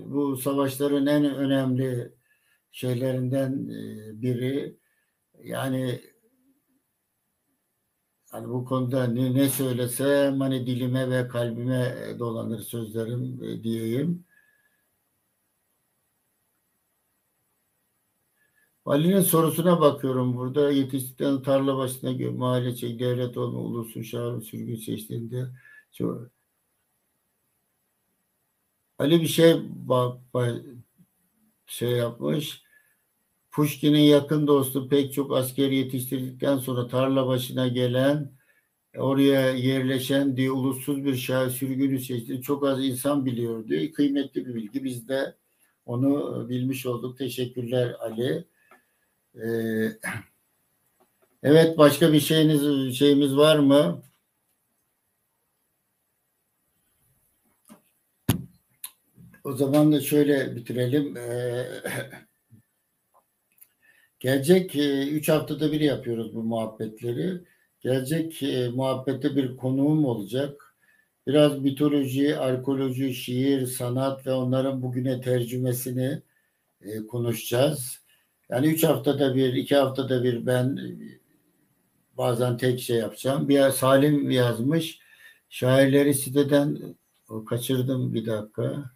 bu 0.07 0.37
savaşların 0.37 1.07
en 1.07 1.25
önemli 1.35 2.13
şeylerinden 2.73 3.69
e, 3.69 4.23
biri. 4.23 4.79
Yani 5.45 6.01
hani 8.31 8.49
bu 8.49 8.65
konuda 8.65 9.07
ne, 9.07 9.35
ne 9.35 9.49
söylesem 9.49 10.41
hani 10.41 10.67
dilime 10.67 11.11
ve 11.11 11.29
kalbime 11.29 11.97
dolanır 12.19 12.61
sözlerim 12.61 13.43
e, 13.45 13.63
diyeyim. 13.63 14.27
Ali'nin 18.85 19.21
sorusuna 19.21 19.81
bakıyorum 19.81 20.37
burada. 20.37 20.71
Yetiştikten 20.71 21.43
tarla 21.43 21.77
başına 21.77 22.31
mahalle 22.31 22.77
çek, 22.77 23.01
devlet 23.01 23.37
olma, 23.37 23.59
ulusun, 23.59 24.03
şahı, 24.03 24.41
sürgün 24.41 24.77
seçtiğinde 24.77 25.47
çok... 25.93 26.31
Ali 28.99 29.21
bir 29.21 29.27
şey 29.27 29.57
bak, 29.89 30.19
şey 31.67 31.91
yapmış. 31.91 32.63
Pushkin'in 33.51 33.99
yakın 34.01 34.47
dostu 34.47 34.89
pek 34.89 35.13
çok 35.13 35.37
asker 35.37 35.71
yetiştirdikten 35.71 36.59
sonra 36.59 36.89
tarla 36.89 37.27
başına 37.27 37.69
gelen 37.69 38.33
oraya 38.97 39.51
yerleşen 39.51 40.37
diye 40.37 40.51
ulussuz 40.51 41.05
bir 41.05 41.17
şahı 41.17 41.51
sürgünü 41.51 41.99
seçti. 41.99 42.43
Çok 42.43 42.65
az 42.67 42.85
insan 42.85 43.27
biliyordu. 43.27 43.93
Kıymetli 43.95 44.47
bir 44.47 44.55
bilgi. 44.55 44.85
Biz 44.85 45.09
de 45.09 45.37
onu 45.87 46.47
bilmiş 46.49 46.87
olduk. 46.87 47.19
Teşekkürler 47.19 47.97
Ali. 48.01 48.45
Ee, 49.35 49.43
evet 51.43 51.79
başka 51.79 52.13
bir 52.13 52.21
şeyiniz 52.21 52.97
şeyimiz 52.99 53.37
var 53.37 53.59
mı? 53.59 54.03
O 59.45 59.53
zaman 59.53 59.93
da 59.93 60.01
şöyle 60.01 60.57
bitirelim. 60.57 61.17
Ee, 61.17 61.67
gelecek 64.21 64.77
e, 64.77 65.09
üç 65.09 65.29
haftada 65.29 65.73
bir 65.73 65.81
yapıyoruz 65.81 66.35
bu 66.35 66.43
muhabbetleri. 66.43 67.41
Gelecek 67.81 68.43
e, 68.43 68.69
muhabbette 68.69 69.37
bir 69.37 69.57
konuğum 69.57 70.05
olacak. 70.05 70.77
Biraz 71.27 71.59
mitoloji, 71.59 72.39
arkeoloji, 72.39 73.15
şiir, 73.15 73.67
sanat 73.67 74.27
ve 74.27 74.33
onların 74.33 74.83
bugüne 74.83 75.21
tercümesini 75.21 76.23
e, 76.83 77.07
konuşacağız. 77.07 78.00
Yani 78.51 78.67
üç 78.67 78.85
haftada 78.85 79.35
bir, 79.35 79.53
iki 79.53 79.77
haftada 79.77 80.25
bir 80.25 80.47
ben 80.47 80.79
bazen 82.19 82.57
tek 82.57 82.81
şey 82.81 82.97
yapacağım. 82.97 83.49
Bir 83.49 83.71
Salim 83.71 84.31
yazmış. 84.31 85.01
Şairleri 85.49 86.15
siteden 86.15 86.97
kaçırdım 87.49 88.15
bir 88.15 88.27
dakika. 88.27 88.91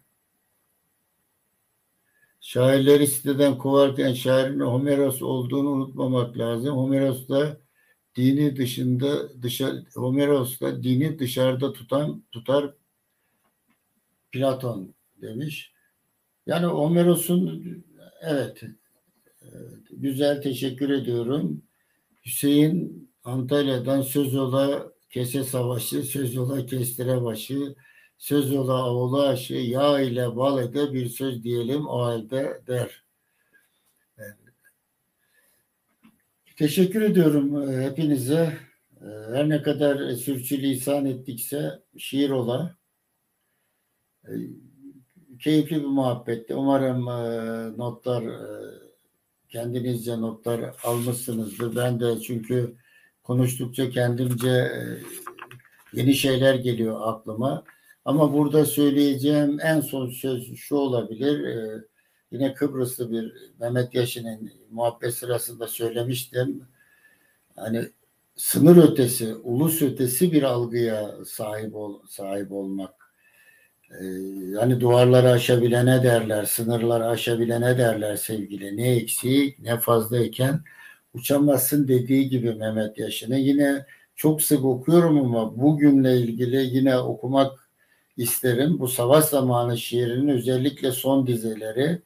Şairleri 2.39 3.07
siteden 3.07 3.57
kovarken 3.57 4.13
şairin 4.13 4.59
Homeros 4.59 5.21
olduğunu 5.21 5.69
unutmamak 5.69 6.37
lazım. 6.37 6.77
Homeros 6.77 7.29
da 7.29 7.57
dini 8.15 8.57
dışında 8.57 9.41
dışarı 9.41 9.85
Homeros 9.95 10.61
da 10.61 10.83
dini 10.83 11.19
dışarıda 11.19 11.73
tutan 11.73 12.23
tutar 12.31 12.73
Platon 14.31 14.93
demiş. 15.21 15.73
Yani 16.45 16.65
Homeros'un 16.65 17.63
evet 18.21 18.63
Güzel 19.91 20.41
teşekkür 20.41 20.89
ediyorum. 20.89 21.63
Hüseyin 22.25 23.09
Antalya'dan 23.23 24.01
söz 24.01 24.35
ola 24.35 24.91
kese 25.09 25.43
savaşı, 25.43 26.03
söz 26.03 26.37
ola 26.37 26.65
kestire 26.65 27.23
başı, 27.23 27.75
söz 28.17 28.53
ola 28.53 28.73
avlu 28.73 29.21
aşı, 29.21 29.53
yağ 29.53 29.99
ile 29.99 30.35
bal 30.35 30.63
ede 30.63 30.93
bir 30.93 31.09
söz 31.09 31.43
diyelim 31.43 31.87
o 31.87 31.99
halde 32.01 32.61
der. 32.67 33.05
Teşekkür 36.55 37.01
ediyorum 37.01 37.69
e, 37.69 37.85
hepinize. 37.85 38.57
E, 39.01 39.05
her 39.33 39.49
ne 39.49 39.61
kadar 39.61 40.11
sürçülisan 40.11 41.05
ettikse 41.05 41.79
şiir 41.97 42.29
ola. 42.29 42.75
E, 44.23 44.31
keyifli 45.39 45.75
bir 45.75 45.87
muhabbetti. 45.87 46.55
Umarım 46.55 47.05
notlar 47.77 48.23
kendinizce 49.55 50.21
notlar 50.21 50.75
almışsınızdır. 50.83 51.75
Ben 51.75 51.99
de 51.99 52.19
çünkü 52.19 52.75
konuştukça 53.23 53.89
kendimce 53.89 54.49
e, 54.49 54.79
yeni 55.93 56.13
şeyler 56.13 56.55
geliyor 56.55 56.99
aklıma. 57.03 57.63
Ama 58.05 58.33
burada 58.33 58.65
söyleyeceğim 58.65 59.57
en 59.61 59.81
son 59.81 60.09
söz 60.09 60.55
şu 60.55 60.75
olabilir. 60.75 61.43
E, 61.43 61.81
yine 62.31 62.53
Kıbrıslı 62.53 63.11
bir 63.11 63.33
Mehmet 63.59 63.95
Yaşin'in 63.95 64.53
muhabbet 64.71 65.13
sırasında 65.13 65.67
söylemiştim. 65.67 66.63
Hani 67.55 67.89
sınır 68.35 68.91
ötesi, 68.91 69.35
ulus 69.35 69.81
ötesi 69.81 70.31
bir 70.31 70.43
algıya 70.43 71.25
sahip 71.25 71.75
ol, 71.75 71.99
sahip 72.07 72.51
olmak 72.51 73.04
hani 74.59 74.79
duvarları 74.79 75.29
aşabilene 75.29 76.03
derler, 76.03 76.45
sınırları 76.45 77.05
aşabilene 77.07 77.77
derler 77.77 78.15
sevgili. 78.15 78.77
Ne 78.77 78.95
eksik 78.95 79.59
ne 79.59 79.79
fazlayken 79.79 80.59
uçamazsın 81.13 81.87
dediği 81.87 82.29
gibi 82.29 82.55
Mehmet 82.55 82.97
Yaşın'ı. 82.97 83.35
Yine 83.35 83.85
çok 84.15 84.41
sık 84.41 84.65
okuyorum 84.65 85.19
ama 85.19 85.57
bugünle 85.61 86.17
ilgili 86.17 86.57
yine 86.57 86.97
okumak 86.97 87.69
isterim. 88.17 88.79
Bu 88.79 88.87
savaş 88.87 89.25
zamanı 89.25 89.77
şiirinin 89.77 90.27
özellikle 90.27 90.91
son 90.91 91.27
dizeleri 91.27 92.01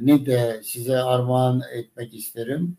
ni 0.00 0.26
de 0.26 0.60
size 0.64 0.98
armağan 0.98 1.62
etmek 1.72 2.14
isterim. 2.14 2.76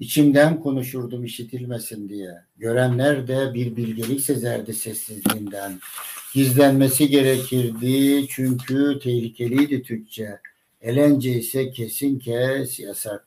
İçimden 0.00 0.60
konuşurdum 0.60 1.24
işitilmesin 1.24 2.08
diye. 2.08 2.30
Görenler 2.56 3.28
de 3.28 3.54
bir 3.54 3.76
bilgelik 3.76 4.20
sezerdi 4.20 4.74
sessizliğinden. 4.74 5.80
Gizlenmesi 6.34 7.08
gerekirdi 7.08 8.26
çünkü 8.28 8.98
tehlikeliydi 9.02 9.82
Türkçe. 9.82 10.40
Elence 10.80 11.32
ise 11.32 11.70
kesin 11.70 12.18
kes 12.18 12.80
yasak. 12.80 13.26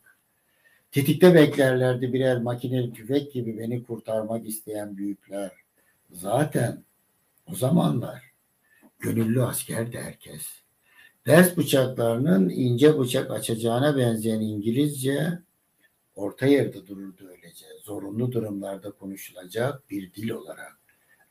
Tetikte 0.91 1.34
beklerlerdi 1.34 2.14
birer 2.14 2.41
makineli 2.41 2.94
tüfek 2.94 3.34
gibi 3.34 3.58
beni 3.58 3.84
kurtarmak 3.84 4.48
isteyen 4.48 4.98
büyükler. 4.98 5.52
Zaten 6.12 6.84
o 7.52 7.56
zamanlar 7.56 8.24
gönüllü 9.00 9.44
askerdi 9.44 9.98
herkes. 9.98 10.48
Ders 11.28 11.58
bıçaklarının 11.58 12.50
ince 12.50 13.00
bıçak 13.00 13.32
açacağına 13.32 13.98
benzeyen 13.98 14.41
İngilizce 14.41 15.40
orta 16.20 16.46
yerde 16.46 16.88
dururdu 16.88 17.28
öylece. 17.30 17.66
Zorunlu 17.84 18.32
durumlarda 18.32 18.91
konuşulacak 18.91 19.90
bir 19.90 20.14
dil 20.14 20.30
olarak. 20.30 20.80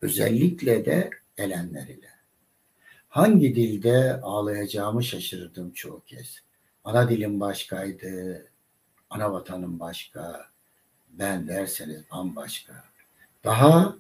Özellikle 0.03 0.85
de 0.85 1.11
elenler 1.39 1.87
ile. 1.87 2.11
Hangi 3.09 3.55
dilde 3.55 4.21
ağlayacağımı 4.23 5.05
şaşırdım 5.05 5.73
çoğu 5.73 6.05
kez. 6.05 6.43
Ana 6.85 7.09
dilim 7.09 7.41
başkaydı, 7.41 8.47
ana 9.11 9.33
vatanım 9.33 9.81
başka, 9.81 10.51
ben 11.09 11.49
derseniz 11.49 12.11
bambaşka. 12.11 12.85
Daha 13.45 13.97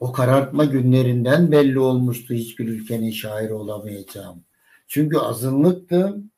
o 0.00 0.12
karartma 0.12 0.64
günlerinden 0.64 1.52
belli 1.52 1.78
olmuştu 1.78 2.34
hiçbir 2.34 2.68
ülkenin 2.68 3.10
şairi 3.10 3.52
olamayacağım. 3.52 4.44
Çünkü 4.88 5.18
azınlıktım 5.18 6.30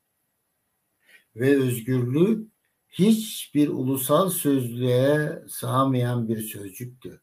ve 1.37 1.57
özgürlük 1.57 2.51
hiçbir 2.91 3.69
ulusal 3.69 4.31
sözlüğe 4.31 5.43
sığamayan 5.49 6.29
bir 6.29 6.43
sözcüktü. 6.43 7.21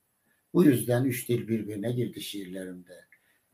Bu 0.54 0.64
yüzden 0.64 1.04
üç 1.04 1.30
dil 1.30 1.48
birbirine 1.48 1.92
girdi 1.92 2.22
şiirlerimde. 2.22 3.06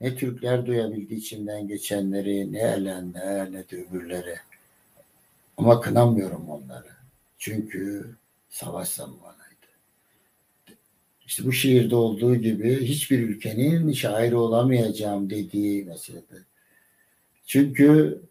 Ne 0.01 0.15
Türkler 0.15 0.65
duyabildi 0.65 1.15
içinden 1.15 1.67
geçenleri, 1.67 2.53
ne 2.53 2.59
elenler 2.59 3.51
ne 3.51 3.69
de 3.69 3.85
öbürleri. 3.85 4.35
Ama 5.57 5.81
kınamıyorum 5.81 6.49
onları. 6.49 6.89
Çünkü 7.37 8.09
savaş 8.49 8.89
zamanıydı. 8.89 9.43
İşte 11.25 11.45
bu 11.45 11.51
şiirde 11.51 11.95
olduğu 11.95 12.35
gibi 12.35 12.85
hiçbir 12.85 13.19
ülkenin 13.19 13.91
şairi 13.93 14.35
olamayacağım 14.35 15.29
dediği 15.29 15.85
meselede. 15.85 16.37
Çünkü 17.45 18.21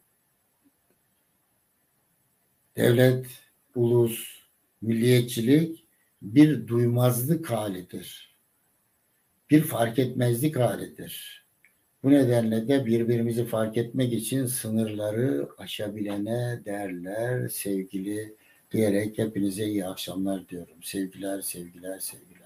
Devlet, 2.77 3.27
ulus, 3.75 4.43
milliyetçilik 4.83 5.85
bir 6.23 6.67
duymazlık 6.67 7.51
halidir. 7.51 8.37
Bir 9.51 9.61
fark 9.61 9.99
etmezlik 9.99 10.57
halidir. 10.57 11.45
Bu 12.03 12.11
nedenle 12.11 12.69
de 12.69 12.87
birbirimizi 12.87 13.45
fark 13.45 13.77
etmek 13.77 14.13
için 14.13 14.47
sınırları 14.47 15.49
aşabilene 15.59 16.61
derler 16.65 17.49
sevgili 17.49 18.37
diyerek 18.71 19.19
hepinize 19.19 19.65
iyi 19.65 19.87
akşamlar 19.87 20.49
diyorum. 20.49 20.83
Sevgiler, 20.83 21.41
sevgiler, 21.41 21.99
sevgiler. 21.99 22.43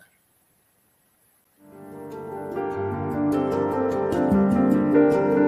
Müzik 4.92 5.45